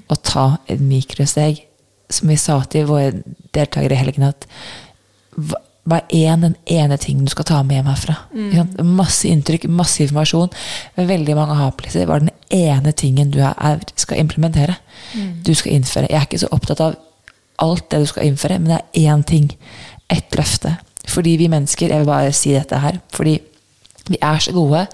og 0.08 0.22
ta 0.24 0.46
et 0.68 0.80
mikrosteg. 0.80 1.64
Som 2.08 2.30
vi 2.32 2.38
sa 2.40 2.62
til 2.72 2.86
våre 2.88 3.10
deltakere 3.52 3.92
i 3.92 3.98
helgen, 4.00 4.30
at 4.30 4.46
hva 5.88 5.98
er 6.12 6.30
en, 6.32 6.44
den 6.44 6.54
ene 6.68 6.96
tingen 7.00 7.24
du 7.24 7.32
skal 7.32 7.46
ta 7.48 7.58
med 7.64 7.78
hjem 7.78 7.88
herfra? 7.88 8.14
Mm. 8.32 8.72
Masse 8.96 9.28
inntrykk, 9.28 9.66
masse 9.72 10.02
informasjon. 10.04 10.50
Men 10.96 11.08
veldig 11.08 11.36
mange 11.36 11.56
ha-plasser. 11.56 12.04
Hva 12.08 12.18
er 12.18 12.26
den 12.26 12.34
ene 12.52 12.92
tingen 12.96 13.32
du 13.32 13.38
er, 13.44 13.84
skal 13.96 14.20
implementere? 14.20 14.76
Du 15.44 15.54
skal 15.56 15.78
innføre. 15.78 16.10
Jeg 16.10 16.20
er 16.20 16.26
ikke 16.28 16.42
så 16.42 16.50
opptatt 16.52 16.82
av 16.84 16.96
alt 17.62 17.88
det 17.90 18.02
du 18.02 18.06
skal 18.10 18.28
innføre, 18.28 18.58
men 18.62 18.74
det 18.74 18.78
er 18.80 19.14
én 19.14 19.24
ting. 19.26 19.50
Ett 20.10 20.36
løfte. 20.38 20.76
Fordi 21.08 21.36
vi 21.40 21.50
mennesker, 21.50 21.90
jeg 21.90 22.02
vil 22.02 22.10
bare 22.10 22.32
si 22.36 22.52
dette 22.54 22.78
her, 22.82 23.00
fordi 23.14 23.38
vi 24.08 24.20
er 24.22 24.40
så 24.40 24.54
gode 24.56 24.86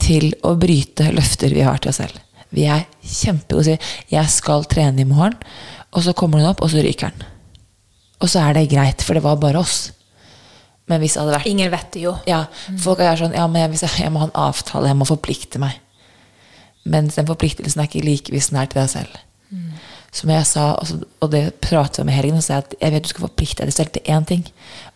til 0.00 0.32
å 0.46 0.54
bryte 0.58 1.10
løfter 1.14 1.52
vi 1.54 1.66
har 1.66 1.78
til 1.82 1.92
oss 1.92 2.00
selv. 2.02 2.16
Vi 2.50 2.66
er 2.66 2.86
kjempegode 3.02 3.64
til 3.64 3.76
å 3.76 3.78
si 3.78 4.14
'jeg 4.16 4.30
skal 4.30 4.64
trene 4.64 5.00
i 5.00 5.04
morgen', 5.04 5.38
og 5.92 6.02
så 6.02 6.14
kommer 6.14 6.38
den 6.38 6.48
opp, 6.48 6.62
og 6.62 6.70
så 6.70 6.82
ryker 6.82 7.10
den. 7.10 7.22
Og 8.20 8.28
så 8.28 8.40
er 8.40 8.54
det 8.54 8.70
greit, 8.70 9.02
for 9.02 9.14
det 9.14 9.22
var 9.22 9.36
bare 9.36 9.58
oss. 9.58 9.92
Men 10.86 11.00
hvis 11.00 11.14
det 11.14 11.22
hadde 11.22 11.36
vært 11.38 11.46
Ingen 11.46 11.70
vet 11.70 11.92
det 11.92 12.02
jo. 12.02 12.16
ja, 12.26 12.46
Folk 12.78 12.98
er 12.98 13.16
sånn 13.16 13.32
Ja, 13.32 13.46
men 13.46 13.70
jeg, 13.70 13.90
jeg 13.98 14.12
må 14.12 14.18
ha 14.18 14.26
en 14.26 14.34
avtale, 14.34 14.88
jeg 14.88 14.96
må 14.96 15.04
forplikte 15.04 15.58
meg. 15.58 15.78
Mens 16.84 17.14
den 17.14 17.26
forpliktelsen 17.26 17.80
er 17.80 17.88
ikke 17.88 18.04
like 18.04 18.32
hvis 18.32 18.48
den 18.50 18.58
er 18.58 18.66
til 18.66 18.80
deg 18.80 18.90
selv. 18.90 19.18
Som 20.10 20.32
jeg 20.32 20.46
sa, 20.48 20.64
og 20.74 21.30
det 21.30 21.42
pratet 21.62 22.00
jeg 22.00 22.08
med 22.08 22.16
helgen, 22.16 22.40
og 22.40 22.42
sa 22.42 22.58
at 22.64 22.74
jeg 22.80 22.94
vet 22.94 23.04
du 23.06 23.10
skal 23.12 23.28
forplikte 23.28 23.66
deg 23.66 23.76
selv 23.76 23.92
til 23.94 24.10
én 24.10 24.26
ting. 24.26 24.42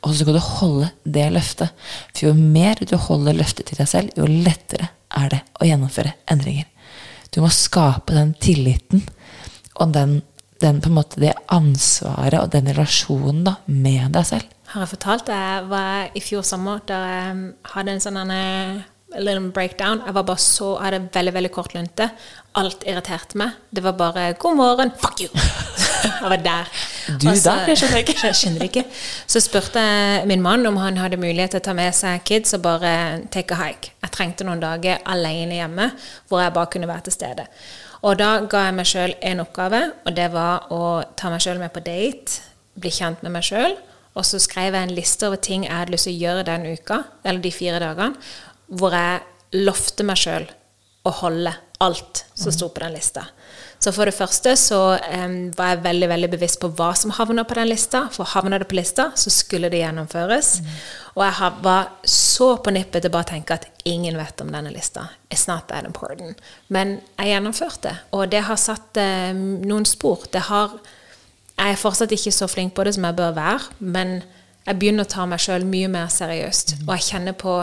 Og 0.03 0.11
så 0.11 0.24
skal 0.24 0.35
du 0.35 0.42
holde 0.42 0.90
det 1.07 1.29
løftet. 1.37 1.87
For 2.11 2.29
jo 2.29 2.35
mer 2.38 2.83
du 2.83 2.96
holder 2.98 3.38
løftet 3.38 3.70
til 3.70 3.79
deg 3.79 3.90
selv, 3.90 4.14
jo 4.18 4.27
lettere 4.27 4.90
er 5.14 5.31
det 5.31 5.40
å 5.62 5.68
gjennomføre 5.68 6.16
endringer. 6.31 6.66
Du 7.35 7.40
må 7.42 7.50
skape 7.50 8.14
den 8.14 8.35
tilliten 8.42 9.05
og 9.83 9.94
den, 9.94 10.20
den 10.62 10.81
på 10.83 10.90
en 10.90 10.98
måte 10.98 11.22
det 11.22 11.33
ansvaret 11.53 12.40
og 12.40 12.50
den 12.53 12.70
relasjonen 12.70 13.42
da, 13.46 13.57
med 13.66 14.14
deg 14.14 14.29
selv. 14.29 14.50
Har 14.74 14.83
jeg 14.85 14.94
fortalt 14.96 15.29
deg 15.29 15.70
Jeg 15.70 16.11
i 16.18 16.22
fjor 16.24 16.42
sommer 16.46 16.83
da 16.88 16.98
jeg 17.07 17.35
hadde 17.74 17.94
en 17.94 18.03
sånn 18.03 18.35
eh, 18.35 18.83
little 19.18 19.50
breakdown. 19.50 20.03
Jeg 20.07 20.14
var 20.14 20.22
bare 20.22 20.38
så, 20.42 20.74
jeg 20.79 20.85
hadde 20.92 21.09
veldig 21.14 21.35
veldig 21.35 21.50
kort 21.53 21.74
lunte. 21.74 22.11
Alt 22.57 22.85
irriterte 22.87 23.38
meg. 23.38 23.50
Det 23.74 23.83
var 23.83 23.92
bare 23.92 24.33
'god 24.35 24.57
morgen', 24.57 24.92
fuck 24.98 25.20
you! 25.20 25.29
jeg 26.20 26.31
var 26.31 26.37
der. 26.37 26.64
Du 27.20 27.29
Og 27.31 27.37
så- 27.37 27.50
der, 27.50 27.66
Jeg 27.68 27.77
skjønner 27.79 27.98
ikke. 27.98 28.14
Jeg 28.27 28.35
skjønner 28.35 28.62
ikke. 28.62 28.85
Så 29.27 29.40
spurte 29.40 29.81
jeg 29.81 30.27
min 30.27 30.42
mann 30.42 30.66
om 30.66 30.77
han 30.77 30.96
hadde 30.96 31.16
mulighet 31.16 31.50
til 31.50 31.61
å 31.61 31.62
ta 31.64 31.72
med 31.72 31.92
seg 31.94 32.24
kids 32.24 32.55
og 32.55 32.62
bare 32.62 33.20
take 33.31 33.55
a 33.55 33.57
hike. 33.64 33.90
Jeg 34.03 34.11
trengte 34.11 34.44
noen 34.44 34.61
dager 34.61 34.98
alene 35.07 35.55
hjemme 35.55 35.90
hvor 36.29 36.40
jeg 36.42 36.53
bare 36.55 36.66
kunne 36.66 36.88
være 36.88 37.00
til 37.00 37.12
stede. 37.12 37.46
Og 38.03 38.18
da 38.18 38.40
ga 38.40 38.64
jeg 38.66 38.74
meg 38.74 38.87
sjøl 38.87 39.14
en 39.22 39.40
oppgave, 39.40 39.92
og 40.07 40.14
det 40.16 40.33
var 40.33 40.66
å 40.70 41.03
ta 41.16 41.31
meg 41.31 41.40
sjøl 41.40 41.59
med 41.59 41.72
på 41.72 41.81
date, 41.81 42.40
bli 42.79 42.90
kjent 42.90 43.22
med 43.22 43.33
meg 43.33 43.42
sjøl. 43.42 43.77
Og 44.14 44.24
så 44.24 44.38
skrev 44.38 44.74
jeg 44.77 44.83
en 44.83 44.94
liste 44.94 45.27
over 45.27 45.37
ting 45.42 45.64
jeg 45.64 45.72
hadde 45.74 45.90
lyst 45.90 46.05
til 46.07 46.14
å 46.14 46.20
gjøre 46.20 46.44
den 46.46 46.66
uka, 46.77 47.00
eller 47.24 47.40
de 47.40 47.50
fire 47.50 47.81
dagene, 47.83 48.14
hvor 48.68 48.94
jeg 48.96 49.64
lovte 49.64 50.07
meg 50.07 50.18
sjøl 50.18 50.48
å 51.05 51.12
holde 51.20 51.53
alt 51.85 52.24
som 52.33 52.53
sto 52.55 52.70
på 52.72 52.81
den 52.81 52.94
lista. 52.94 53.27
Så 53.79 53.92
for 53.92 54.09
det 54.09 54.14
første 54.16 54.55
så 54.57 54.79
um, 54.96 55.35
var 55.57 55.74
jeg 55.74 55.83
veldig 55.85 56.09
veldig 56.09 56.31
bevisst 56.33 56.61
på 56.62 56.70
hva 56.79 56.94
som 56.96 57.12
havna 57.12 57.44
på 57.44 57.59
den 57.59 57.68
lista. 57.68 58.07
For 58.14 58.24
havna 58.33 58.57
det 58.62 58.68
på 58.70 58.79
lista, 58.79 59.11
så 59.20 59.33
skulle 59.33 59.68
det 59.68 59.83
gjennomføres. 59.83 60.55
Og 61.12 61.20
jeg 61.27 61.50
var 61.66 61.90
så 62.09 62.55
på 62.64 62.72
nippet 62.72 63.05
til 63.05 63.12
bare 63.12 63.27
å 63.27 63.33
tenke 63.35 63.59
at 63.59 63.68
ingen 63.85 64.16
vet 64.16 64.40
om 64.40 64.55
denne 64.55 64.72
lista. 64.72 65.11
It's 65.29 65.44
not 65.50 65.68
that 65.68 65.85
important. 65.85 66.40
Men 66.72 66.96
jeg 67.18 67.35
gjennomførte, 67.35 67.92
og 68.16 68.31
det 68.33 68.46
har 68.48 68.61
satt 68.61 69.03
um, 69.03 69.44
noen 69.68 69.85
spor. 69.88 70.24
Det 70.33 70.46
har 70.48 70.79
jeg 71.55 71.77
er 71.77 71.79
fortsatt 71.79 72.11
ikke 72.14 72.33
så 72.35 72.48
flink 72.50 72.74
på 72.74 72.83
det 72.87 72.96
som 72.96 73.05
jeg 73.07 73.14
bør 73.18 73.37
være, 73.37 73.74
men 73.79 74.16
jeg 74.64 74.81
begynner 74.81 75.05
å 75.05 75.12
ta 75.12 75.27
meg 75.29 75.42
sjøl 75.44 75.66
mye 75.68 75.90
mer 75.92 76.09
seriøst. 76.12 76.77
Og 76.87 76.92
jeg 76.96 77.07
kjenner 77.11 77.37
på 77.37 77.59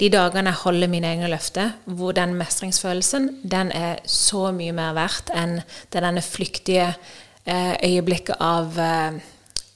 de 0.00 0.08
dagene 0.12 0.52
jeg 0.54 0.62
holder 0.62 0.92
mine 0.92 1.12
egne 1.12 1.30
løfter, 1.32 1.74
hvor 1.84 2.16
den 2.16 2.36
mestringsfølelsen 2.38 3.28
den 3.44 3.72
er 3.76 4.00
så 4.08 4.48
mye 4.56 4.74
mer 4.76 4.96
verdt 4.96 5.32
enn 5.36 5.58
det 5.92 6.04
denne 6.04 6.24
flyktige 6.24 6.88
eh, 7.44 7.74
øyeblikket 7.84 8.40
av 8.40 8.80
eh, 8.80 9.20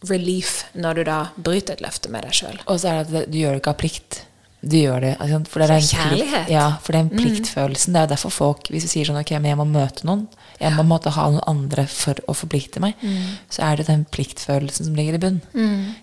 relief 0.09 0.63
når 0.73 1.01
du 1.01 1.05
da 1.11 1.21
bryter 1.37 1.77
et 1.77 1.85
løfte 1.85 2.13
med 2.13 2.25
deg 2.25 2.37
sjøl. 2.41 2.61
Og 2.67 2.81
så 2.81 2.95
er 2.95 3.05
det 3.05 3.25
at 3.27 3.33
du 3.33 3.39
gjør 3.43 3.57
det 3.57 3.63
ikke 3.65 3.75
av 3.77 3.81
plikt. 3.85 4.23
Du 4.61 4.77
gjør 4.77 5.01
det 5.01 5.11
ikke 5.17 5.39
for 5.49 5.63
det 5.63 5.67
er 5.71 5.73
en. 5.79 6.11
Plikt, 6.11 6.51
ja, 6.53 6.67
for 6.85 6.93
den 6.93 7.09
pliktfølelsen. 7.09 7.95
Det 7.95 8.01
er 8.01 8.07
jo 8.07 8.11
derfor 8.13 8.33
folk, 8.35 8.69
hvis 8.69 8.85
du 8.85 8.91
sier 8.93 9.09
sånn 9.09 9.17
ok, 9.21 9.33
men 9.39 9.55
jeg 9.55 9.59
må 9.61 9.65
møte 9.69 10.05
noen, 10.05 10.27
jeg 10.61 10.75
må 10.77 10.85
måtte 10.85 11.13
ha 11.17 11.25
noen 11.33 11.47
andre 11.49 11.87
for 11.89 12.21
å 12.29 12.35
forplikte 12.37 12.83
meg, 12.85 13.01
så 13.49 13.65
er 13.71 13.81
det 13.81 13.87
den 13.89 14.05
pliktfølelsen 14.13 14.91
som 14.91 14.99
ligger 14.99 15.17
i 15.17 15.23
bunn. 15.23 15.39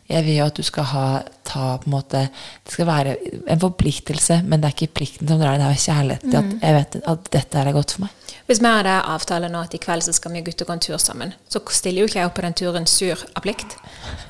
Jeg 0.09 0.25
vil 0.25 0.39
jo 0.39 0.47
at 0.49 0.57
du 0.57 0.65
skal 0.65 0.89
ha, 0.89 1.05
ta 1.45 1.77
på 1.77 1.87
en 1.87 1.93
måte 1.93 2.23
Det 2.65 2.73
skal 2.73 2.89
være 2.89 3.13
en 3.45 3.61
forpliktelse, 3.61 4.41
men 4.43 4.61
det 4.63 4.71
er 4.71 4.75
ikke 4.75 4.95
plikten 5.03 5.29
som 5.29 5.37
drar 5.39 5.59
deg, 5.59 5.61
det 5.61 5.77
er 5.77 5.85
kjærlighet 5.85 6.25
til 6.25 6.39
at 6.41 6.65
jeg 6.65 6.79
vet 6.79 6.99
at 7.13 7.31
dette 7.37 7.61
er 7.61 7.73
godt 7.77 7.93
for 7.93 8.07
meg. 8.07 8.25
Hvis 8.47 8.61
vi 8.63 8.69
hadde 8.71 8.97
avtale 9.11 9.49
nå 9.51 9.61
at 9.67 9.73
i 9.75 9.79
kveld 9.83 10.05
så 10.05 10.13
skal 10.15 10.31
vi 10.33 10.41
gutter 10.41 10.65
gå 10.65 10.73
en 10.73 10.81
tur 10.81 10.97
sammen, 11.03 11.33
så 11.51 11.61
stiller 11.69 12.05
jo 12.05 12.09
ikke 12.09 12.21
jeg 12.21 12.29
opp 12.29 12.37
på 12.39 12.45
den 12.47 12.57
turen 12.57 12.87
sur 12.87 13.25
av 13.35 13.43
plikt. 13.43 13.77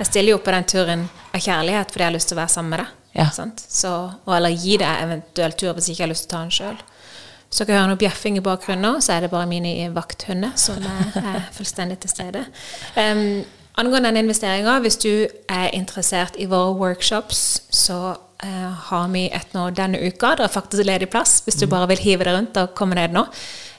Jeg 0.01 0.09
stiller 0.09 0.34
jo 0.34 0.39
opp 0.41 0.47
på 0.49 0.55
den 0.57 0.67
turen 0.67 1.03
av 1.32 1.43
kjærlighet 1.43 1.93
fordi 1.93 2.03
jeg 2.03 2.11
har 2.11 2.17
lyst 2.17 2.34
til 2.34 2.36
å 2.39 2.41
være 2.43 2.55
sammen 2.57 2.75
med 2.75 2.84
deg. 2.84 2.96
Ja. 3.18 3.32
Sant? 3.34 3.63
Så, 3.65 3.91
og 4.26 4.36
eller 4.36 4.53
gi 4.53 4.78
deg 4.78 5.03
eventuelt 5.07 5.57
tur 5.57 5.74
hvis 5.74 5.89
jeg 5.89 5.97
ikke 5.97 6.05
har 6.05 6.13
lyst 6.13 6.28
til 6.28 6.32
å 6.32 6.36
ta 6.36 6.43
den 6.45 6.53
sjøl. 6.53 6.80
Så 7.47 7.63
dere 7.63 7.80
hører 7.80 7.93
noe 7.93 7.99
bjeffing 8.01 8.38
i 8.38 8.43
bakgrunnen 8.43 8.84
nå, 8.84 9.01
så 9.01 9.15
er 9.15 9.24
det 9.24 9.32
bare 9.32 9.47
mine 9.49 9.89
vakthunder 9.95 10.55
som 10.59 10.84
er, 10.84 11.13
er 11.22 11.45
fullstendig 11.55 12.01
til 12.03 12.11
stede. 12.11 12.43
Um, 12.99 13.45
angående 13.80 14.11
den 14.11 14.26
investeringa, 14.26 14.78
hvis 14.84 14.99
du 14.99 15.11
er 15.47 15.70
interessert 15.74 16.36
i 16.38 16.47
våre 16.51 16.76
workshops, 16.78 17.45
så 17.72 17.99
uh, 18.18 18.74
har 18.89 19.07
vi 19.13 19.28
et 19.32 19.55
nå 19.55 19.70
denne 19.78 20.01
uka. 20.03 20.36
Det 20.36 20.45
er 20.45 20.53
faktisk 20.53 20.84
ledig 20.86 21.09
plass 21.13 21.39
hvis 21.45 21.59
du 21.61 21.65
mm. 21.65 21.72
bare 21.72 21.91
vil 21.93 22.03
hive 22.03 22.28
deg 22.28 22.36
rundt 22.36 22.59
og 22.59 22.76
komme 22.78 22.99
ned 22.99 23.15
nå. 23.15 23.24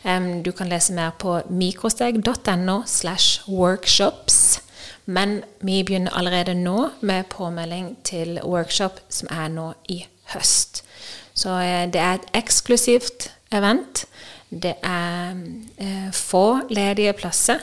Um, 0.08 0.30
du 0.42 0.50
kan 0.56 0.72
lese 0.72 0.96
mer 0.96 1.12
på 1.20 1.36
mikrosteg.no 1.52 2.80
slash 2.88 3.44
workshops. 3.46 4.62
Men 5.08 5.38
vi 5.64 5.80
begynner 5.82 6.14
allerede 6.16 6.54
nå 6.54 6.90
med 7.00 7.30
påmelding 7.32 7.96
til 8.04 8.38
workshop 8.44 9.00
som 9.08 9.30
er 9.32 9.48
nå 9.52 9.70
i 9.88 10.02
høst. 10.34 10.82
Så 11.34 11.54
uh, 11.56 11.84
det 11.88 12.00
er 12.02 12.18
et 12.18 12.30
eksklusivt 12.42 13.30
event. 13.52 14.04
Det 14.48 14.74
er 14.84 15.36
eh, 15.76 16.12
få 16.12 16.60
ledige 16.72 17.12
plasser. 17.12 17.60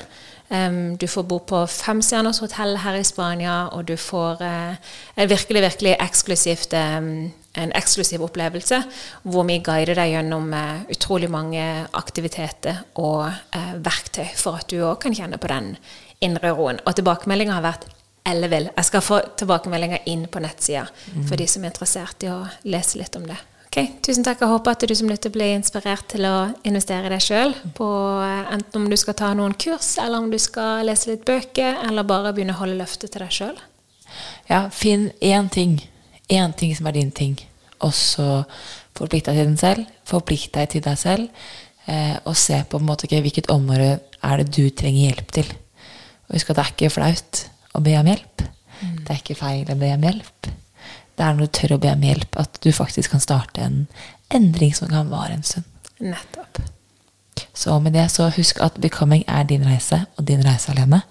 Du 1.02 1.08
får 1.10 1.24
bo 1.26 1.40
på 1.42 1.64
femstjerners 1.66 2.38
hotell 2.40 2.78
her 2.78 3.00
i 3.00 3.04
Spania, 3.04 3.56
og 3.74 3.88
du 3.88 3.96
får 3.98 4.44
et 4.46 4.78
en 5.18 5.30
virkelig, 5.30 5.62
virkelig 5.62 5.96
eksklusivt, 6.00 6.74
um, 6.74 7.32
en 7.60 7.74
eksklusiv 7.78 8.24
opplevelse 8.26 8.82
hvor 9.24 9.48
vi 9.48 9.60
guider 9.64 9.98
deg 9.98 10.14
gjennom 10.14 10.52
uh, 10.54 10.84
utrolig 10.92 11.30
mange 11.32 11.64
aktiviteter 11.96 12.84
og 13.02 13.26
eh, 13.28 13.74
verktøy 13.84 14.28
for 14.38 14.60
at 14.60 14.70
du 14.72 14.80
òg 14.84 15.00
kan 15.04 15.16
kjenne 15.16 15.40
på 15.42 15.50
den 15.52 15.74
indre 16.24 16.54
roen. 16.56 16.80
Og 16.86 16.96
tilbakemeldinga 16.98 17.58
har 17.58 17.66
vært 17.66 17.90
ellevill. 18.26 18.70
Jeg 18.74 18.88
skal 18.90 19.04
få 19.06 19.20
tilbakemeldinger 19.40 20.08
inn 20.12 20.26
på 20.32 20.42
nettsida 20.44 20.86
mm. 20.88 21.26
for 21.30 21.40
de 21.40 21.48
som 21.50 21.64
er 21.64 21.74
interessert 21.74 22.26
i 22.26 22.32
å 22.32 22.40
lese 22.68 23.00
litt 23.00 23.18
om 23.20 23.28
det. 23.30 23.38
Okay, 23.76 23.90
Tusen 24.06 24.24
takk. 24.24 24.40
Jeg 24.40 24.48
håper 24.54 24.72
at 24.72 24.86
du 24.88 24.94
som 24.96 25.10
lytter 25.12 25.34
blir 25.36 25.52
inspirert 25.58 26.06
til 26.14 26.24
å 26.30 26.36
investere 26.64 27.10
i 27.10 27.12
deg 27.12 27.24
sjøl. 27.24 27.52
Eh, 27.52 28.54
enten 28.56 28.80
om 28.80 28.86
du 28.88 28.96
skal 28.96 29.18
ta 29.20 29.34
noen 29.36 29.56
kurs, 29.60 29.98
eller 30.00 30.24
om 30.24 30.30
du 30.32 30.40
skal 30.40 30.86
lese 30.88 31.12
litt 31.12 31.26
bøker, 31.28 31.82
eller 31.84 32.08
bare 32.08 32.32
begynne 32.32 32.56
å 32.56 32.62
holde 32.62 32.78
løftet 32.80 33.12
til 33.12 33.26
deg 33.26 33.36
sjøl. 33.36 33.60
Ja, 34.48 34.70
finn 34.72 35.10
én 35.20 35.52
ting. 35.52 35.82
Én 36.32 36.56
ting 36.58 36.74
som 36.78 36.88
er 36.90 36.98
din 36.98 37.12
ting. 37.12 37.38
Og 37.86 37.94
så 37.94 38.44
forplikt 38.98 39.30
deg 39.30 39.40
til 39.40 39.50
den 39.52 39.60
selv. 39.62 39.86
Forplikt 40.08 40.54
deg 40.58 40.72
til 40.74 40.84
deg 40.86 40.98
selv. 40.98 41.46
Eh, 41.86 42.18
og 42.26 42.38
se 42.40 42.64
på, 42.70 42.80
en 42.82 42.88
måte, 42.88 43.06
okay, 43.06 43.22
hvilket 43.22 43.52
område 43.54 44.00
er 44.24 44.42
det 44.42 44.50
du 44.56 44.70
trenger 44.74 45.12
hjelp 45.12 45.34
til. 45.38 45.52
Og 46.26 46.38
husk 46.38 46.50
at 46.50 46.58
det 46.58 46.66
er 46.66 46.76
ikke 46.76 46.94
flaut 46.96 47.42
å 47.78 47.84
be 47.86 47.98
om 48.00 48.10
hjelp. 48.10 48.46
Mm. 48.82 48.96
Det 49.04 49.10
er 49.12 49.20
ikke 49.22 49.38
feil 49.38 49.70
å 49.70 49.78
be 49.80 49.92
om 49.94 50.08
hjelp 50.10 50.54
det 51.16 51.24
er 51.24 51.36
når 51.36 51.48
du 51.48 51.54
tør 51.58 51.76
å 51.76 51.82
be 51.84 51.94
om 51.96 52.04
hjelp, 52.04 52.38
at 52.40 52.60
du 52.64 52.72
faktisk 52.76 53.16
kan 53.16 53.24
starte 53.24 53.64
en 53.64 53.86
endring 54.36 54.76
som 54.76 54.92
kan 54.92 55.12
vare 55.12 55.38
en 55.38 55.48
stund. 55.48 55.68
Nettopp. 56.04 56.60
Så 57.56 57.80
med 57.80 57.96
det, 57.96 58.10
så 58.12 58.28
husk 58.36 58.60
at 58.64 58.82
becoming 58.84 59.24
er 59.28 59.48
din 59.48 59.64
reise, 59.68 60.04
og 60.18 60.28
din 60.28 60.44
reise 60.44 60.76
alene. 60.76 61.02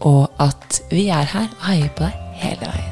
Og 0.00 0.30
at 0.42 0.82
vi 0.90 1.08
er 1.10 1.26
her 1.34 1.50
og 1.50 1.68
heier 1.68 1.94
på 1.96 2.06
deg 2.06 2.42
hele 2.42 2.70
veien. 2.70 2.91